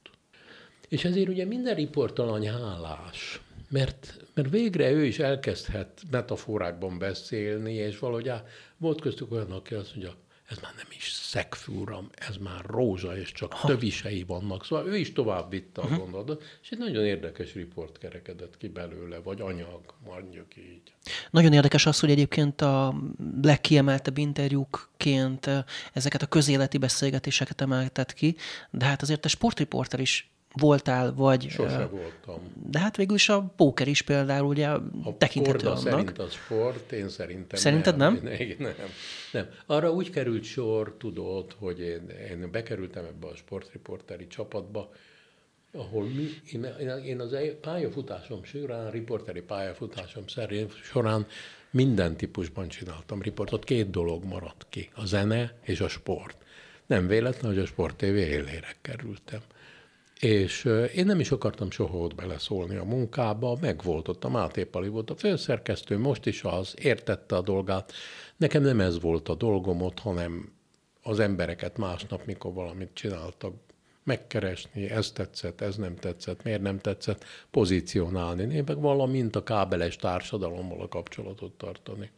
És 0.88 1.05
ezért 1.05 1.28
ugye 1.28 1.45
minden 1.45 1.74
riportalany 1.74 2.49
hálás, 2.49 3.40
mert, 3.68 4.24
mert 4.34 4.51
végre 4.51 4.90
ő 4.90 5.05
is 5.05 5.18
elkezdhet 5.18 6.03
metaforákban 6.11 6.99
beszélni, 6.99 7.74
és 7.74 7.99
valahogy 7.99 8.32
volt 8.76 9.01
köztük 9.01 9.32
olyan, 9.32 9.51
aki 9.51 9.74
azt 9.74 9.95
mondja, 9.97 10.14
ez 10.53 10.59
már 10.62 10.72
nem 10.76 10.86
is 10.96 11.11
szegfű, 11.12 11.72
uram, 11.72 12.11
ez 12.14 12.36
már 12.36 12.64
rózsa, 12.64 13.16
és 13.16 13.32
csak 13.32 13.53
ha. 13.53 13.66
tövisei 13.66 14.24
vannak. 14.24 14.64
Szóval 14.64 14.86
ő 14.86 14.96
is 14.96 15.12
tovább 15.12 15.50
vitte 15.50 15.80
a 15.80 15.84
uh-huh. 15.84 15.98
gondolatot, 15.98 16.42
és 16.62 16.70
egy 16.70 16.78
nagyon 16.78 17.05
érdekes 17.05 17.55
riport 17.55 17.98
kerekedett 17.98 18.57
ki 18.57 18.68
belőle, 18.68 19.18
vagy 19.18 19.40
anyag, 19.40 19.94
mondjuk 20.05 20.57
így. 20.57 20.92
Nagyon 21.30 21.53
érdekes 21.53 21.86
az, 21.86 22.00
hogy 22.00 22.11
egyébként 22.11 22.61
a 22.61 22.94
legkiemeltebb 23.42 24.18
interjúkként 24.18 25.50
ezeket 25.92 26.22
a 26.22 26.26
közéleti 26.26 26.78
beszélgetéseket 26.78 27.61
emeltet 27.61 28.12
ki, 28.12 28.36
de 28.70 28.84
hát 28.84 29.03
azért 29.03 29.24
a 29.24 29.28
sportriporter 29.28 30.00
is 30.00 30.30
voltál, 30.53 31.14
vagy... 31.14 31.48
Sose 31.48 31.84
uh, 31.84 31.90
voltam. 31.90 32.53
De 32.70 32.78
hát 32.78 32.96
végül 32.96 33.14
is 33.14 33.28
a 33.28 33.53
póker 33.57 33.88
is 33.88 34.03
például 34.03 34.46
ugye 34.46 34.68
a 34.68 34.82
tekintető 35.18 35.66
annak. 35.66 35.78
szerint 35.82 36.18
a 36.18 36.28
sport, 36.28 36.92
én 36.92 37.09
szerintem 37.09 37.59
Szerinted 37.59 37.96
nem? 37.96 38.20
Nem? 38.22 38.32
nem? 38.59 38.74
Nem, 38.78 38.88
nem. 39.32 39.48
Arra 39.66 39.92
úgy 39.92 40.11
került 40.11 40.44
sor, 40.44 40.94
tudod, 40.98 41.53
hogy 41.59 41.80
én, 41.80 42.09
én 42.09 42.48
bekerültem 42.50 43.05
ebbe 43.05 43.26
a 43.26 43.34
sportriporteri 43.36 44.26
csapatba, 44.26 44.92
ahol 45.72 46.05
mi, 46.05 46.28
én, 46.53 46.88
én 47.05 47.20
az 47.20 47.36
pályafutásom 47.61 48.44
során, 48.44 48.90
riporteri 48.90 49.40
pályafutásom 49.40 50.26
szerint 50.26 50.72
során 50.82 51.26
minden 51.70 52.16
típusban 52.16 52.68
csináltam 52.68 53.22
riportot. 53.22 53.64
Két 53.64 53.90
dolog 53.90 54.24
maradt 54.24 54.66
ki, 54.68 54.90
a 54.94 55.05
zene 55.05 55.59
és 55.62 55.80
a 55.80 55.88
sport. 55.88 56.36
Nem 56.86 57.07
véletlen, 57.07 57.50
hogy 57.53 57.61
a 57.61 57.66
Sport 57.66 57.96
TV 57.96 58.05
élére 58.05 58.74
kerültem 58.80 59.40
És 60.25 60.64
én 60.95 61.07
nem 61.07 61.20
is 61.20 61.31
akartam 61.31 61.70
soha 61.70 61.99
ott 61.99 62.14
beleszólni 62.14 62.77
a 62.77 62.85
munkába, 62.85 63.57
meg 63.61 63.83
volt 63.83 64.09
ott 64.09 64.25
a 64.25 64.29
Máté 64.29 64.64
Pali 64.64 64.89
volt 64.89 65.11
a 65.11 65.16
főszerkesztő, 65.16 65.99
most 65.99 66.27
is 66.27 66.45
az, 66.45 66.75
értette 66.79 67.37
a 67.37 67.41
dolgát. 67.41 67.93
Nekem 68.37 68.62
nem 68.62 68.81
ez 68.81 69.01
volt 69.01 69.29
a 69.29 69.35
dolgom 69.35 69.81
ott, 69.81 69.99
hanem 69.99 70.53
az 71.03 71.18
embereket 71.18 71.77
másnap, 71.77 72.27
mikor 72.27 72.53
valamit 72.53 72.91
csináltak, 72.93 73.55
megkeresni, 74.03 74.91
ez 74.91 75.11
tetszett, 75.11 75.61
ez 75.61 75.77
nem 75.77 75.97
tetszett, 75.97 76.43
miért 76.43 76.62
nem 76.62 76.79
tetszett, 76.79 77.25
pozícionálni, 77.51 78.55
én 78.55 78.64
meg 78.66 78.81
valamint 78.81 79.37
a 79.37 79.43
kábeles 79.43 79.97
társadalommal 79.97 80.81
a 80.81 80.89
kapcsolatot 80.89 81.53
tartani. 81.53 82.11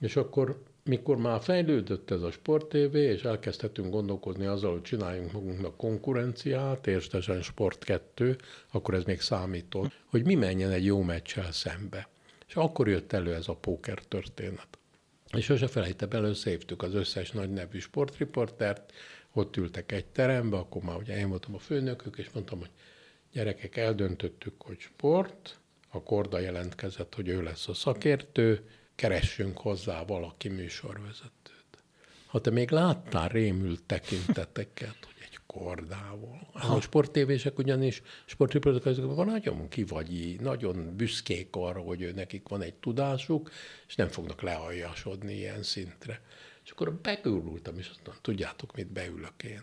És 0.00 0.16
akkor, 0.16 0.62
mikor 0.84 1.16
már 1.16 1.40
fejlődött 1.42 2.10
ez 2.10 2.22
a 2.22 2.30
Sport 2.30 2.66
TV, 2.66 2.94
és 2.94 3.22
elkezdhetünk 3.22 3.90
gondolkozni 3.90 4.46
azzal, 4.46 4.72
hogy 4.72 4.82
csináljunk 4.82 5.32
magunknak 5.32 5.76
konkurenciát, 5.76 6.86
értesen 6.86 7.42
Sport 7.42 7.84
2, 7.84 8.36
akkor 8.72 8.94
ez 8.94 9.04
még 9.04 9.20
számított, 9.20 9.92
hogy 10.06 10.24
mi 10.24 10.34
menjen 10.34 10.70
egy 10.70 10.84
jó 10.84 11.02
meccsel 11.02 11.52
szembe. 11.52 12.08
És 12.48 12.54
akkor 12.54 12.88
jött 12.88 13.12
elő 13.12 13.34
ez 13.34 13.48
a 13.48 13.54
póker 13.54 13.98
történet. 13.98 14.78
És 15.36 15.44
sose 15.44 15.66
felejtem, 15.66 16.08
előszévtük 16.10 16.82
az 16.82 16.94
összes 16.94 17.30
nagy 17.30 17.50
nevű 17.50 17.78
sportriportert, 17.78 18.92
ott 19.32 19.56
ültek 19.56 19.92
egy 19.92 20.06
terembe, 20.06 20.56
akkor 20.56 20.82
már 20.82 20.96
ugye 20.96 21.18
én 21.18 21.28
voltam 21.28 21.54
a 21.54 21.58
főnökök, 21.58 22.18
és 22.18 22.30
mondtam, 22.30 22.58
hogy 22.58 22.70
gyerekek, 23.32 23.76
eldöntöttük, 23.76 24.62
hogy 24.62 24.78
sport, 24.78 25.58
a 25.90 26.02
Korda 26.02 26.38
jelentkezett, 26.38 27.14
hogy 27.14 27.28
ő 27.28 27.42
lesz 27.42 27.68
a 27.68 27.74
szakértő, 27.74 28.64
keressünk 28.94 29.58
hozzá 29.58 30.04
valaki 30.04 30.48
műsorvezetőt. 30.48 31.32
Ha 32.26 32.40
te 32.40 32.50
még 32.50 32.70
láttál 32.70 33.28
rémült 33.28 33.82
tekinteteket, 33.82 34.96
hogy 35.04 35.14
egy 35.24 35.38
kordával. 35.46 36.50
A 36.52 36.80
sporttévések 36.80 37.58
ugyanis, 37.58 38.02
sportriportok 38.24 39.14
van 39.14 39.26
nagyon 39.26 39.68
kivagyí, 39.68 40.36
nagyon 40.40 40.96
büszkék 40.96 41.48
arra, 41.50 41.80
hogy 41.80 42.02
ő 42.02 42.12
nekik 42.12 42.48
van 42.48 42.62
egy 42.62 42.74
tudásuk, 42.74 43.50
és 43.88 43.94
nem 43.94 44.08
fognak 44.08 44.42
lealjasodni 44.42 45.34
ilyen 45.34 45.62
szintre. 45.62 46.20
És 46.64 46.70
akkor 46.70 46.92
begurultam, 46.94 47.78
és 47.78 47.88
azt 47.88 47.94
mondtam, 47.94 48.14
tudjátok, 48.22 48.74
mit 48.74 48.92
beülök 48.92 49.42
én. 49.44 49.62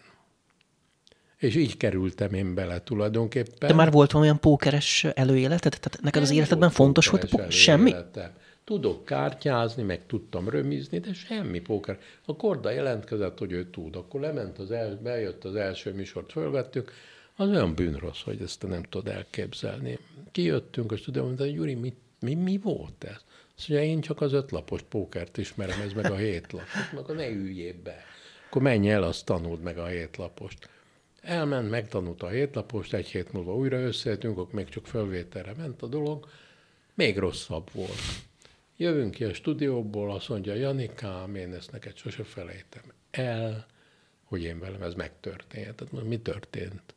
És 1.38 1.56
így 1.56 1.78
kerültem 1.78 2.34
én 2.34 2.54
bele 2.54 2.82
tulajdonképpen. 2.82 3.70
De 3.70 3.74
már 3.74 3.92
volt 3.92 4.14
olyan 4.14 4.40
pókeres 4.40 5.04
előéleted? 5.04 5.80
Tehát 5.80 6.02
neked 6.02 6.22
az 6.22 6.30
életedben 6.30 6.70
fontos 6.70 7.08
volt 7.08 7.24
a 7.24 7.28
póker? 7.28 7.52
Semmi? 7.52 7.90
Életem. 7.90 8.32
Tudok 8.70 9.06
kártyázni, 9.06 9.84
meg 9.84 10.06
tudtam 10.06 10.50
römizni, 10.50 11.00
de 11.00 11.14
semmi 11.14 11.60
póker. 11.60 12.00
A 12.26 12.36
Korda 12.36 12.72
jelentkezett, 12.72 13.38
hogy 13.38 13.52
ő 13.52 13.70
tud. 13.70 13.96
Akkor 13.96 14.22
lement 14.22 14.60
az 14.60 14.72
el, 14.72 15.00
bejött 15.04 15.44
az 15.44 15.56
első 15.56 15.94
műsort, 15.94 16.32
fölvettük. 16.32 16.92
Az 17.36 17.50
olyan 17.50 17.76
bűnrossz, 17.76 18.22
hogy 18.22 18.42
ezt 18.42 18.68
nem 18.68 18.84
tudod 18.84 19.14
elképzelni. 19.14 20.00
Kijöttünk, 20.32 20.92
és 20.92 21.02
tudom, 21.02 21.38
hogy 21.38 21.54
Gyuri, 21.54 21.74
mi, 21.74 21.94
mi, 22.20 22.34
mi 22.34 22.58
volt 22.58 23.04
ez? 23.04 23.24
Azt 23.58 23.70
mondja, 23.70 23.88
én 23.88 24.02
csak 24.02 24.22
az 24.22 24.34
ötlapos 24.34 24.82
pókert 24.82 25.38
ismerem, 25.38 25.82
ez 25.82 25.94
meg 25.94 26.12
a 26.12 26.16
hétlapos. 26.16 26.92
Meg 26.96 27.10
a 27.10 27.14
ne 27.14 27.30
üljél 27.30 27.76
be. 27.84 28.04
Akkor 28.48 28.62
menj 28.62 28.92
el, 28.92 29.04
azt 29.04 29.26
tanuld 29.26 29.62
meg 29.62 29.78
a 29.78 29.86
hétlapost. 29.86 30.70
Elment, 31.22 31.70
megtanult 31.70 32.24
a 32.24 32.28
hétlapost, 32.28 32.94
egy 32.94 33.08
hét 33.08 33.32
múlva 33.32 33.56
újra 33.56 33.80
összehetünk, 33.80 34.38
akkor 34.38 34.54
még 34.54 34.70
csak 34.70 34.88
fölvételre 34.88 35.54
ment 35.58 35.82
a 35.82 35.88
dolog. 35.88 36.28
Még 36.94 37.18
rosszabb 37.18 37.70
volt. 37.74 38.28
Jövünk 38.82 39.14
ki 39.14 39.24
a 39.24 39.34
stúdióból, 39.34 40.12
azt 40.12 40.30
mondja, 40.30 40.54
Janikám, 40.54 41.36
én 41.36 41.54
ezt 41.54 41.72
neked 41.72 41.98
sose 41.98 42.24
felejtem 42.24 42.84
el, 43.12 43.66
hogy 44.24 44.44
én 44.44 44.60
velem 44.60 44.82
ez 44.82 44.94
megtörtént. 44.94 45.76
Tehát 45.76 46.06
mi 46.06 46.20
történt? 46.20 46.96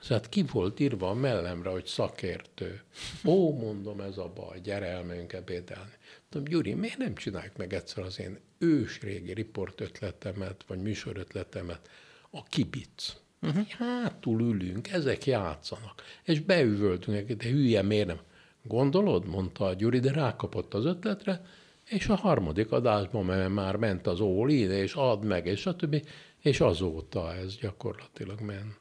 Szóval 0.00 0.24
ki 0.28 0.42
volt 0.42 0.80
írva 0.80 1.08
a 1.08 1.14
mellemre, 1.14 1.70
hogy 1.70 1.86
szakértő. 1.86 2.82
Ó, 3.24 3.58
mondom, 3.58 4.00
ez 4.00 4.18
a 4.18 4.32
baj, 4.34 4.60
gyere 4.60 4.86
elmegyünk 4.86 5.32
ebédelni. 5.32 5.92
Mondom, 6.30 6.52
Gyuri, 6.52 6.74
miért 6.74 6.98
nem 6.98 7.14
csináljuk 7.14 7.56
meg 7.56 7.72
egyszer 7.72 8.04
az 8.04 8.20
én 8.20 8.38
ős 8.58 9.00
régi 9.00 9.32
riport 9.32 9.80
ötletemet, 9.80 10.64
vagy 10.66 10.82
műsor 10.82 11.16
ötletemet, 11.16 11.88
a 12.30 12.42
kibic. 12.42 13.16
Uh-huh. 13.42 13.66
Hátul 13.68 14.40
ülünk, 14.40 14.88
ezek 14.88 15.26
játszanak. 15.26 16.02
És 16.24 16.40
beüvöltünk, 16.40 17.32
de 17.32 17.48
hülye, 17.48 17.82
miért 17.82 18.06
nem? 18.06 18.20
Gondolod, 18.68 19.26
mondta 19.26 19.64
a 19.64 19.74
Gyuri, 19.74 19.98
de 19.98 20.12
rákapott 20.12 20.74
az 20.74 20.84
ötletre, 20.84 21.44
és 21.84 22.08
a 22.08 22.14
harmadik 22.14 22.72
adásban 22.72 23.24
már 23.50 23.76
ment 23.76 24.06
az 24.06 24.20
all 24.20 24.50
és 24.50 24.94
add 24.94 25.24
meg, 25.24 25.46
és 25.46 25.60
stb. 25.60 26.06
És 26.40 26.60
azóta 26.60 27.34
ez 27.34 27.56
gyakorlatilag 27.56 28.40
ment. 28.40 28.78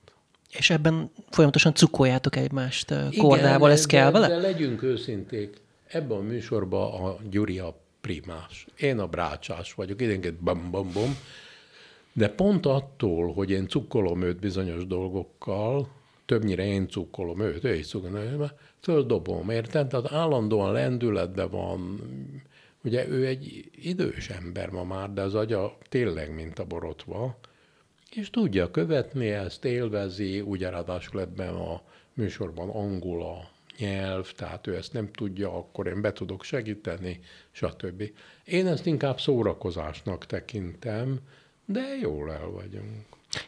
És 0.52 0.70
ebben 0.70 1.12
folyamatosan 1.30 1.74
cukoljátok 1.74 2.36
egymást 2.36 2.94
kordával, 3.18 3.72
ez 3.72 3.86
kell 3.86 4.12
vele? 4.12 4.28
De 4.28 4.38
legyünk 4.38 4.84
őszinték, 4.84 5.62
ebben 5.88 6.18
a 6.18 6.22
műsorban 6.22 7.04
a 7.04 7.18
Gyuri 7.30 7.60
a 7.60 7.80
primás. 8.02 8.66
Én 8.78 9.00
a 9.00 9.08
brácsás 9.08 9.74
vagyok, 9.74 10.02
időnként 10.02 10.36
bam, 10.36 10.72
bam, 10.72 10.92
bam. 10.94 11.18
De 12.14 12.30
pont 12.30 12.66
attól, 12.66 13.34
hogy 13.34 13.52
én 13.52 13.68
cukkolom 13.68 14.22
őt 14.22 14.40
bizonyos 14.40 14.88
dolgokkal, 14.88 15.88
többnyire 16.26 16.66
én 16.66 16.88
cukkolom 16.88 17.42
őt, 17.42 17.64
ő 17.64 17.76
is 17.76 17.88
cukkolom, 17.88 18.50
földobom, 18.80 19.50
érted? 19.50 19.88
Tehát 19.88 20.12
állandóan 20.12 20.72
lendületben 20.72 21.50
van, 21.50 22.02
ugye 22.84 23.08
ő 23.08 23.26
egy 23.26 23.70
idős 23.82 24.30
ember 24.30 24.70
ma 24.70 24.84
már, 24.84 25.14
de 25.14 25.22
az 25.22 25.36
agya 25.36 25.78
tényleg, 25.90 26.34
mint 26.34 26.60
a 26.60 26.66
borotva, 26.66 27.38
és 28.12 28.30
tudja 28.30 28.72
követni 28.72 29.30
ezt, 29.30 29.66
élvezi, 29.66 30.42
ugye 30.42 30.70
ráadásul 30.70 31.22
ebben 31.22 31.54
a 31.54 31.82
műsorban 32.14 32.70
angol 32.70 33.24
a 33.24 33.50
nyelv, 33.78 34.32
tehát 34.32 34.68
ő 34.68 34.76
ezt 34.76 34.94
nem 34.94 35.12
tudja, 35.12 35.58
akkor 35.58 35.88
én 35.88 36.02
be 36.02 36.14
tudok 36.14 36.44
segíteni, 36.44 37.20
stb. 37.52 38.04
Én 38.46 38.68
ezt 38.68 38.86
inkább 38.86 39.20
szórakozásnak 39.20 40.26
tekintem, 40.26 41.20
de 41.66 41.98
jól 42.02 42.32
el 42.32 42.50
vagyunk. 42.50 43.06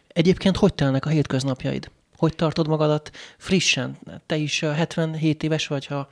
Egyébként 0.07 0.57
hogy 0.57 0.73
telnek 0.73 1.05
a 1.05 1.09
hétköznapjaid? 1.09 1.89
Hogy 2.17 2.35
tartod 2.35 2.67
magadat 2.67 3.11
frissen? 3.37 3.97
Te 4.25 4.35
is 4.35 4.59
77 4.59 5.43
éves 5.43 5.67
vagy, 5.67 5.85
ha 5.85 6.07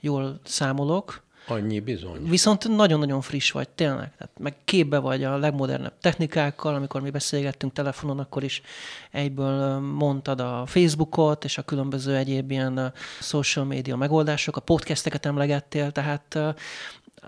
jól 0.00 0.40
számolok. 0.44 1.24
Annyi 1.48 1.80
bizony. 1.80 2.28
Viszont 2.28 2.68
nagyon-nagyon 2.68 3.20
friss 3.20 3.50
vagy, 3.50 3.68
tényleg. 3.68 4.12
Tehát 4.18 4.32
meg 4.38 4.54
képbe 4.64 4.98
vagy 4.98 5.24
a 5.24 5.36
legmodernebb 5.36 5.92
technikákkal, 6.00 6.74
amikor 6.74 7.00
mi 7.00 7.10
beszélgettünk 7.10 7.72
telefonon, 7.72 8.18
akkor 8.18 8.44
is 8.44 8.62
egyből 9.10 9.78
mondtad 9.78 10.40
a 10.40 10.62
Facebookot, 10.66 11.44
és 11.44 11.58
a 11.58 11.62
különböző 11.62 12.16
egyéb 12.16 12.50
ilyen 12.50 12.92
social 13.20 13.64
media 13.64 13.96
megoldások, 13.96 14.56
a 14.56 14.60
podcasteket 14.60 15.26
emlegettél, 15.26 15.90
tehát 15.92 16.38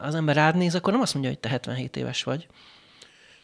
az 0.01 0.15
ember 0.15 0.35
rád 0.35 0.57
néz, 0.57 0.75
akkor 0.75 0.93
nem 0.93 1.03
azt 1.03 1.13
mondja, 1.13 1.31
hogy 1.33 1.41
te 1.41 1.49
77 1.49 1.97
éves 1.97 2.23
vagy. 2.23 2.47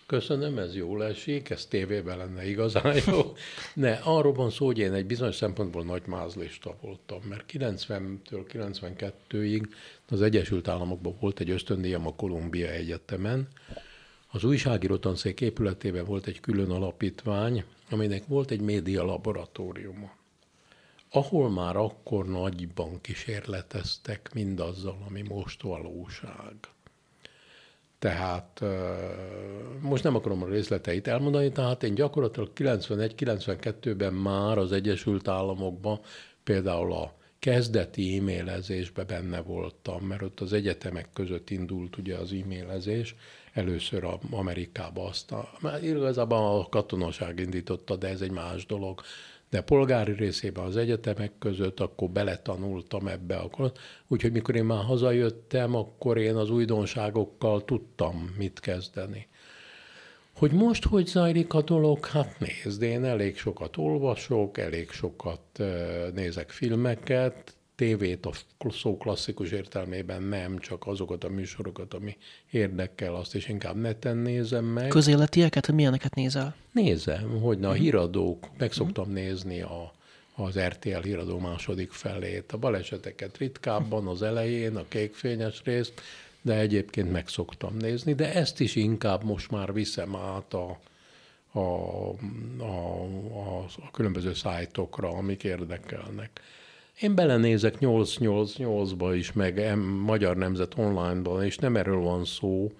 Köszönöm, 0.07 0.59
ez 0.59 0.74
jól 0.74 1.05
esik, 1.05 1.50
ez 1.50 1.66
tévében 1.66 2.16
lenne 2.16 2.48
igazán 2.48 2.96
jó. 3.07 3.32
Ne, 3.74 3.92
arról 3.92 4.32
van 4.32 4.50
szó, 4.50 4.66
hogy 4.66 4.78
én 4.78 4.92
egy 4.92 5.07
bizonyos 5.07 5.34
szempontból 5.34 5.84
nagy 5.84 6.07
mázlista 6.07 6.76
voltam, 6.80 7.20
mert 7.28 7.44
90-től 7.52 8.44
92-ig 9.32 9.68
az 10.09 10.22
Egyesült 10.22 10.68
Államokban 10.68 11.16
volt 11.20 11.40
egy 11.40 11.50
ösztöndíjam 11.50 12.07
a 12.07 12.14
Kolumbia 12.14 12.68
Egyetemen. 12.70 13.48
Az 14.30 14.44
újságíró 14.44 14.96
tanszék 14.96 15.40
épületében 15.40 16.05
volt 16.05 16.26
egy 16.26 16.40
külön 16.40 16.70
alapítvány, 16.70 17.64
aminek 17.90 18.26
volt 18.26 18.50
egy 18.50 18.61
média 18.61 19.05
laboratóriuma, 19.05 20.16
ahol 21.11 21.50
már 21.50 21.76
akkor 21.76 22.26
nagyban 22.26 23.00
kísérleteztek 23.00 24.30
mindazzal, 24.34 24.98
ami 25.09 25.22
most 25.22 25.62
valóság. 25.62 26.55
Tehát 28.05 28.61
most 29.80 30.02
nem 30.05 30.14
akarom 30.14 30.42
a 30.42 30.48
részleteit 30.48 31.09
elmondani, 31.09 31.52
tehát 31.52 31.82
én 31.82 31.94
gyakorlatilag 31.94 32.50
91-92-ben 32.57 34.12
már 34.12 34.59
az 34.59 34.72
Egyesült 34.72 35.28
Államokban 35.28 36.00
például 36.42 36.92
a 36.92 37.14
kezdeti 37.38 38.18
e-mailezésbe 38.18 39.05
benne 39.05 39.40
voltam, 39.40 40.02
mert 40.02 40.22
ott 40.22 40.40
az 40.40 40.52
egyetemek 40.52 41.09
között 41.12 41.50
indult 41.50 41.96
ugye 41.96 42.16
az 42.16 42.32
e-mailezés, 42.32 43.14
először 43.52 44.05
a 44.05 44.18
Amerikába, 44.30 45.05
aztán 45.05 45.44
igazából 45.82 46.61
a 46.61 46.68
katonaság 46.68 47.38
indította, 47.38 47.96
de 47.96 48.09
ez 48.09 48.20
egy 48.20 48.30
más 48.30 48.66
dolog 48.66 49.00
de 49.55 49.61
polgári 49.61 50.12
részében 50.12 50.64
az 50.64 50.76
egyetemek 50.76 51.32
között, 51.38 51.80
akkor 51.80 52.11
beletanultam 52.11 53.07
ebbe. 53.07 53.36
Akkor, 53.36 53.72
úgyhogy 54.09 54.32
mikor 54.32 54.57
én 54.57 54.64
már 54.64 54.84
hazajöttem, 54.84 55.74
akkor 55.74 56.18
én 56.18 56.34
az 56.34 56.50
újdonságokkal 56.50 57.64
tudtam 57.64 58.34
mit 58.38 58.61
kezdeni. 58.61 59.28
Hogy 60.36 60.52
most 60.52 60.84
hogy 60.84 61.07
zajlik 61.07 61.55
a 61.55 61.62
dolog? 61.62 62.07
Hát 62.07 62.36
nézd, 62.38 62.82
én 62.82 63.05
elég 63.05 63.36
sokat 63.36 63.76
olvasok, 63.76 64.59
elég 64.59 64.90
sokat 64.90 65.62
nézek 66.14 66.50
filmeket, 66.50 67.57
tévét 67.77 68.27
a 68.27 68.33
szó 68.70 68.97
klasszikus 68.97 69.51
értelmében 69.51 70.22
nem, 70.22 70.59
csak 70.59 70.87
azokat 70.87 71.25
a 71.25 71.29
műsorokat, 71.29 71.95
ami 71.95 72.16
érdekel, 72.51 73.14
azt 73.14 73.35
is 73.35 73.49
inkább 73.49 73.77
neten 73.77 74.16
nézem 74.16 74.64
meg. 74.64 74.89
Közéletieket, 74.89 75.72
milyeneket 75.72 76.14
nézel? 76.14 76.55
Nézem, 76.72 77.41
hogy 77.41 77.59
na, 77.59 77.68
a 77.68 77.72
híradók, 77.72 78.49
meg 78.59 78.72
szoktam 78.72 79.11
nézni 79.11 79.61
a 79.61 79.93
az 80.37 80.59
RTL 80.59 81.01
híradó 81.03 81.39
második 81.39 81.93
felét. 81.93 82.53
A 82.53 82.59
baleseteket 82.59 83.39
ritkábban, 83.39 84.07
az 84.07 84.22
elején, 84.22 84.77
a 84.77 84.85
kékfényes 84.89 85.62
részt, 85.64 86.01
de 86.43 86.59
egyébként 86.59 87.12
meg 87.12 87.29
szoktam 87.29 87.77
nézni, 87.77 88.14
de 88.14 88.35
ezt 88.35 88.61
is 88.61 88.77
inkább 88.77 89.25
most 89.25 89.51
már 89.51 89.72
viszem 89.72 90.16
át 90.16 90.55
a, 90.55 90.79
a, 91.53 91.59
a, 92.59 93.05
a, 93.29 93.64
a 93.64 93.91
különböző 93.93 94.35
szájtokra, 94.35 95.09
amik 95.09 95.45
érdekelnek. 95.45 96.41
Én 97.01 97.14
belenézek 97.14 97.76
888-ba 97.80 99.12
is, 99.16 99.32
meg 99.32 99.76
Magyar 99.84 100.36
Nemzet 100.36 100.78
online-ban, 100.78 101.45
és 101.45 101.57
nem 101.57 101.76
erről 101.76 102.01
van 102.01 102.24
szó, 102.24 102.72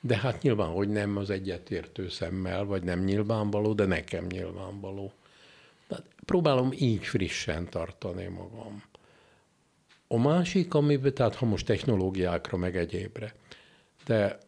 de 0.00 0.16
hát 0.16 0.42
nyilván, 0.42 0.68
hogy 0.68 0.88
nem 0.88 1.16
az 1.16 1.30
egyetértő 1.30 2.08
szemmel, 2.08 2.64
vagy 2.64 2.82
nem 2.82 3.04
nyilvánvaló, 3.04 3.72
de 3.72 3.86
nekem 3.86 4.26
nyilvánvaló. 4.26 5.12
Tehát 5.88 6.04
próbálom 6.24 6.70
így 6.78 7.04
frissen 7.04 7.68
tartani 7.68 8.26
magam. 8.26 8.82
A 10.08 10.18
másik, 10.18 10.74
amiben, 10.74 11.14
tehát 11.14 11.34
ha 11.34 11.46
most 11.46 11.66
technológiákra, 11.66 12.56
meg 12.56 12.76
egyébre, 12.76 13.34
de 14.06 14.38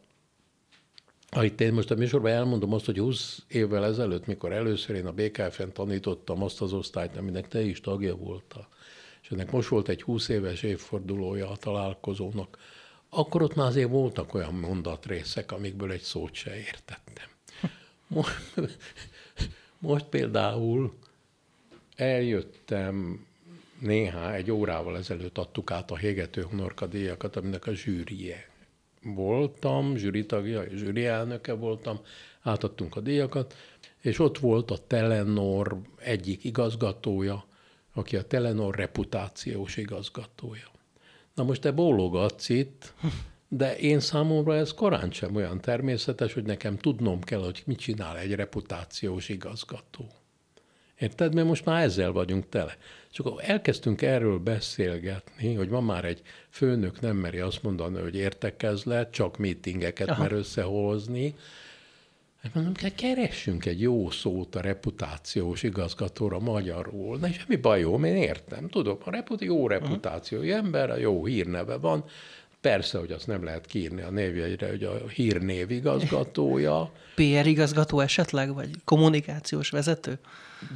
itt 1.41 1.61
én 1.61 1.73
most 1.73 1.91
a 1.91 1.95
műsorban 1.95 2.33
elmondom 2.33 2.73
azt, 2.73 2.85
hogy 2.85 2.99
20 2.99 3.43
évvel 3.49 3.85
ezelőtt, 3.85 4.27
mikor 4.27 4.53
először 4.53 4.97
én 4.97 5.07
a 5.07 5.13
BKF-en 5.13 5.73
tanítottam 5.73 6.43
azt 6.43 6.61
az 6.61 6.73
osztályt, 6.73 7.17
aminek 7.17 7.49
te 7.49 7.61
is 7.61 7.81
tagja 7.81 8.17
voltál, 8.17 8.69
és 9.25 9.31
ennek 9.31 9.51
most 9.51 9.69
volt 9.69 9.89
egy 9.89 10.03
20 10.03 10.29
éves 10.29 10.63
évfordulója 10.63 11.51
a 11.51 11.57
találkozónak, 11.57 12.59
akkor 13.09 13.43
ott 13.43 13.55
már 13.55 13.67
azért 13.67 13.89
voltak 13.89 14.35
olyan 14.35 14.55
mondatrészek, 14.55 15.53
amikből 15.53 15.91
egy 15.91 16.01
szót 16.01 16.35
se 16.35 16.57
értettem. 16.57 17.29
Most, 18.07 18.53
most 19.79 20.05
például 20.05 20.95
eljöttem 21.97 23.27
néhány, 23.79 24.35
egy 24.35 24.51
órával 24.51 24.97
ezelőtt 24.97 25.39
adtuk 25.39 25.71
át 25.71 25.91
a 25.91 25.97
Hégető 25.97 26.43
Honorka 26.43 26.87
díjakat, 26.87 27.37
aminek 27.37 27.67
a 27.67 27.75
zsűrie 27.75 28.49
voltam, 29.03 29.97
zsűritagja, 29.97 30.65
zsűri 30.75 31.07
elnöke 31.07 31.53
voltam, 31.53 32.01
átadtunk 32.43 32.97
a 32.97 33.01
díjakat, 33.01 33.57
és 34.01 34.19
ott 34.19 34.39
volt 34.39 34.71
a 34.71 34.87
Telenor 34.87 35.79
egyik 35.97 36.45
igazgatója, 36.45 37.45
aki 37.95 38.17
a 38.17 38.23
Telenor 38.23 38.75
reputációs 38.75 39.77
igazgatója. 39.77 40.71
Na 41.35 41.43
most 41.43 41.61
te 41.61 41.73
bólogatsz 41.73 42.49
itt, 42.49 42.93
de 43.49 43.77
én 43.77 44.01
számomra 44.01 44.55
ez 44.55 44.75
korán 44.75 45.11
sem 45.11 45.35
olyan 45.35 45.61
természetes, 45.61 46.33
hogy 46.33 46.45
nekem 46.45 46.77
tudnom 46.77 47.21
kell, 47.21 47.41
hogy 47.41 47.63
mit 47.67 47.79
csinál 47.79 48.19
egy 48.19 48.35
reputációs 48.35 49.29
igazgató. 49.29 50.07
Érted? 50.99 51.35
Mert 51.35 51.47
most 51.47 51.65
már 51.65 51.83
ezzel 51.83 52.13
vagyunk 52.13 52.49
tele. 52.49 52.77
És 53.13 53.19
akkor 53.19 53.35
elkezdtünk 53.45 54.03
erről 54.03 54.39
beszélgetni, 54.39 55.55
hogy 55.55 55.69
van 55.69 55.85
már 55.85 56.05
egy 56.05 56.23
főnök 56.51 57.01
nem 57.01 57.17
meri 57.17 57.39
azt 57.39 57.63
mondani, 57.63 58.01
hogy 58.01 58.15
értekezlet, 58.15 59.11
csak 59.11 59.39
meetingeket 59.39 60.09
Aha. 60.09 60.23
mer 60.23 60.33
összehozni, 60.33 61.35
Hát 62.45 62.55
mondom, 62.55 62.73
kell 62.73 62.91
keressünk 62.91 63.67
egy 63.67 63.81
jó 63.81 64.11
szót 64.11 64.55
a 64.55 64.61
reputációs 64.61 65.63
igazgatóra 65.63 66.39
magyarul. 66.39 67.19
Ne 67.19 67.33
semmi 67.33 67.57
baj, 67.57 67.81
jó, 67.81 68.05
én 68.05 68.17
értem. 68.17 68.69
Tudom, 68.69 68.99
a 69.05 69.11
reput, 69.11 69.41
jó 69.41 69.69
reputációi 69.69 70.49
uh-huh. 70.49 70.65
ember, 70.65 70.91
a 70.91 70.97
jó 70.97 71.25
hírneve 71.25 71.77
van. 71.77 72.05
Persze, 72.61 72.99
hogy 72.99 73.13
azt 73.13 73.27
nem 73.27 73.45
lehet 73.45 73.67
kiírni 73.67 74.03
a 74.03 74.11
névjegyre, 74.11 74.69
hogy 74.69 74.85
a 74.85 75.09
hírnév 75.09 75.71
igazgatója. 75.71 76.91
PR 77.15 77.47
igazgató 77.47 78.01
esetleg, 78.01 78.55
vagy 78.55 78.71
kommunikációs 78.85 79.71
vezető? 79.71 80.19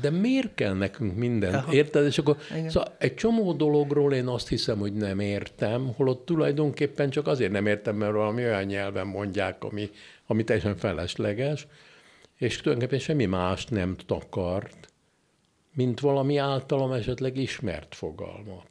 De 0.00 0.10
miért 0.10 0.54
kell 0.54 0.74
nekünk 0.74 1.16
minden? 1.16 1.54
Aha. 1.54 1.72
Érted? 1.72 2.06
És 2.06 2.18
akkor 2.18 2.36
szóval 2.68 2.94
egy 2.98 3.14
csomó 3.14 3.52
dologról 3.52 4.12
én 4.12 4.26
azt 4.26 4.48
hiszem, 4.48 4.78
hogy 4.78 4.92
nem 4.92 5.20
értem, 5.20 5.92
holott 5.96 6.26
tulajdonképpen 6.26 7.10
csak 7.10 7.26
azért 7.26 7.52
nem 7.52 7.66
értem, 7.66 7.96
mert 7.96 8.12
valami 8.12 8.44
olyan 8.44 8.64
nyelven 8.64 9.06
mondják, 9.06 9.64
ami 9.64 9.90
ami 10.31 10.45
teljesen 10.45 10.76
felesleges, 10.76 11.66
és 12.37 12.57
tulajdonképpen 12.57 13.05
semmi 13.05 13.24
mást 13.24 13.70
nem 13.70 13.97
takart, 14.07 14.93
mint 15.74 16.01
valami 16.01 16.37
általam 16.37 16.93
esetleg 16.93 17.37
ismert 17.37 17.95
fogalmat. 17.95 18.70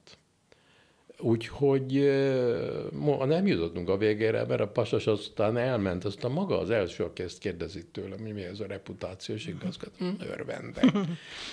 Úgyhogy 1.20 1.92
nem 3.26 3.48
jutottunk 3.48 3.90
a 3.90 3.98
végére, 3.98 4.46
mert 4.46 4.62
a 4.62 4.68
pasas 4.68 5.08
aztán 5.08 5.58
elment, 5.58 6.06
aztán 6.06 6.32
maga 6.32 6.60
az 6.60 6.70
első, 6.70 7.04
aki 7.04 7.24
ezt 7.24 7.38
kérdezi 7.38 7.86
tőlem, 7.86 8.20
hogy 8.20 8.34
mi 8.34 8.44
ez 8.44 8.60
a 8.60 8.66
reputációs 8.66 9.46
igazgató, 9.46 10.06
örvende. 10.20 10.82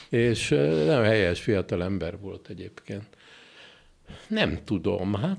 és 0.09 0.49
nem 0.87 1.03
helyes 1.03 1.41
fiatal 1.41 1.83
ember 1.83 2.21
volt 2.21 2.49
egyébként. 2.49 3.07
Nem 4.29 4.59
tudom, 4.65 5.15
hát 5.15 5.39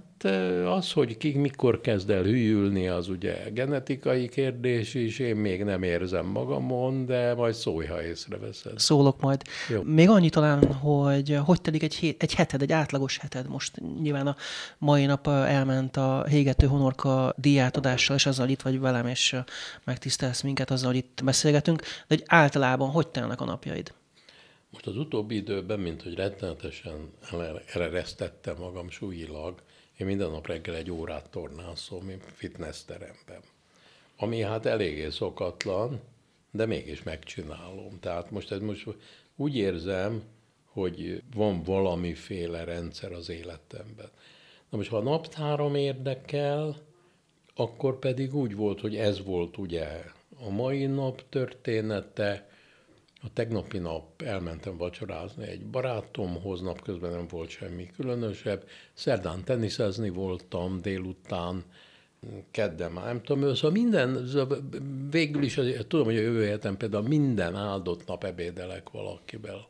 az, 0.65 0.91
hogy 0.91 1.17
ki 1.17 1.37
mikor 1.37 1.81
kezd 1.81 2.09
el 2.09 2.23
hűlni, 2.23 2.87
az 2.87 3.09
ugye 3.09 3.49
genetikai 3.53 4.29
kérdés 4.29 4.93
is, 4.93 5.19
én 5.19 5.35
még 5.35 5.63
nem 5.63 5.83
érzem 5.83 6.25
magamon, 6.25 7.05
de 7.05 7.33
majd 7.33 7.53
szólj, 7.53 7.85
ha 7.85 8.03
észreveszed. 8.03 8.79
Szólok 8.79 9.21
majd. 9.21 9.41
Jó. 9.69 9.81
Még 9.81 10.09
annyi 10.09 10.29
talán, 10.29 10.73
hogy 10.73 11.39
hogy 11.45 11.61
telik 11.61 11.83
egy, 11.83 11.95
hét, 11.95 12.23
egy 12.23 12.33
heted, 12.33 12.61
egy 12.61 12.71
átlagos 12.71 13.17
heted. 13.17 13.47
Most 13.47 13.81
nyilván 14.01 14.27
a 14.27 14.35
mai 14.77 15.05
nap 15.05 15.27
elment 15.27 15.97
a 15.97 16.25
Hégető 16.29 16.67
Honorka 16.67 17.33
díjátadással, 17.37 18.15
és 18.15 18.25
azzal 18.25 18.49
itt 18.49 18.61
vagy 18.61 18.79
velem, 18.79 19.07
és 19.07 19.35
megtisztelsz 19.83 20.41
minket 20.41 20.71
azzal, 20.71 20.87
hogy 20.87 20.97
itt 20.97 21.21
beszélgetünk, 21.23 21.81
de 21.81 21.87
hogy 22.07 22.23
általában 22.25 22.89
hogy 22.89 23.07
telnek 23.07 23.41
a 23.41 23.45
napjaid? 23.45 23.93
Most 24.75 24.87
az 24.87 24.97
utóbbi 24.97 25.35
időben, 25.35 25.79
mint 25.79 26.01
hogy 26.01 26.15
rettenetesen 26.15 27.11
eleresztettem 27.73 28.57
magam 28.57 28.89
súlyilag, 28.89 29.61
én 29.97 30.07
minden 30.07 30.29
nap 30.29 30.47
reggel 30.47 30.75
egy 30.75 30.91
órát 30.91 31.29
tornászom 31.29 32.11
fitness 32.33 32.83
teremben. 32.83 33.41
Ami 34.17 34.41
hát 34.41 34.65
eléggé 34.65 35.09
szokatlan, 35.09 35.99
de 36.51 36.65
mégis 36.65 37.03
megcsinálom. 37.03 37.99
Tehát 37.99 38.31
most, 38.31 38.51
ez 38.51 38.59
most 38.59 38.87
úgy 39.35 39.55
érzem, 39.55 40.23
hogy 40.65 41.23
van 41.35 41.63
valamiféle 41.63 42.63
rendszer 42.63 43.11
az 43.11 43.29
életemben. 43.29 44.09
Na 44.69 44.77
most, 44.77 44.89
ha 44.89 44.97
a 44.97 45.01
naptáram 45.01 45.75
érdekel, 45.75 46.75
akkor 47.55 47.99
pedig 47.99 48.35
úgy 48.35 48.55
volt, 48.55 48.79
hogy 48.79 48.95
ez 48.95 49.23
volt 49.23 49.57
ugye 49.57 50.03
a 50.39 50.49
mai 50.49 50.85
nap 50.85 51.29
története, 51.29 52.49
a 53.25 53.33
tegnapi 53.33 53.77
nap 53.77 54.21
elmentem 54.21 54.77
vacsorázni 54.77 55.47
egy 55.47 55.65
barátomhoz, 55.65 56.61
napközben 56.61 57.11
nem 57.11 57.27
volt 57.27 57.49
semmi 57.49 57.89
különösebb. 57.95 58.67
Szerdán 58.93 59.43
teniszezni 59.43 60.09
voltam, 60.09 60.81
délután, 60.81 61.63
kedden 62.51 62.91
már 62.91 63.05
nem 63.05 63.21
tudom, 63.21 63.53
szóval 63.53 63.71
minden, 63.71 64.27
szóval 64.27 64.69
végül 65.09 65.43
is 65.43 65.59
tudom, 65.87 66.05
hogy 66.05 66.17
a 66.17 66.21
jövő 66.21 66.45
héten 66.45 66.77
például 66.77 67.07
minden 67.07 67.55
áldott 67.55 68.07
nap 68.07 68.23
ebédelek 68.23 68.89
valakivel, 68.89 69.67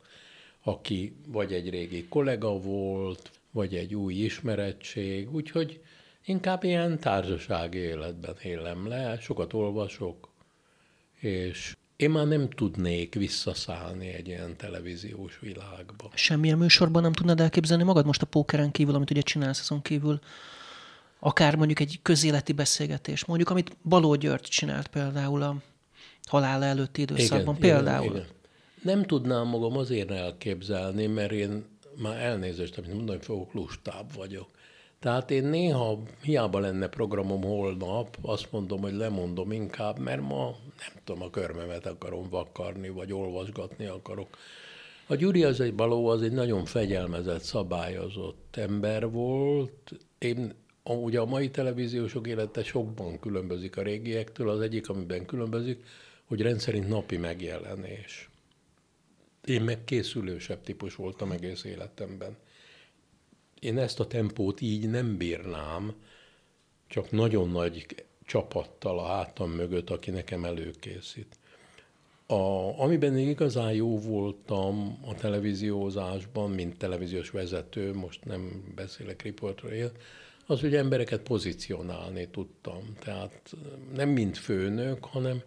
aki 0.62 1.16
vagy 1.26 1.52
egy 1.52 1.70
régi 1.70 2.06
kollega 2.08 2.58
volt, 2.58 3.30
vagy 3.50 3.74
egy 3.74 3.94
új 3.94 4.14
ismerettség, 4.14 5.34
úgyhogy 5.34 5.80
inkább 6.24 6.64
ilyen 6.64 6.98
társasági 6.98 7.78
életben 7.78 8.36
élem 8.42 8.88
le, 8.88 9.18
sokat 9.20 9.52
olvasok, 9.52 10.28
és 11.18 11.76
én 11.96 12.10
már 12.10 12.26
nem 12.26 12.48
tudnék 12.48 13.14
visszaszállni 13.14 14.06
egy 14.08 14.28
ilyen 14.28 14.56
televíziós 14.56 15.38
világba. 15.40 16.10
Semmilyen 16.14 16.58
műsorban 16.58 17.02
nem 17.02 17.12
tudnád 17.12 17.40
elképzelni 17.40 17.82
magad 17.82 18.06
most 18.06 18.22
a 18.22 18.26
pókeren 18.26 18.70
kívül, 18.70 18.94
amit 18.94 19.10
ugye 19.10 19.20
csinálsz 19.20 19.60
azon 19.60 19.82
kívül? 19.82 20.18
Akár 21.18 21.56
mondjuk 21.56 21.80
egy 21.80 21.98
közéleti 22.02 22.52
beszélgetés, 22.52 23.24
mondjuk 23.24 23.50
amit 23.50 23.76
Baló 23.82 24.14
György 24.14 24.40
csinált 24.48 24.86
például 24.86 25.42
a 25.42 25.56
halála 26.26 26.64
előtti 26.64 27.00
időszakban 27.00 27.56
igen, 27.56 27.70
például. 27.70 28.04
Igen, 28.04 28.16
igen. 28.16 28.34
Nem 28.82 29.04
tudnám 29.04 29.46
magam 29.46 29.76
azért 29.76 30.10
elképzelni, 30.10 31.06
mert 31.06 31.32
én 31.32 31.64
már 31.96 32.20
elnézést, 32.20 32.78
amit 32.78 32.94
mondani 32.94 33.20
fogok, 33.22 33.52
lustább 33.52 34.14
vagyok. 34.14 34.48
Tehát 34.98 35.30
én 35.30 35.44
néha, 35.44 36.02
hiába 36.22 36.58
lenne 36.58 36.88
programom 36.88 37.42
holnap, 37.42 38.16
azt 38.22 38.52
mondom, 38.52 38.80
hogy 38.80 38.92
lemondom 38.92 39.52
inkább, 39.52 39.98
mert 39.98 40.20
ma 40.20 40.44
nem 40.78 41.02
tudom, 41.04 41.22
a 41.22 41.30
körmemet 41.30 41.86
akarom 41.86 42.28
vakarni, 42.28 42.88
vagy 42.88 43.12
olvasgatni 43.12 43.86
akarok. 43.86 44.36
A 45.06 45.14
Gyuri 45.14 45.44
az 45.44 45.60
egy 45.60 45.74
baló, 45.74 46.06
az 46.06 46.22
egy 46.22 46.32
nagyon 46.32 46.64
fegyelmezett, 46.64 47.42
szabályozott 47.42 48.56
ember 48.56 49.10
volt. 49.10 49.92
Én 50.18 50.54
ugye 50.82 51.20
a 51.20 51.24
mai 51.24 51.50
televíziósok 51.50 52.26
élete 52.26 52.62
sokban 52.62 53.18
különbözik 53.18 53.76
a 53.76 53.82
régiektől. 53.82 54.48
Az 54.48 54.60
egyik, 54.60 54.88
amiben 54.88 55.26
különbözik, 55.26 55.84
hogy 56.24 56.40
rendszerint 56.40 56.88
napi 56.88 57.16
megjelenés. 57.16 58.30
Én 59.44 59.62
meg 59.62 59.84
készülősebb 59.84 60.62
típus 60.62 60.94
voltam 60.94 61.30
egész 61.30 61.64
életemben 61.64 62.36
én 63.60 63.78
ezt 63.78 64.00
a 64.00 64.06
tempót 64.06 64.60
így 64.60 64.90
nem 64.90 65.16
bírnám, 65.16 65.94
csak 66.86 67.10
nagyon 67.10 67.50
nagy 67.50 67.86
csapattal 68.24 68.98
a 68.98 69.06
hátam 69.06 69.50
mögött, 69.50 69.90
aki 69.90 70.10
nekem 70.10 70.44
előkészít. 70.44 71.38
A, 72.26 72.80
amiben 72.80 73.18
én 73.18 73.28
igazán 73.28 73.72
jó 73.72 73.98
voltam 73.98 74.98
a 75.06 75.14
televíziózásban, 75.14 76.50
mint 76.50 76.78
televíziós 76.78 77.30
vezető, 77.30 77.94
most 77.94 78.24
nem 78.24 78.72
beszélek 78.74 79.22
riportról, 79.22 79.72
az, 80.46 80.60
hogy 80.60 80.74
embereket 80.74 81.20
pozícionálni 81.20 82.28
tudtam. 82.28 82.82
Tehát 82.98 83.52
nem 83.94 84.08
mint 84.08 84.38
főnök, 84.38 85.04
hanem 85.04 85.42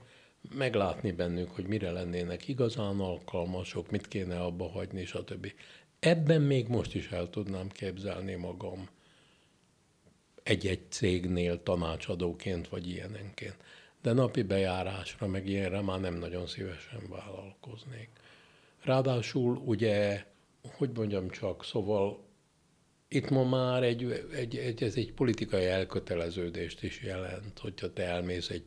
meglátni 0.56 1.12
bennük, 1.12 1.50
hogy 1.52 1.66
mire 1.66 1.92
lennének 1.92 2.48
igazán 2.48 3.00
alkalmasok, 3.00 3.92
mit 3.92 4.08
kéne 4.08 4.40
abba 4.40 4.70
hagyni, 4.70 5.06
stb. 5.06 5.52
Ebben 6.00 6.42
még 6.42 6.68
most 6.68 6.96
is 6.96 7.08
el 7.12 7.30
tudnám 7.30 7.70
képzelni 7.70 8.36
magam 8.36 8.90
egy-egy 10.44 10.92
cégnél 10.92 11.64
tanácsadóként 11.64 12.68
vagy 12.68 12.90
ilyenenként. 12.90 13.56
De 14.02 14.14
napi 14.14 14.42
bejárásra, 14.42 15.28
meg 15.28 15.48
ilyenre 15.48 15.82
már 15.82 16.00
nem 16.00 16.14
nagyon 16.14 16.48
szívesen 16.48 17.02
vállalkoznék. 17.10 18.10
Ráadásul 18.84 19.58
ugye, 19.58 20.26
hogy 20.72 20.90
mondjam 20.94 21.30
csak, 21.30 21.64
szóval 21.64 22.28
itt 23.08 23.30
ma 23.30 23.44
már 23.44 23.84
egy, 23.84 24.26
egy, 24.34 24.58
egy, 24.58 24.84
ez 24.84 24.96
egy 24.96 25.14
politikai 25.14 25.66
elköteleződést 25.66 26.84
is 26.84 27.02
jelent, 27.02 27.60
hogyha 27.60 27.94
te 27.94 28.04
elmész 28.04 28.50
egy 28.50 28.66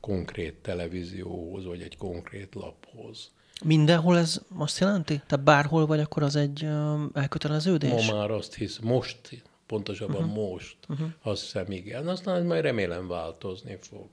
konkrét 0.00 0.54
televízióhoz, 0.54 1.64
vagy 1.64 1.82
egy 1.82 1.96
konkrét 1.96 2.54
laphoz. 2.54 3.32
Mindenhol 3.64 4.18
ez 4.18 4.40
azt 4.56 4.78
jelenti? 4.78 5.22
Tehát 5.26 5.44
bárhol 5.44 5.86
vagy, 5.86 6.00
akkor 6.00 6.22
az 6.22 6.36
egy 6.36 6.68
elköteleződés? 7.12 8.06
Ma 8.06 8.16
már 8.16 8.30
azt 8.30 8.54
hisz, 8.54 8.78
most, 8.78 9.42
pontosabban 9.66 10.24
uh-huh. 10.24 10.50
most, 10.50 10.76
uh-huh. 10.88 11.08
azt 11.22 11.42
hiszem 11.42 11.70
igen. 11.70 12.08
Aztán 12.08 12.36
ez 12.36 12.44
majd 12.44 12.62
remélem 12.62 13.08
változni 13.08 13.78
fog. 13.80 14.06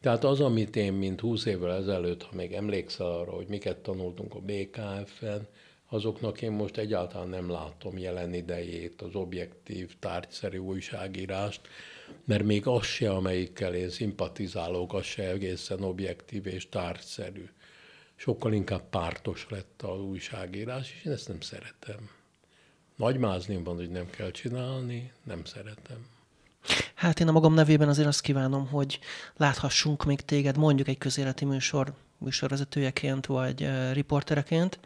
Tehát 0.00 0.24
az, 0.24 0.40
amit 0.40 0.76
én, 0.76 0.92
mint 0.92 1.20
20 1.20 1.44
évvel 1.44 1.72
ezelőtt, 1.72 2.22
ha 2.22 2.34
még 2.34 2.52
emlékszel 2.52 3.06
arra, 3.06 3.30
hogy 3.30 3.46
miket 3.48 3.76
tanultunk 3.76 4.34
a 4.34 4.40
BKF-en, 4.40 5.46
azoknak 5.88 6.42
én 6.42 6.52
most 6.52 6.76
egyáltalán 6.76 7.28
nem 7.28 7.50
látom 7.50 7.98
jelen 7.98 8.34
idejét, 8.34 9.02
az 9.02 9.14
objektív, 9.14 9.94
tárgyszerű 9.98 10.58
újságírást, 10.58 11.60
mert 12.24 12.44
még 12.44 12.66
az 12.66 12.84
se, 12.84 13.10
amelyikkel 13.10 13.74
én 13.74 13.90
szimpatizálok, 13.90 14.94
az 14.94 15.04
se 15.04 15.28
egészen 15.28 15.82
objektív 15.82 16.46
és 16.46 16.68
tárgyszerű. 16.68 17.48
Sokkal 18.16 18.52
inkább 18.52 18.88
pártos 18.90 19.46
lett 19.50 19.82
az 19.82 20.00
újságírás, 20.00 20.94
és 20.96 21.04
én 21.04 21.12
ezt 21.12 21.28
nem 21.28 21.40
szeretem. 21.40 22.10
Nagy 22.96 23.18
van, 23.64 23.76
hogy 23.76 23.90
nem 23.90 24.10
kell 24.10 24.30
csinálni, 24.30 25.12
nem 25.22 25.44
szeretem. 25.44 26.06
Hát 26.94 27.20
én 27.20 27.28
a 27.28 27.32
magam 27.32 27.54
nevében 27.54 27.88
azért 27.88 28.08
azt 28.08 28.20
kívánom, 28.20 28.66
hogy 28.66 28.98
láthassunk 29.36 30.04
még 30.04 30.20
téged 30.20 30.56
mondjuk 30.56 30.88
egy 30.88 30.98
közéleti 30.98 31.44
műsor 31.44 31.94
műsorvezetőjeként 32.18 33.26
vagy 33.26 33.62
uh, 33.62 33.92
riportereként. 33.92 34.78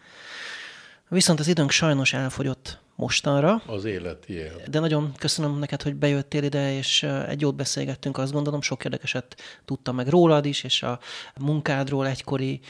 Viszont 1.09 1.41
az 1.41 1.49
időnk 1.49 1.71
sajnos 1.71 2.13
elfogyott 2.13 2.79
mostanra. 2.95 3.63
Az 3.67 3.85
élet 3.85 4.29
ilyen. 4.29 4.55
De 4.71 4.79
nagyon 4.79 5.13
köszönöm 5.17 5.59
neked, 5.59 5.83
hogy 5.83 5.95
bejöttél 5.95 6.43
ide, 6.43 6.77
és 6.77 7.03
egy 7.03 7.41
jót 7.41 7.55
beszélgettünk, 7.55 8.19
azt 8.19 8.33
gondolom, 8.33 8.61
sok 8.61 8.85
érdekeset 8.85 9.37
tudtam 9.65 9.95
meg 9.95 10.09
rólad 10.09 10.45
is, 10.45 10.65
és 10.65 10.83
a 10.83 10.99
munkádról, 11.41 12.07
egykori 12.07 12.61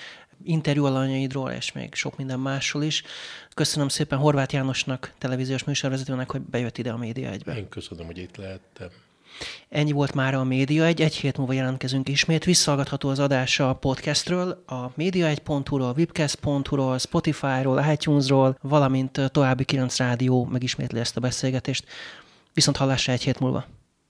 interjú 0.45 0.85
alanyaidról, 0.85 1.51
és 1.51 1.73
még 1.73 1.95
sok 1.95 2.17
minden 2.17 2.41
másról 2.41 2.83
is. 2.83 3.03
Köszönöm 3.55 3.89
szépen 3.89 4.19
Horváth 4.19 4.55
Jánosnak, 4.55 5.13
televíziós 5.19 5.65
műsorvezetőnek, 5.65 6.31
hogy 6.31 6.41
bejött 6.41 6.79
ide 6.79 6.91
a 6.91 6.97
Média 6.97 7.31
egybe. 7.31 7.57
Én 7.57 7.69
köszönöm, 7.69 8.07
hogy 8.07 8.19
itt 8.19 8.37
lehettem. 8.37 8.89
Ennyi 9.69 9.93
volt 9.93 10.15
már 10.15 10.35
a 10.35 10.45
Média 10.45 10.85
egy, 10.85 11.01
egy 11.01 11.17
hét 11.17 11.37
múlva 11.37 11.53
jelentkezünk 11.53 12.09
ismét. 12.09 12.45
Visszallgatható 12.45 13.09
az 13.09 13.19
adása 13.19 13.69
a 13.69 13.75
podcastről, 13.75 14.63
a 14.67 14.93
média1.hu-ról, 14.93 15.95
webcast.hu-ról, 15.97 16.99
Spotify-ról, 16.99 17.85
iTunes-ról, 17.93 18.59
valamint 18.63 19.21
további 19.33 19.65
9 19.65 19.97
rádió 19.97 20.45
megismétli 20.45 20.99
ezt 20.99 21.17
a 21.17 21.21
beszélgetést. 21.21 21.85
Viszont 22.55 22.77
hallásra 22.77 23.13
egy 23.13 23.23
hét 23.23 23.41
múlva. 23.41 23.67